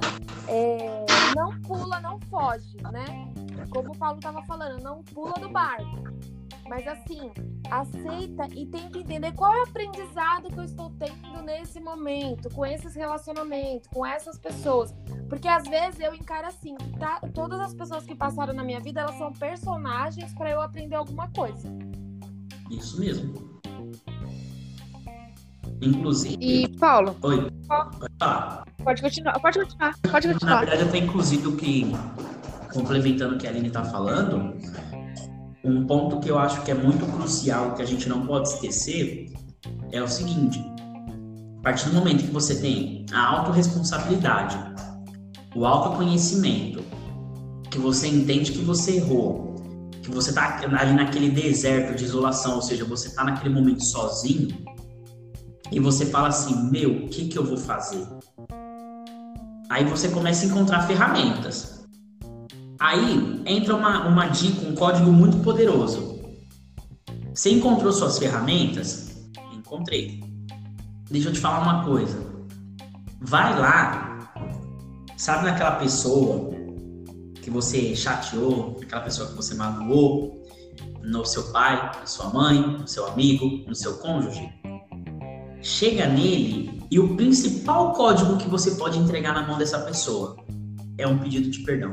é, 0.47 1.05
não 1.35 1.57
pula, 1.61 1.99
não 2.01 2.19
foge, 2.21 2.75
né? 2.91 3.05
Como 3.69 3.93
o 3.93 3.97
Paulo 3.97 4.17
estava 4.17 4.43
falando, 4.43 4.83
não 4.83 5.01
pula 5.03 5.33
do 5.33 5.49
barco. 5.49 6.03
Mas 6.67 6.87
assim, 6.87 7.31
aceita 7.69 8.47
e 8.55 8.65
tenta 8.65 8.97
entender 8.97 9.31
qual 9.33 9.53
é 9.53 9.59
o 9.59 9.63
aprendizado 9.63 10.49
que 10.49 10.57
eu 10.57 10.63
estou 10.63 10.89
tendo 10.91 11.43
nesse 11.43 11.79
momento, 11.79 12.49
com 12.49 12.65
esses 12.65 12.95
relacionamentos, 12.95 13.87
com 13.87 14.05
essas 14.05 14.37
pessoas. 14.39 14.93
Porque 15.29 15.47
às 15.47 15.63
vezes 15.67 15.99
eu 15.99 16.13
encaro 16.13 16.47
assim, 16.47 16.75
tá, 16.99 17.19
todas 17.33 17.59
as 17.59 17.73
pessoas 17.73 18.03
que 18.05 18.15
passaram 18.15 18.53
na 18.53 18.63
minha 18.63 18.79
vida, 18.79 19.01
elas 19.01 19.17
são 19.17 19.31
personagens 19.31 20.33
para 20.33 20.49
eu 20.49 20.61
aprender 20.61 20.95
alguma 20.95 21.29
coisa. 21.29 21.71
Isso 22.71 22.99
mesmo. 22.99 23.61
Inclusive. 25.81 26.37
E, 26.39 26.67
Paulo, 26.77 27.15
Oi. 27.21 27.51
Pode 27.67 28.65
pode 28.83 29.01
continuar, 29.01 29.39
pode 29.39 29.59
continuar, 29.59 29.95
pode 30.11 30.27
Na 30.27 30.33
continuar. 30.33 30.59
verdade, 30.59 30.83
até 30.83 30.97
inclusive 30.99 31.47
o 31.47 31.55
que, 31.57 31.91
complementando 32.73 33.35
o 33.35 33.37
que 33.37 33.47
a 33.47 33.49
Aline 33.49 33.67
está 33.67 33.83
falando, 33.83 34.55
um 35.65 35.85
ponto 35.85 36.19
que 36.19 36.29
eu 36.29 36.37
acho 36.37 36.61
que 36.61 36.71
é 36.71 36.75
muito 36.75 37.05
crucial, 37.07 37.73
que 37.73 37.81
a 37.81 37.85
gente 37.85 38.07
não 38.07 38.25
pode 38.25 38.49
esquecer, 38.49 39.33
é 39.91 40.01
o 40.01 40.07
seguinte: 40.07 40.63
a 41.59 41.61
partir 41.63 41.89
do 41.89 41.95
momento 41.95 42.23
que 42.23 42.31
você 42.31 42.55
tem 42.55 43.05
a 43.11 43.27
autorresponsabilidade, 43.27 44.57
o 45.55 45.65
autoconhecimento, 45.65 46.83
que 47.71 47.79
você 47.79 48.07
entende 48.07 48.51
que 48.51 48.59
você 48.59 48.97
errou, 48.97 49.55
que 50.01 50.11
você 50.11 50.29
está 50.29 50.59
ali 50.79 50.93
naquele 50.93 51.31
deserto 51.31 51.97
de 51.97 52.05
isolação, 52.05 52.55
ou 52.55 52.61
seja, 52.61 52.85
você 52.85 53.07
está 53.07 53.23
naquele 53.23 53.53
momento 53.53 53.83
sozinho, 53.83 54.49
e 55.71 55.79
você 55.79 56.05
fala 56.05 56.27
assim: 56.27 56.69
meu, 56.69 57.05
o 57.05 57.09
que, 57.09 57.27
que 57.27 57.37
eu 57.37 57.43
vou 57.43 57.57
fazer? 57.57 58.05
Aí 59.69 59.83
você 59.83 60.09
começa 60.09 60.45
a 60.45 60.49
encontrar 60.49 60.85
ferramentas. 60.85 61.74
Aí 62.79 63.41
entra 63.45 63.75
uma, 63.75 64.07
uma 64.07 64.27
dica, 64.27 64.67
um 64.67 64.75
código 64.75 65.11
muito 65.11 65.37
poderoso. 65.37 66.19
Você 67.33 67.51
encontrou 67.51 67.91
suas 67.91 68.17
ferramentas? 68.17 69.29
Encontrei. 69.53 70.23
Deixa 71.09 71.29
eu 71.29 71.33
te 71.33 71.39
falar 71.39 71.61
uma 71.61 71.85
coisa. 71.85 72.17
Vai 73.21 73.57
lá, 73.57 74.33
sabe 75.17 75.45
naquela 75.45 75.73
pessoa 75.73 76.51
que 77.41 77.49
você 77.49 77.95
chateou, 77.95 78.77
aquela 78.81 79.01
pessoa 79.01 79.29
que 79.29 79.35
você 79.35 79.53
magoou, 79.53 80.43
no 81.01 81.23
seu 81.23 81.51
pai, 81.51 81.91
na 81.99 82.05
sua 82.05 82.29
mãe, 82.29 82.59
no 82.59 82.87
seu 82.87 83.05
amigo, 83.07 83.63
no 83.67 83.75
seu 83.75 83.97
cônjuge? 83.97 84.49
Chega 85.61 86.07
nele 86.07 86.83
e 86.91 86.99
o 86.99 87.15
principal 87.15 87.93
código 87.93 88.37
que 88.37 88.47
você 88.47 88.71
pode 88.71 88.99
entregar 88.99 89.33
na 89.33 89.47
mão 89.47 89.57
dessa 89.57 89.79
pessoa 89.79 90.37
é 90.97 91.07
um 91.07 91.17
pedido 91.17 91.49
de 91.49 91.59
perdão. 91.63 91.91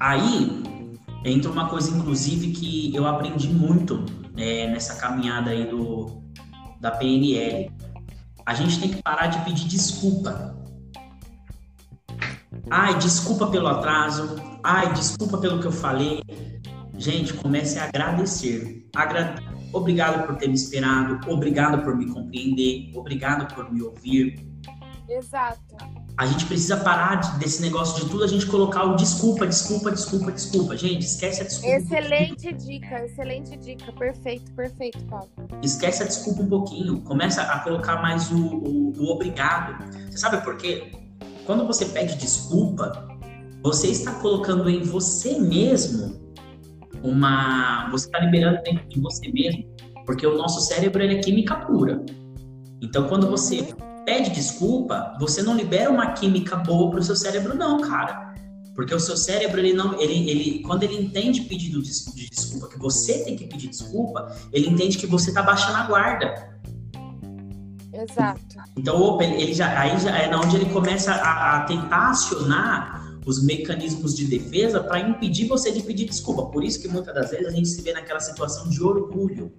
Aí, 0.00 0.62
entra 1.26 1.50
uma 1.50 1.68
coisa, 1.68 1.94
inclusive, 1.94 2.52
que 2.52 2.94
eu 2.96 3.06
aprendi 3.06 3.48
muito 3.48 4.06
é, 4.34 4.66
nessa 4.68 4.96
caminhada 4.96 5.50
aí 5.50 5.68
do, 5.68 6.22
da 6.80 6.90
PNL. 6.90 7.70
A 8.46 8.54
gente 8.54 8.80
tem 8.80 8.90
que 8.90 9.02
parar 9.02 9.26
de 9.26 9.44
pedir 9.44 9.68
desculpa. 9.68 10.56
Ai, 12.70 12.98
desculpa 12.98 13.46
pelo 13.48 13.68
atraso. 13.68 14.36
Ai, 14.64 14.92
desculpa 14.94 15.36
pelo 15.38 15.60
que 15.60 15.66
eu 15.66 15.72
falei. 15.72 16.22
Gente, 16.96 17.34
comece 17.34 17.78
a 17.78 17.84
agradecer. 17.84 18.88
Agra... 18.96 19.34
Obrigado 19.72 20.26
por 20.26 20.36
ter 20.36 20.48
me 20.48 20.54
esperado. 20.54 21.20
Obrigado 21.30 21.84
por 21.84 21.94
me 21.96 22.06
compreender. 22.10 22.90
Obrigado 22.96 23.54
por 23.54 23.72
me 23.72 23.82
ouvir. 23.82 24.44
Exato. 25.08 25.60
A 26.20 26.26
gente 26.26 26.44
precisa 26.44 26.76
parar 26.76 27.14
de, 27.14 27.38
desse 27.38 27.62
negócio 27.62 28.04
de 28.04 28.10
tudo 28.10 28.24
a 28.24 28.26
gente 28.26 28.44
colocar 28.44 28.84
o 28.84 28.94
desculpa, 28.94 29.46
desculpa, 29.46 29.90
desculpa, 29.90 30.30
desculpa. 30.30 30.76
Gente, 30.76 31.00
esquece 31.00 31.40
a 31.40 31.44
desculpa. 31.44 31.76
Excelente 31.76 32.52
dica, 32.52 33.06
excelente 33.06 33.56
dica. 33.56 33.90
Perfeito, 33.90 34.52
perfeito, 34.52 35.02
Paulo. 35.06 35.30
Esquece 35.62 36.02
a 36.02 36.06
desculpa 36.06 36.42
um 36.42 36.46
pouquinho. 36.46 37.00
Começa 37.00 37.40
a 37.40 37.60
colocar 37.60 38.02
mais 38.02 38.30
o, 38.30 38.36
o, 38.36 38.92
o 38.98 39.10
obrigado. 39.10 39.82
Você 40.10 40.18
sabe 40.18 40.44
por 40.44 40.58
quê? 40.58 40.92
Quando 41.46 41.66
você 41.66 41.86
pede 41.86 42.16
desculpa, 42.16 43.08
você 43.62 43.86
está 43.86 44.12
colocando 44.16 44.68
em 44.68 44.82
você 44.82 45.40
mesmo 45.40 46.20
uma. 47.02 47.88
Você 47.92 48.08
está 48.08 48.18
liberando 48.18 48.60
dentro 48.62 48.86
de 48.90 49.00
você 49.00 49.32
mesmo, 49.32 49.64
porque 50.04 50.26
o 50.26 50.36
nosso 50.36 50.60
cérebro 50.60 51.02
ele 51.02 51.14
é 51.14 51.20
química 51.22 51.56
pura. 51.56 52.04
Então, 52.82 53.08
quando 53.08 53.26
você 53.26 53.74
pede 54.10 54.30
desculpa, 54.30 55.16
você 55.20 55.40
não 55.40 55.54
libera 55.54 55.88
uma 55.88 56.14
química 56.14 56.56
boa 56.56 56.90
para 56.90 56.98
o 56.98 57.02
seu 57.02 57.14
cérebro, 57.14 57.54
não, 57.54 57.80
cara. 57.80 58.34
Porque 58.74 58.92
o 58.92 58.98
seu 58.98 59.16
cérebro, 59.16 59.60
ele 59.60 59.72
não, 59.72 60.00
ele, 60.00 60.28
ele, 60.28 60.62
quando 60.62 60.82
ele 60.82 60.96
entende 61.00 61.42
pedido 61.42 61.80
de, 61.80 61.90
de 62.14 62.28
desculpa, 62.28 62.66
que 62.66 62.76
você 62.76 63.22
tem 63.22 63.36
que 63.36 63.46
pedir 63.46 63.68
desculpa, 63.68 64.36
ele 64.52 64.68
entende 64.68 64.98
que 64.98 65.06
você 65.06 65.32
tá 65.32 65.42
baixando 65.42 65.76
a 65.76 65.82
guarda. 65.84 66.58
Exato. 67.92 68.56
Então, 68.76 69.00
opa, 69.00 69.22
ele 69.22 69.54
já, 69.54 69.78
aí 69.78 69.96
já 70.00 70.16
é 70.18 70.34
onde 70.34 70.56
ele 70.56 70.70
começa 70.70 71.12
a, 71.12 71.58
a 71.58 71.64
tentar 71.64 72.10
acionar 72.10 73.16
os 73.24 73.40
mecanismos 73.44 74.16
de 74.16 74.24
defesa 74.24 74.80
para 74.80 74.98
impedir 74.98 75.46
você 75.46 75.70
de 75.70 75.82
pedir 75.82 76.06
desculpa. 76.06 76.46
Por 76.46 76.64
isso 76.64 76.82
que 76.82 76.88
muitas 76.88 77.14
das 77.14 77.30
vezes 77.30 77.46
a 77.46 77.50
gente 77.50 77.68
se 77.68 77.80
vê 77.82 77.92
naquela 77.92 78.18
situação 78.18 78.68
de 78.68 78.82
orgulho 78.82 79.52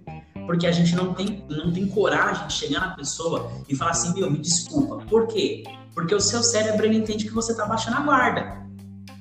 porque 0.46 0.66
a 0.66 0.72
gente 0.72 0.94
não 0.94 1.14
tem, 1.14 1.44
não 1.48 1.72
tem 1.72 1.86
coragem 1.86 2.46
de 2.46 2.52
chegar 2.52 2.80
na 2.80 2.90
pessoa 2.94 3.50
e 3.68 3.76
falar 3.76 3.92
assim, 3.92 4.12
meu, 4.14 4.30
me 4.30 4.38
desculpa. 4.38 5.04
Por 5.06 5.26
quê? 5.28 5.62
Porque 5.94 6.14
o 6.14 6.20
seu 6.20 6.42
cérebro 6.42 6.86
ele 6.86 6.98
entende 6.98 7.24
que 7.24 7.32
você 7.32 7.52
está 7.52 7.66
baixando 7.66 7.98
a 7.98 8.00
guarda. 8.00 8.62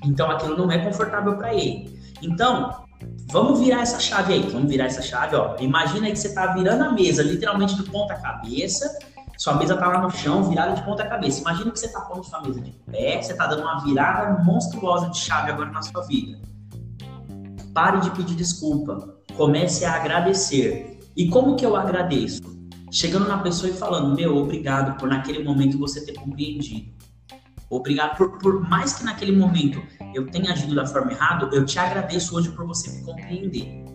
Então 0.03 0.29
aquilo 0.31 0.57
não 0.57 0.71
é 0.71 0.79
confortável 0.79 1.35
para 1.37 1.53
ele. 1.53 1.99
Então, 2.21 2.85
vamos 3.31 3.59
virar 3.59 3.81
essa 3.81 3.99
chave 3.99 4.33
aí. 4.33 4.49
Vamos 4.49 4.69
virar 4.69 4.85
essa 4.85 5.01
chave, 5.01 5.35
ó. 5.35 5.55
Imagina 5.59 6.07
aí 6.07 6.13
que 6.13 6.19
você 6.19 6.27
está 6.27 6.47
virando 6.53 6.83
a 6.83 6.91
mesa, 6.91 7.23
literalmente 7.23 7.75
de 7.75 7.83
ponta 7.83 8.15
cabeça. 8.15 8.97
Sua 9.37 9.55
mesa 9.55 9.75
tá 9.75 9.87
lá 9.87 10.01
no 10.01 10.11
chão, 10.11 10.43
virada 10.43 10.75
de 10.75 10.83
ponta 10.83 11.03
cabeça. 11.05 11.41
Imagina 11.41 11.71
que 11.71 11.79
você 11.79 11.91
tá 11.91 12.01
pondo 12.01 12.23
sua 12.23 12.41
mesa 12.41 12.61
de 12.61 12.71
pé, 12.91 13.19
você 13.21 13.33
tá 13.33 13.47
dando 13.47 13.63
uma 13.63 13.83
virada 13.83 14.43
monstruosa 14.43 15.09
de 15.09 15.17
chave 15.17 15.51
agora 15.51 15.71
na 15.71 15.81
sua 15.81 16.03
vida. 16.03 16.39
Pare 17.73 18.01
de 18.01 18.11
pedir 18.11 18.35
desculpa. 18.35 19.15
Comece 19.35 19.83
a 19.83 19.95
agradecer. 19.95 20.99
E 21.15 21.27
como 21.29 21.55
que 21.55 21.65
eu 21.65 21.75
agradeço? 21.75 22.41
Chegando 22.91 23.27
na 23.27 23.37
pessoa 23.37 23.69
e 23.69 23.73
falando, 23.73 24.15
meu, 24.15 24.35
obrigado 24.37 24.97
por 24.97 25.09
naquele 25.09 25.43
momento 25.43 25.77
você 25.77 26.05
ter 26.05 26.13
compreendido. 26.13 26.91
Obrigado 27.69 28.17
por, 28.17 28.37
por 28.37 28.69
mais 28.69 28.93
que 28.93 29.03
naquele 29.05 29.31
momento 29.31 29.81
eu 30.13 30.27
tenha 30.27 30.51
agido 30.51 30.75
da 30.75 30.85
forma 30.85 31.13
errada, 31.13 31.49
eu 31.55 31.65
te 31.65 31.79
agradeço 31.79 32.35
hoje 32.35 32.51
por 32.51 32.65
você 32.65 32.91
me 32.91 33.05
compreender. 33.05 33.85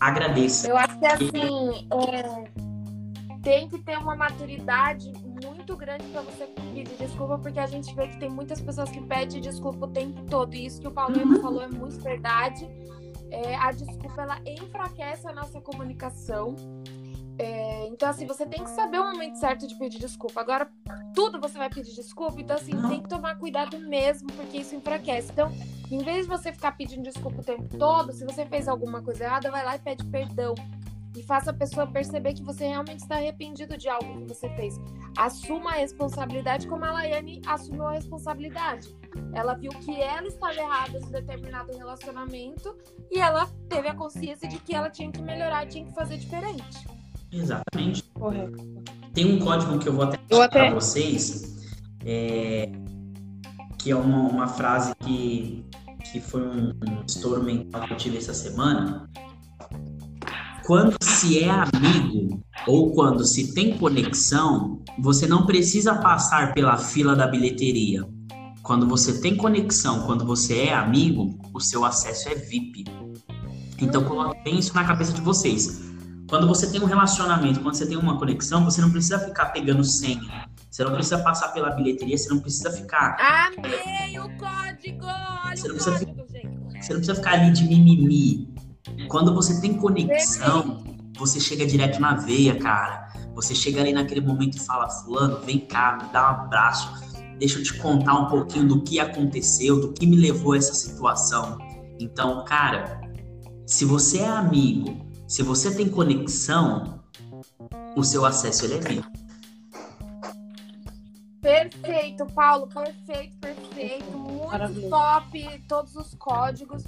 Agradeça. 0.00 0.68
Eu 0.68 0.76
acho 0.76 0.98
que 0.98 1.06
assim, 1.06 1.88
é, 2.12 3.40
tem 3.42 3.68
que 3.68 3.78
ter 3.80 3.98
uma 3.98 4.14
maturidade 4.14 5.12
muito 5.42 5.76
grande 5.76 6.04
para 6.04 6.22
você 6.22 6.46
pedir 6.46 6.84
desculpa, 6.96 7.38
porque 7.38 7.58
a 7.58 7.66
gente 7.66 7.92
vê 7.94 8.06
que 8.06 8.18
tem 8.18 8.30
muitas 8.30 8.60
pessoas 8.60 8.90
que 8.90 9.00
pedem 9.00 9.40
desculpa 9.40 9.86
o 9.86 9.88
tempo 9.88 10.22
todo. 10.30 10.54
E 10.54 10.66
isso 10.66 10.80
que 10.80 10.86
o 10.86 10.92
Paulo 10.92 11.18
uhum. 11.18 11.40
falou 11.40 11.62
é 11.62 11.68
muito 11.68 12.00
verdade 12.00 12.68
é, 13.34 13.56
a 13.56 13.72
desculpa 13.72 14.22
ela 14.22 14.40
enfraquece 14.46 15.26
a 15.26 15.32
nossa 15.32 15.60
comunicação. 15.60 16.54
É, 17.36 17.88
então, 17.88 18.08
assim, 18.08 18.26
você 18.26 18.46
tem 18.46 18.62
que 18.62 18.70
saber 18.70 19.00
o 19.00 19.10
momento 19.10 19.36
certo 19.36 19.66
de 19.66 19.76
pedir 19.76 19.98
desculpa. 19.98 20.40
Agora, 20.40 20.70
tudo 21.12 21.40
você 21.40 21.58
vai 21.58 21.68
pedir 21.68 21.92
desculpa, 21.92 22.40
então, 22.40 22.54
assim, 22.56 22.70
tem 22.88 23.02
que 23.02 23.08
tomar 23.08 23.36
cuidado 23.36 23.76
mesmo, 23.80 24.28
porque 24.34 24.58
isso 24.58 24.76
enfraquece. 24.76 25.32
Então, 25.32 25.50
em 25.90 25.98
vez 25.98 26.26
de 26.26 26.28
você 26.28 26.52
ficar 26.52 26.72
pedindo 26.72 27.02
desculpa 27.02 27.40
o 27.40 27.44
tempo 27.44 27.76
todo, 27.76 28.12
se 28.12 28.24
você 28.24 28.46
fez 28.46 28.68
alguma 28.68 29.02
coisa 29.02 29.24
errada, 29.24 29.50
vai 29.50 29.64
lá 29.64 29.74
e 29.74 29.80
pede 29.80 30.04
perdão 30.04 30.54
e 31.16 31.22
faça 31.22 31.50
a 31.50 31.54
pessoa 31.54 31.86
perceber 31.86 32.34
que 32.34 32.42
você 32.42 32.66
realmente 32.66 33.00
está 33.00 33.16
arrependido 33.16 33.76
de 33.76 33.88
algo 33.88 34.20
que 34.20 34.28
você 34.28 34.48
fez. 34.50 34.80
Assuma 35.16 35.70
a 35.70 35.74
responsabilidade 35.74 36.66
como 36.66 36.84
a 36.84 36.92
Laiane 36.92 37.40
assumiu 37.46 37.86
a 37.86 37.92
responsabilidade. 37.92 38.94
Ela 39.32 39.54
viu 39.54 39.70
que 39.70 40.00
ela 40.00 40.26
estava 40.26 40.54
errada 40.54 40.98
em 40.98 41.10
determinado 41.10 41.76
relacionamento 41.76 42.76
e 43.10 43.18
ela 43.18 43.46
teve 43.68 43.88
a 43.88 43.94
consciência 43.94 44.48
de 44.48 44.58
que 44.58 44.74
ela 44.74 44.90
tinha 44.90 45.10
que 45.10 45.20
melhorar, 45.22 45.66
tinha 45.66 45.84
que 45.84 45.92
fazer 45.92 46.18
diferente. 46.18 46.86
Exatamente. 47.32 48.02
Correto. 48.14 48.56
Tem 49.12 49.32
um 49.34 49.38
código 49.38 49.78
que 49.78 49.88
eu 49.88 49.92
vou 49.92 50.04
até 50.04 50.18
eu 50.30 50.42
até... 50.42 50.66
para 50.66 50.74
vocês, 50.74 51.56
é... 52.04 52.70
que 53.78 53.90
é 53.90 53.96
uma, 53.96 54.28
uma 54.28 54.46
frase 54.48 54.94
que, 55.00 55.64
que 56.12 56.20
foi 56.20 56.42
um, 56.42 56.70
um 56.70 57.04
estouro 57.06 57.42
mental 57.42 57.86
que 57.86 57.92
eu 57.92 57.96
tive 57.96 58.18
essa 58.18 58.34
semana, 58.34 59.08
quando 60.66 60.96
se 61.02 61.40
é 61.40 61.50
amigo 61.50 62.42
ou 62.66 62.92
quando 62.92 63.24
se 63.24 63.52
tem 63.52 63.76
conexão, 63.76 64.82
você 64.98 65.26
não 65.26 65.44
precisa 65.44 65.94
passar 65.96 66.54
pela 66.54 66.76
fila 66.76 67.14
da 67.14 67.26
bilheteria. 67.26 68.08
Quando 68.64 68.88
você 68.88 69.20
tem 69.20 69.36
conexão, 69.36 70.06
quando 70.06 70.24
você 70.24 70.62
é 70.62 70.74
amigo, 70.74 71.38
o 71.52 71.60
seu 71.60 71.84
acesso 71.84 72.30
é 72.30 72.34
VIP. 72.34 72.86
Então 73.78 74.02
coloque 74.04 74.48
isso 74.48 74.74
na 74.74 74.82
cabeça 74.84 75.12
de 75.12 75.20
vocês. 75.20 75.82
Quando 76.30 76.48
você 76.48 76.72
tem 76.72 76.80
um 76.80 76.86
relacionamento, 76.86 77.60
quando 77.60 77.74
você 77.74 77.86
tem 77.86 77.98
uma 77.98 78.18
conexão, 78.18 78.64
você 78.64 78.80
não 78.80 78.90
precisa 78.90 79.18
ficar 79.18 79.46
pegando 79.46 79.84
senha. 79.84 80.48
Você 80.70 80.82
não 80.82 80.94
precisa 80.94 81.18
passar 81.18 81.48
pela 81.48 81.72
bilheteria, 81.72 82.16
você 82.16 82.30
não 82.30 82.40
precisa 82.40 82.72
ficar. 82.72 83.18
Amei 83.20 84.18
o 84.18 84.34
código! 84.38 85.04
Olha 85.04 85.56
você 85.56 85.68
o 85.68 85.78
código, 85.78 86.14
precisa, 86.14 86.28
gente. 86.32 86.82
Você 86.82 86.92
não 86.94 87.00
precisa 87.00 87.14
ficar 87.16 87.32
ali 87.32 87.52
de 87.52 87.64
mimimi. 87.64 88.48
Quando 89.08 89.34
você 89.34 89.60
tem 89.60 89.74
conexão, 89.74 90.82
você 91.18 91.38
chega 91.38 91.66
direto 91.66 92.00
na 92.00 92.14
veia, 92.14 92.58
cara. 92.58 93.12
Você 93.34 93.54
chega 93.54 93.82
ali 93.82 93.92
naquele 93.92 94.22
momento 94.22 94.56
e 94.56 94.60
fala: 94.60 94.88
Fulano, 94.88 95.40
vem 95.44 95.58
cá, 95.58 95.98
me 96.02 96.10
dá 96.10 96.22
um 96.22 96.44
abraço. 96.44 97.13
Deixa 97.38 97.58
eu 97.58 97.62
te 97.62 97.74
contar 97.78 98.14
um 98.14 98.26
pouquinho 98.26 98.68
do 98.68 98.82
que 98.82 99.00
aconteceu, 99.00 99.80
do 99.80 99.92
que 99.92 100.06
me 100.06 100.16
levou 100.16 100.52
a 100.52 100.56
essa 100.56 100.74
situação. 100.74 101.58
Então, 101.98 102.44
cara, 102.44 103.00
se 103.66 103.84
você 103.84 104.18
é 104.18 104.28
amigo, 104.28 105.04
se 105.26 105.42
você 105.42 105.74
tem 105.74 105.88
conexão, 105.88 107.02
o 107.96 108.02
seu 108.02 108.24
acesso 108.24 108.64
ele 108.64 108.74
é 108.74 108.78
livre. 108.78 109.24
Perfeito, 111.40 112.24
Paulo, 112.26 112.66
perfeito, 112.68 113.36
perfeito. 113.36 114.16
Muito 114.16 114.88
top, 114.88 115.62
todos 115.68 115.94
os 115.94 116.14
códigos. 116.14 116.84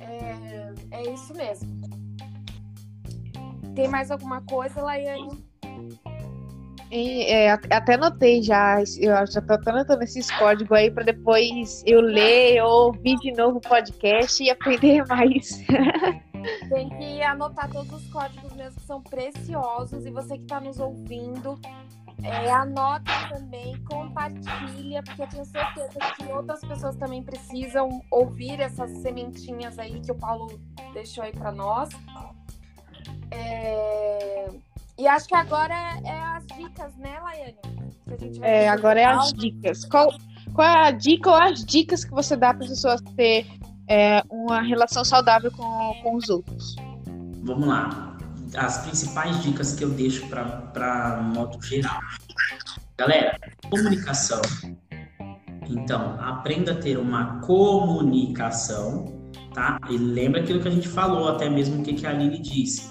É, 0.00 0.74
é 0.90 1.12
isso 1.12 1.34
mesmo. 1.34 1.68
Tem 3.74 3.88
mais 3.88 4.10
alguma 4.10 4.40
coisa, 4.42 4.82
Laiane? 4.82 5.44
É, 6.94 7.50
até 7.50 7.96
notei 7.96 8.42
já, 8.42 8.78
eu 8.98 9.26
já 9.26 9.40
tô 9.40 9.70
anotando 9.70 10.04
esses 10.04 10.30
códigos 10.32 10.76
aí 10.76 10.90
para 10.90 11.04
depois 11.04 11.82
eu 11.86 12.02
ler 12.02 12.62
ou 12.62 12.88
ouvir 12.88 13.16
de 13.16 13.32
novo 13.32 13.56
o 13.56 13.60
podcast 13.62 14.44
e 14.44 14.50
aprender 14.50 15.02
mais. 15.08 15.64
Tem 16.68 16.90
que 16.90 17.22
anotar 17.22 17.70
todos 17.70 17.90
os 17.94 18.06
códigos 18.12 18.52
mesmo 18.52 18.78
que 18.78 18.86
são 18.86 19.00
preciosos 19.00 20.04
e 20.04 20.10
você 20.10 20.36
que 20.36 20.42
está 20.42 20.60
nos 20.60 20.78
ouvindo, 20.78 21.58
é, 22.22 22.50
anota 22.50 23.10
também, 23.30 23.82
compartilha, 23.84 25.02
porque 25.02 25.22
eu 25.22 25.28
tenho 25.28 25.44
certeza 25.46 25.98
que 26.18 26.24
outras 26.30 26.60
pessoas 26.60 26.94
também 26.96 27.22
precisam 27.22 28.02
ouvir 28.10 28.60
essas 28.60 28.90
sementinhas 28.98 29.78
aí 29.78 29.98
que 30.00 30.12
o 30.12 30.14
Paulo 30.14 30.60
deixou 30.92 31.24
aí 31.24 31.32
para 31.32 31.52
nós. 31.52 31.88
É... 33.30 34.50
E 34.98 35.06
acho 35.06 35.26
que 35.26 35.34
agora 35.34 35.74
é, 36.04 36.20
as 36.20 36.46
dicas, 36.46 36.96
né, 36.96 37.18
Laiane? 37.20 37.56
É, 38.42 38.68
agora 38.68 39.00
é 39.00 39.04
as 39.04 39.32
dicas. 39.32 39.84
Qual, 39.86 40.12
qual 40.54 40.68
é 40.68 40.88
a 40.88 40.90
dica 40.90 41.30
ou 41.30 41.36
as 41.36 41.64
dicas 41.64 42.04
que 42.04 42.10
você 42.10 42.36
dá 42.36 42.52
para 42.52 42.64
as 42.64 42.70
pessoas 42.70 43.00
ter 43.16 43.46
é, 43.88 44.22
uma 44.30 44.60
relação 44.60 45.04
saudável 45.04 45.50
com, 45.50 45.94
com 46.02 46.16
os 46.16 46.28
outros? 46.28 46.76
Vamos 47.42 47.66
lá 47.66 48.08
as 48.56 48.82
principais 48.82 49.42
dicas 49.42 49.74
que 49.74 49.82
eu 49.82 49.90
deixo 49.90 50.28
para 50.28 51.22
modo 51.22 51.60
geral. 51.62 51.98
Galera, 52.98 53.38
comunicação. 53.70 54.42
Então, 55.70 56.20
aprenda 56.20 56.72
a 56.72 56.74
ter 56.74 56.98
uma 56.98 57.40
comunicação 57.40 59.22
tá? 59.52 59.78
E 59.88 59.96
lembra 59.96 60.40
aquilo 60.40 60.60
que 60.60 60.68
a 60.68 60.70
gente 60.70 60.88
falou, 60.88 61.28
até 61.28 61.48
mesmo 61.48 61.80
o 61.80 61.84
que, 61.84 61.94
que 61.94 62.06
a 62.06 62.10
Aline 62.10 62.38
disse. 62.38 62.90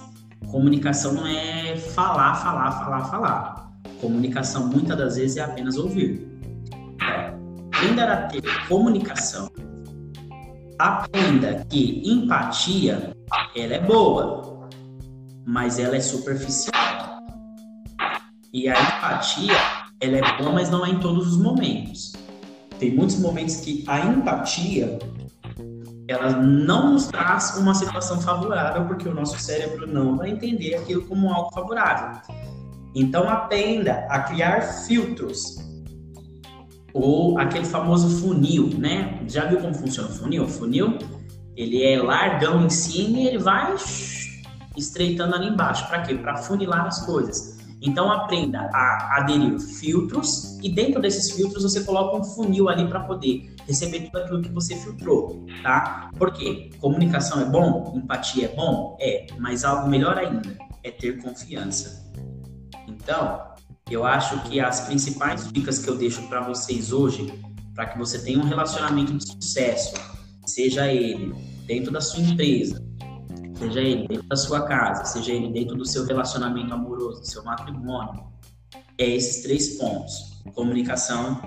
Comunicação 0.50 1.14
não 1.14 1.28
é 1.28 1.78
falar, 1.78 2.36
falar, 2.36 2.72
falar, 2.72 3.06
falar. 3.06 3.72
Comunicação, 4.00 4.68
muitas 4.68 4.98
das 4.98 5.16
vezes, 5.16 5.38
é 5.38 5.42
apenas 5.42 5.78
ouvir. 5.78 6.28
Aprenda 7.74 8.14
a 8.14 8.28
ter 8.28 8.42
comunicação. 8.68 9.50
Aprenda 10.78 11.66
que 11.70 12.02
empatia, 12.06 13.16
ela 13.56 13.74
é 13.74 13.80
boa, 13.80 14.70
mas 15.46 15.80
ela 15.80 15.96
é 15.96 16.02
superficial. 16.02 16.74
E 18.54 18.68
a 18.68 18.74
empatia, 18.74 19.56
ela 20.02 20.18
é 20.18 20.38
boa, 20.38 20.52
mas 20.52 20.70
não 20.70 20.86
é 20.86 20.90
em 20.90 21.00
todos 21.00 21.28
os 21.28 21.38
momentos. 21.38 22.14
Tem 22.80 22.96
muitos 22.96 23.20
momentos 23.20 23.58
que 23.58 23.84
a 23.88 24.00
empatia 24.00 24.98
ela 26.12 26.32
não 26.32 26.94
nos 26.94 27.08
traz 27.08 27.58
uma 27.58 27.74
situação 27.74 28.22
favorável, 28.22 28.86
porque 28.86 29.08
o 29.08 29.14
nosso 29.14 29.40
cérebro 29.40 29.88
não 29.88 30.18
vai 30.18 30.32
entender 30.32 30.76
aquilo 30.76 31.04
como 31.04 31.32
algo 31.32 31.52
favorável. 31.54 32.22
Então 32.94 33.30
aprenda 33.30 34.06
a 34.10 34.20
criar 34.20 34.62
filtros. 34.62 35.58
Ou 36.94 37.40
aquele 37.40 37.66
famoso 37.66 38.20
funil, 38.20 38.78
né? 38.78 39.24
Já 39.28 39.46
viu 39.46 39.60
como 39.62 39.74
funciona 39.74 40.10
o 40.10 40.12
funil? 40.12 40.44
O 40.44 40.48
funil, 40.48 40.98
ele 41.56 41.84
é 41.84 42.02
largão 42.02 42.66
em 42.66 42.70
cima 42.70 43.20
e 43.20 43.28
ele 43.28 43.38
vai 43.38 43.74
estreitando 44.76 45.36
ali 45.36 45.48
embaixo. 45.48 45.88
Para 45.88 46.02
quê? 46.02 46.16
Para 46.16 46.36
funilar 46.36 46.88
as 46.88 47.06
coisas. 47.06 47.61
Então 47.82 48.12
aprenda 48.12 48.70
a 48.72 49.18
aderir 49.18 49.60
filtros 49.60 50.60
e 50.62 50.70
dentro 50.70 51.02
desses 51.02 51.32
filtros 51.32 51.64
você 51.64 51.84
coloca 51.84 52.16
um 52.16 52.24
funil 52.24 52.70
ali 52.70 52.88
para 52.88 53.00
poder 53.00 53.56
receber 53.68 54.02
tudo 54.02 54.20
aquilo 54.20 54.42
que 54.42 54.50
você 54.50 54.76
filtrou, 54.76 55.46
tá? 55.64 56.12
Porque 56.16 56.70
comunicação 56.80 57.42
é 57.42 57.46
bom, 57.46 57.94
empatia 57.96 58.46
é 58.46 58.56
bom, 58.56 58.96
é, 59.02 59.26
mas 59.40 59.64
algo 59.64 59.90
melhor 59.90 60.16
ainda 60.18 60.56
é 60.84 60.92
ter 60.92 61.22
confiança. 61.24 62.08
Então, 62.88 63.42
eu 63.90 64.06
acho 64.06 64.40
que 64.44 64.60
as 64.60 64.82
principais 64.82 65.52
dicas 65.52 65.80
que 65.80 65.90
eu 65.90 65.98
deixo 65.98 66.22
para 66.28 66.42
vocês 66.42 66.94
hoje, 66.94 67.34
para 67.74 67.88
que 67.88 67.98
você 67.98 68.20
tenha 68.20 68.40
um 68.40 68.44
relacionamento 68.44 69.18
de 69.18 69.28
sucesso, 69.28 69.96
seja 70.46 70.88
ele 70.88 71.34
dentro 71.66 71.92
da 71.92 72.02
sua 72.02 72.22
empresa, 72.22 72.81
seja 73.62 73.80
ele 73.80 74.08
dentro 74.08 74.28
da 74.28 74.36
sua 74.36 74.62
casa, 74.66 75.06
seja 75.06 75.34
ele 75.34 75.50
dentro 75.50 75.76
do 75.76 75.86
seu 75.86 76.04
relacionamento 76.06 76.74
amoroso, 76.74 77.22
do 77.22 77.28
seu 77.28 77.44
matrimônio, 77.44 78.24
é 78.98 79.08
esses 79.08 79.44
três 79.44 79.78
pontos: 79.78 80.42
comunicação, 80.56 81.40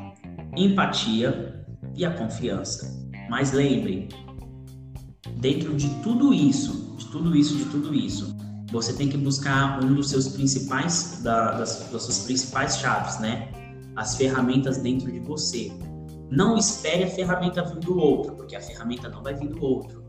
empatia 0.57 1.67
e 1.97 2.05
a 2.05 2.13
confiança. 2.13 2.95
Mas 3.29 3.53
lembre, 3.53 4.09
dentro 5.39 5.75
de 5.75 5.89
tudo 6.03 6.33
isso, 6.33 6.95
de 6.97 7.07
tudo 7.07 7.35
isso, 7.35 7.57
de 7.57 7.65
tudo 7.65 7.93
isso, 7.93 8.37
você 8.71 8.93
tem 8.93 9.09
que 9.09 9.17
buscar 9.17 9.83
um 9.83 9.95
dos 9.95 10.11
seus 10.11 10.29
principais, 10.29 11.21
da, 11.23 11.53
das, 11.53 11.91
das 11.91 12.03
suas 12.03 12.21
principais 12.21 12.79
chaves, 12.79 13.19
né? 13.19 13.49
As 13.97 14.17
ferramentas 14.17 14.79
dentro 14.79 15.11
de 15.11 15.21
você. 15.21 15.73
Não 16.31 16.57
espere 16.57 17.05
a 17.05 17.11
ferramenta 17.11 17.65
vir 17.65 17.81
do 17.81 17.99
outro, 17.99 18.35
porque 18.35 18.57
a 18.57 18.61
ferramenta 18.61 19.09
não 19.09 19.23
vai 19.23 19.35
vir 19.35 19.49
do 19.49 19.63
outro. 19.63 20.05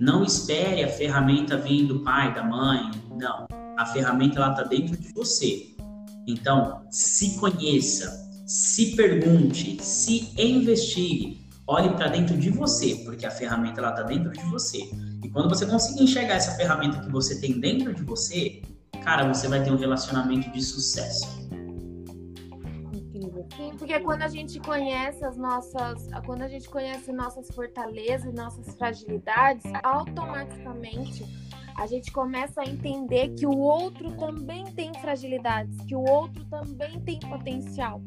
Não 0.00 0.24
espere 0.24 0.82
a 0.82 0.88
ferramenta 0.88 1.56
vir 1.56 1.86
do 1.86 2.00
pai, 2.00 2.34
da 2.34 2.42
mãe. 2.42 2.90
Não. 3.16 3.46
A 3.76 3.86
ferramenta 3.86 4.38
ela 4.38 4.50
está 4.50 4.62
dentro 4.64 4.96
de 4.96 5.12
você. 5.12 5.74
Então, 6.26 6.82
se 6.90 7.38
conheça, 7.38 8.10
se 8.46 8.96
pergunte, 8.96 9.82
se 9.82 10.32
investigue, 10.38 11.46
olhe 11.66 11.90
para 11.90 12.08
dentro 12.08 12.36
de 12.36 12.50
você, 12.50 12.96
porque 13.04 13.26
a 13.26 13.30
ferramenta 13.30 13.80
ela 13.80 13.90
está 13.90 14.02
dentro 14.02 14.32
de 14.32 14.42
você. 14.44 14.78
E 15.22 15.28
quando 15.28 15.48
você 15.48 15.66
conseguir 15.66 16.04
enxergar 16.04 16.34
essa 16.34 16.52
ferramenta 16.52 17.00
que 17.00 17.10
você 17.10 17.40
tem 17.40 17.60
dentro 17.60 17.94
de 17.94 18.02
você, 18.02 18.62
cara, 19.02 19.32
você 19.32 19.48
vai 19.48 19.62
ter 19.62 19.70
um 19.70 19.76
relacionamento 19.76 20.50
de 20.50 20.62
sucesso. 20.62 21.43
Sim, 23.56 23.76
porque 23.78 24.00
quando 24.00 24.22
a 24.22 24.28
gente 24.28 24.58
conhece 24.60 25.24
as 25.24 25.36
nossas, 25.36 26.08
quando 26.26 26.42
a 26.42 26.48
gente 26.48 26.68
conhece 26.68 27.12
nossas 27.12 27.48
fortalezas 27.54 28.32
e 28.32 28.34
nossas 28.34 28.74
fragilidades, 28.74 29.64
automaticamente 29.82 31.24
a 31.76 31.86
gente 31.86 32.12
começa 32.12 32.62
a 32.62 32.64
entender 32.64 33.34
que 33.34 33.46
o 33.46 33.56
outro 33.56 34.16
também 34.16 34.64
tem 34.64 34.92
fragilidades, 34.94 35.76
que 35.86 35.94
o 35.94 36.02
outro 36.02 36.44
também 36.46 37.00
tem 37.00 37.18
potencial. 37.18 38.00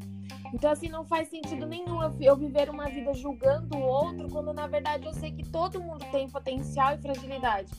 Então, 0.53 0.71
assim, 0.71 0.87
não 0.87 1.05
faz 1.05 1.27
sentido 1.29 1.65
nenhum 1.65 2.01
eu 2.21 2.35
viver 2.35 2.69
uma 2.69 2.89
vida 2.89 3.13
julgando 3.13 3.75
o 3.75 3.81
outro, 3.81 4.29
quando 4.29 4.53
na 4.53 4.67
verdade 4.67 5.05
eu 5.05 5.13
sei 5.13 5.31
que 5.31 5.43
todo 5.43 5.81
mundo 5.81 6.05
tem 6.11 6.29
potencial 6.29 6.93
e 6.95 6.97
fragilidade. 6.97 7.71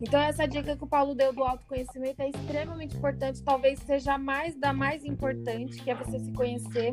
Então, 0.00 0.20
essa 0.20 0.46
dica 0.46 0.76
que 0.76 0.84
o 0.84 0.86
Paulo 0.86 1.14
deu 1.14 1.32
do 1.32 1.42
autoconhecimento 1.42 2.20
é 2.20 2.28
extremamente 2.28 2.96
importante, 2.96 3.42
talvez 3.42 3.78
seja 3.80 4.18
mais 4.18 4.58
da 4.58 4.72
mais 4.72 5.04
importante, 5.04 5.80
que 5.82 5.90
é 5.90 5.94
você 5.94 6.18
se 6.18 6.32
conhecer. 6.32 6.90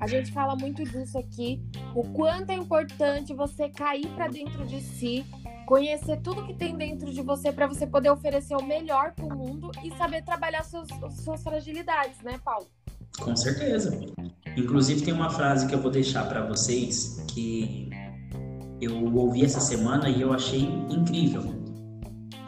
A 0.00 0.06
gente 0.06 0.32
fala 0.32 0.56
muito 0.56 0.82
disso 0.84 1.18
aqui, 1.18 1.60
o 1.94 2.02
quanto 2.12 2.50
é 2.50 2.54
importante 2.54 3.34
você 3.34 3.68
cair 3.68 4.06
para 4.14 4.28
dentro 4.28 4.64
de 4.64 4.80
si, 4.80 5.26
conhecer 5.66 6.20
tudo 6.22 6.46
que 6.46 6.54
tem 6.54 6.76
dentro 6.76 7.12
de 7.12 7.20
você 7.20 7.52
para 7.52 7.66
você 7.66 7.86
poder 7.86 8.10
oferecer 8.10 8.56
o 8.56 8.62
melhor 8.62 9.12
para 9.12 9.26
o 9.26 9.36
mundo 9.36 9.70
e 9.84 9.90
saber 9.96 10.22
trabalhar 10.22 10.62
seus, 10.62 10.88
suas 11.22 11.42
fragilidades, 11.42 12.20
né, 12.22 12.40
Paulo? 12.44 12.66
Com 13.20 13.34
certeza. 13.34 13.98
Inclusive 14.56 15.04
tem 15.04 15.12
uma 15.12 15.30
frase 15.30 15.66
que 15.66 15.74
eu 15.74 15.82
vou 15.82 15.90
deixar 15.90 16.28
para 16.28 16.46
vocês 16.46 17.24
que 17.28 17.90
eu 18.80 19.12
ouvi 19.14 19.44
essa 19.44 19.60
semana 19.60 20.08
e 20.08 20.20
eu 20.20 20.32
achei 20.32 20.62
incrível. 20.62 21.57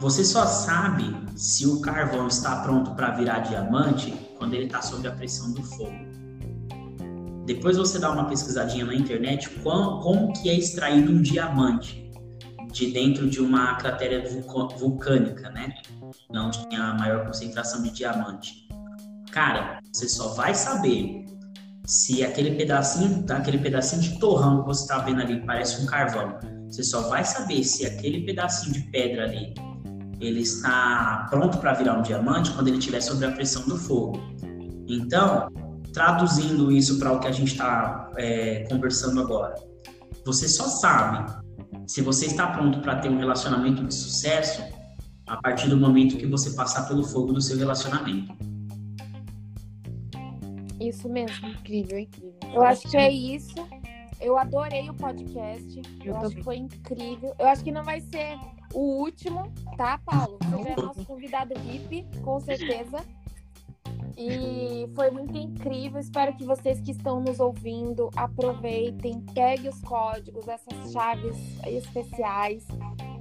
Você 0.01 0.25
só 0.25 0.47
sabe 0.47 1.15
se 1.35 1.67
o 1.67 1.79
carvão 1.79 2.27
está 2.27 2.63
pronto 2.63 2.89
para 2.95 3.11
virar 3.11 3.41
diamante 3.41 4.11
quando 4.35 4.55
ele 4.55 4.65
está 4.65 4.81
sob 4.81 5.07
a 5.07 5.11
pressão 5.11 5.51
do 5.51 5.61
fogo. 5.61 5.93
Depois 7.45 7.77
você 7.77 7.99
dá 7.99 8.11
uma 8.11 8.25
pesquisadinha 8.25 8.83
na 8.83 8.95
internet 8.95 9.47
como, 9.59 9.99
como 10.01 10.33
que 10.33 10.49
é 10.49 10.55
extraído 10.55 11.11
um 11.11 11.21
diamante 11.21 12.09
de 12.71 12.91
dentro 12.91 13.29
de 13.29 13.39
uma 13.39 13.75
cratera 13.75 14.27
vulcânica, 14.79 15.51
né? 15.51 15.71
Onde 16.31 16.67
tem 16.67 16.79
a 16.79 16.95
maior 16.95 17.27
concentração 17.27 17.83
de 17.83 17.91
diamante. 17.91 18.67
Cara, 19.31 19.81
você 19.93 20.09
só 20.09 20.29
vai 20.29 20.55
saber 20.55 21.25
se 21.85 22.23
aquele 22.23 22.55
pedacinho, 22.55 23.23
aquele 23.29 23.59
pedacinho 23.59 24.01
de 24.01 24.17
torrão 24.17 24.61
que 24.61 24.65
você 24.65 24.81
está 24.81 24.97
vendo 24.97 25.21
ali 25.21 25.45
parece 25.45 25.79
um 25.79 25.85
carvão. 25.85 26.39
Você 26.65 26.83
só 26.83 27.07
vai 27.07 27.23
saber 27.23 27.63
se 27.63 27.85
aquele 27.85 28.25
pedacinho 28.25 28.73
de 28.73 28.81
pedra 28.89 29.25
ali 29.25 29.53
ele 30.21 30.41
está 30.41 31.27
pronto 31.29 31.57
para 31.57 31.73
virar 31.73 31.97
um 31.97 32.03
diamante 32.03 32.51
quando 32.51 32.67
ele 32.67 32.77
estiver 32.77 33.01
sob 33.01 33.25
a 33.25 33.31
pressão 33.31 33.67
do 33.67 33.75
fogo. 33.75 34.21
Então, 34.87 35.49
traduzindo 35.91 36.71
isso 36.71 36.99
para 36.99 37.11
o 37.11 37.19
que 37.19 37.27
a 37.27 37.31
gente 37.31 37.53
está 37.53 38.09
é, 38.17 38.65
conversando 38.69 39.19
agora, 39.19 39.55
você 40.23 40.47
só 40.47 40.65
sabe 40.67 41.33
se 41.87 42.01
você 42.01 42.27
está 42.27 42.47
pronto 42.47 42.79
para 42.79 42.97
ter 42.99 43.09
um 43.09 43.17
relacionamento 43.17 43.83
de 43.83 43.93
sucesso 43.93 44.61
a 45.25 45.37
partir 45.37 45.67
do 45.69 45.77
momento 45.77 46.17
que 46.17 46.27
você 46.27 46.51
passar 46.51 46.87
pelo 46.87 47.03
fogo 47.03 47.33
do 47.33 47.41
seu 47.41 47.57
relacionamento. 47.57 48.33
Isso 50.79 51.09
mesmo, 51.09 51.47
incrível, 51.47 51.97
incrível. 51.97 52.35
Eu 52.53 52.63
acho 52.63 52.89
que 52.89 52.97
é 52.97 53.11
isso. 53.11 53.55
Eu 54.19 54.37
adorei 54.37 54.89
o 54.89 54.93
podcast. 54.93 55.81
Eu, 56.03 56.13
eu 56.13 56.17
acho 56.17 56.35
que 56.35 56.43
foi 56.43 56.57
incrível. 56.57 57.33
Eu 57.39 57.47
acho 57.47 57.63
que 57.63 57.71
não 57.71 57.83
vai 57.83 58.01
ser 58.01 58.37
o 58.73 59.01
último, 59.01 59.51
tá, 59.77 59.99
Paulo? 60.05 60.37
Você 60.51 60.69
é 60.69 60.75
nosso 60.75 61.05
convidado 61.05 61.53
VIP, 61.59 62.05
com 62.23 62.39
certeza. 62.39 63.03
E 64.17 64.89
foi 64.93 65.09
muito 65.09 65.37
incrível. 65.37 65.99
Espero 65.99 66.35
que 66.35 66.43
vocês 66.43 66.79
que 66.81 66.91
estão 66.91 67.21
nos 67.21 67.39
ouvindo 67.39 68.09
aproveitem, 68.15 69.21
peguem 69.33 69.69
os 69.69 69.81
códigos, 69.81 70.47
essas 70.47 70.91
chaves 70.91 71.37
especiais. 71.65 72.65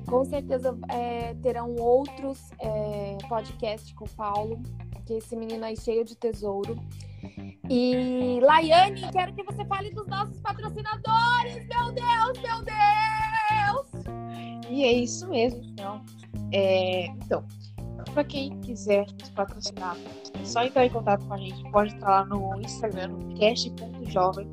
Com 0.07 0.25
certeza 0.25 0.77
é, 0.89 1.35
terão 1.35 1.75
outros 1.77 2.51
é, 2.59 3.17
podcasts 3.29 3.93
com 3.93 4.05
o 4.05 4.11
Paulo, 4.11 4.61
que 5.07 5.15
esse 5.15 5.37
menino 5.37 5.65
aí 5.65 5.77
cheio 5.77 6.05
de 6.05 6.17
tesouro. 6.17 6.77
E 7.69 8.41
Laiane, 8.43 9.11
quero 9.13 9.33
que 9.33 9.45
você 9.45 9.65
fale 9.65 9.91
dos 9.91 10.07
nossos 10.09 10.41
patrocinadores. 10.41 11.67
Meu 11.69 11.93
Deus, 11.93 12.39
meu 12.43 12.63
Deus! 12.65 13.20
E 14.71 14.85
é 14.85 14.93
isso 14.93 15.29
mesmo, 15.29 15.61
então. 15.65 16.01
É, 16.53 17.07
então, 17.07 17.45
para 18.15 18.25
quem 18.25 18.59
quiser 18.61 19.07
nos 19.19 19.31
patrocinar, 19.31 19.97
é 20.41 20.45
só 20.45 20.63
entrar 20.63 20.87
em 20.87 20.91
contato 20.91 21.27
com 21.27 21.35
a 21.35 21.39
gente. 21.39 21.71
Pode 21.71 21.95
estar 21.95 22.09
lá 22.09 22.25
no 22.25 22.61
Instagram, 22.61 23.09
no 23.09 23.35
cast.jovem. 23.35 24.49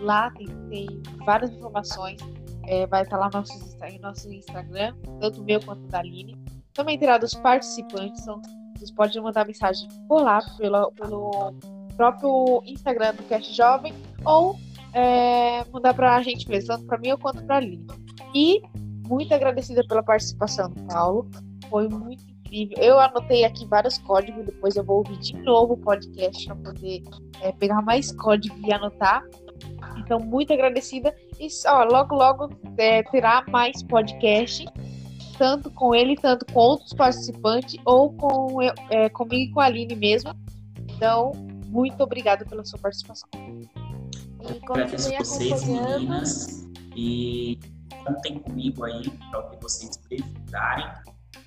Lá 0.00 0.30
tem, 0.30 0.46
tem 0.70 1.02
várias 1.24 1.50
informações. 1.50 2.18
É, 2.66 2.86
vai 2.86 3.02
estar 3.02 3.18
lá 3.18 3.26
no 3.26 3.38
nosso, 3.38 3.78
no 3.78 3.98
nosso 4.00 4.32
Instagram, 4.32 4.94
tanto 5.20 5.42
meu 5.44 5.60
quanto 5.62 5.86
da 5.88 5.98
Aline. 6.00 6.36
Também 6.72 6.98
terá 6.98 7.18
dos 7.18 7.34
participantes. 7.34 8.22
Então, 8.22 8.40
vocês 8.74 8.90
podem 8.90 9.20
mandar 9.22 9.46
mensagem 9.46 9.88
por 10.06 10.22
lá, 10.22 10.40
pelo, 10.56 10.92
pelo 10.92 11.54
próprio 11.96 12.62
Instagram 12.64 13.14
do 13.14 13.22
Cast 13.24 13.54
Jovem, 13.54 13.92
ou 14.24 14.56
é, 14.92 15.64
mandar 15.72 15.94
para 15.94 16.16
a 16.16 16.22
gente 16.22 16.48
mesmo, 16.48 16.68
tanto 16.68 16.86
para 16.86 16.98
mim 16.98 17.10
ou 17.10 17.18
quanto 17.18 17.42
para 17.44 17.56
a 17.56 17.58
Aline. 17.58 17.86
E 18.34 18.62
muito 19.08 19.34
agradecida 19.34 19.82
pela 19.86 20.02
participação 20.02 20.70
do 20.70 20.82
Paulo. 20.84 21.28
Foi 21.70 21.88
muito 21.88 22.22
incrível. 22.28 22.76
Eu 22.78 22.98
anotei 22.98 23.44
aqui 23.44 23.66
vários 23.66 23.98
códigos, 23.98 24.44
depois 24.44 24.76
eu 24.76 24.84
vou 24.84 24.98
ouvir 24.98 25.18
de 25.18 25.36
novo 25.42 25.74
o 25.74 25.78
podcast 25.78 26.46
para 26.46 26.56
poder 26.56 27.02
é, 27.40 27.52
pegar 27.52 27.82
mais 27.82 28.12
código 28.12 28.56
e 28.66 28.72
anotar. 28.72 29.24
Então, 29.98 30.18
muito 30.18 30.52
agradecida. 30.52 31.14
E 31.38 31.48
ó, 31.66 31.84
logo, 31.84 32.14
logo 32.14 32.48
é, 32.76 33.02
terá 33.04 33.44
mais 33.48 33.82
podcast, 33.82 34.64
tanto 35.36 35.70
com 35.70 35.94
ele, 35.94 36.16
tanto 36.16 36.46
com 36.46 36.60
outros 36.60 36.92
participantes, 36.94 37.76
ou 37.84 38.12
com 38.12 38.62
é, 38.62 39.08
comigo 39.10 39.50
e 39.50 39.52
com 39.52 39.60
a 39.60 39.66
Aline 39.66 39.94
mesmo. 39.94 40.32
Então, 40.94 41.32
muito 41.66 42.02
obrigada 42.02 42.44
pela 42.44 42.64
sua 42.64 42.78
participação. 42.78 43.28
E 43.34 43.68
Agradeço 44.62 45.10
vocês, 45.18 45.64
meninas. 45.64 46.68
E 46.96 47.58
contem 48.08 48.38
comigo 48.38 48.84
aí 48.84 49.10
para 49.30 49.40
o 49.40 49.50
que 49.50 49.62
vocês 49.62 49.96
precisarem. 49.96 50.86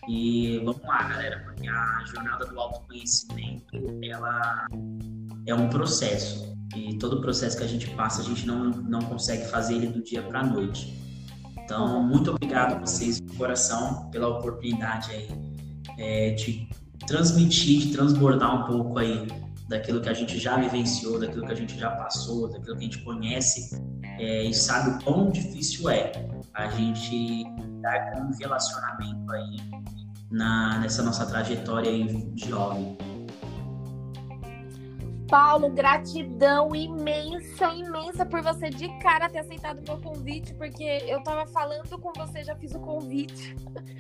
E 0.07 0.59
vamos 0.59 0.82
lá, 0.84 1.03
galera, 1.03 1.43
porque 1.43 1.68
a 1.68 2.03
jornada 2.14 2.45
do 2.45 2.59
autoconhecimento, 2.59 3.78
ela 4.03 4.68
é 5.45 5.53
um 5.53 5.70
processo. 5.70 6.55
E 6.76 6.97
todo 6.97 7.20
processo 7.20 7.57
que 7.57 7.64
a 7.64 7.68
gente 7.68 7.89
passa, 7.91 8.22
a 8.22 8.24
gente 8.24 8.45
não, 8.45 8.70
não 8.70 9.01
consegue 9.01 9.45
fazer 9.45 9.76
ele 9.76 9.88
do 9.88 10.01
dia 10.01 10.22
para 10.22 10.39
a 10.39 10.45
noite. 10.45 10.97
Então, 11.57 12.03
muito 12.03 12.32
obrigado 12.32 12.76
a 12.76 12.80
vocês 12.80 13.20
de 13.20 13.36
coração 13.36 14.09
pela 14.09 14.28
oportunidade 14.28 15.12
aí 15.12 15.30
é, 15.97 16.32
de 16.32 16.68
transmitir, 17.05 17.82
de 17.82 17.93
transbordar 17.93 18.64
um 18.64 18.68
pouco 18.68 18.97
aí 18.97 19.28
daquilo 19.68 20.01
que 20.01 20.09
a 20.09 20.14
gente 20.14 20.38
já 20.38 20.57
vivenciou, 20.57 21.20
daquilo 21.20 21.45
que 21.45 21.51
a 21.51 21.55
gente 21.55 21.78
já 21.78 21.89
passou, 21.91 22.49
daquilo 22.49 22.78
que 22.78 22.82
a 22.82 22.84
gente 22.84 22.99
conhece 22.99 23.76
é, 24.22 24.43
e 24.43 24.53
sabe 24.53 24.91
o 24.91 25.03
quão 25.03 25.32
difícil 25.32 25.89
é 25.89 26.11
a 26.53 26.67
gente 26.67 27.43
dar 27.82 28.11
com 28.11 28.22
um 28.22 28.32
relacionamento 28.38 29.32
aí 29.32 29.57
na, 30.30 30.78
nessa 30.78 31.01
nossa 31.01 31.26
trajetória 31.26 31.91
de 32.05 32.47
jovem. 32.47 32.95
Paulo, 35.28 35.72
gratidão 35.72 36.76
imensa, 36.76 37.74
imensa 37.74 38.24
por 38.26 38.41
você 38.43 38.69
de 38.69 38.88
cara 38.99 39.28
ter 39.28 39.39
aceitado 39.39 39.80
o 39.80 39.84
meu 39.84 39.99
convite, 39.99 40.53
porque 40.53 40.84
eu 40.84 41.24
tava 41.24 41.47
falando 41.47 41.97
com 41.97 42.11
você, 42.15 42.43
já 42.43 42.55
fiz 42.57 42.76
o 42.76 42.80
convite. 42.80 43.55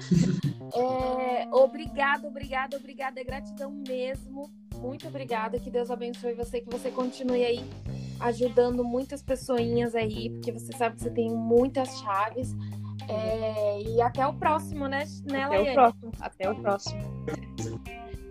é, 0.75 1.47
obrigada, 1.51 2.27
obrigada, 2.27 2.77
obrigada, 2.77 3.19
é 3.19 3.23
gratidão 3.23 3.71
mesmo. 3.71 4.51
Muito 4.81 5.07
obrigada, 5.07 5.59
que 5.59 5.69
Deus 5.69 5.91
abençoe 5.91 6.33
você, 6.33 6.59
que 6.59 6.69
você 6.69 6.89
continue 6.89 7.45
aí 7.45 7.63
ajudando 8.19 8.83
muitas 8.83 9.21
pessoinhas 9.21 9.93
aí, 9.95 10.31
porque 10.31 10.51
você 10.51 10.75
sabe 10.75 10.95
que 10.95 11.03
você 11.03 11.11
tem 11.11 11.29
muitas 11.29 11.99
chaves. 11.99 12.55
É, 13.07 13.79
e 13.81 14.01
até 14.01 14.25
o 14.25 14.33
próximo, 14.33 14.87
né, 14.87 15.05
né 15.25 15.43
Até 15.43 15.59
o 15.59 15.73
próximo, 15.73 16.11
até 16.19 16.49
o 16.49 16.55
próximo. 16.55 16.99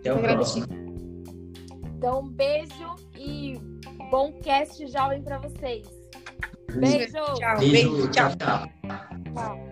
Até 0.01 0.13
o 0.13 0.19
próximo. 0.19 0.67
Então, 1.97 2.21
um 2.21 2.29
beijo 2.29 2.97
e 3.17 3.55
bom 4.11 4.33
cast 4.43 4.85
jovem 4.87 5.23
para 5.23 5.39
vocês. 5.39 5.89
Beijo. 6.75 7.13
Tchau. 7.35 7.59
Beijo, 7.59 8.11
tchau. 8.11 8.31
tchau. 8.37 8.69
tchau. 9.35 9.71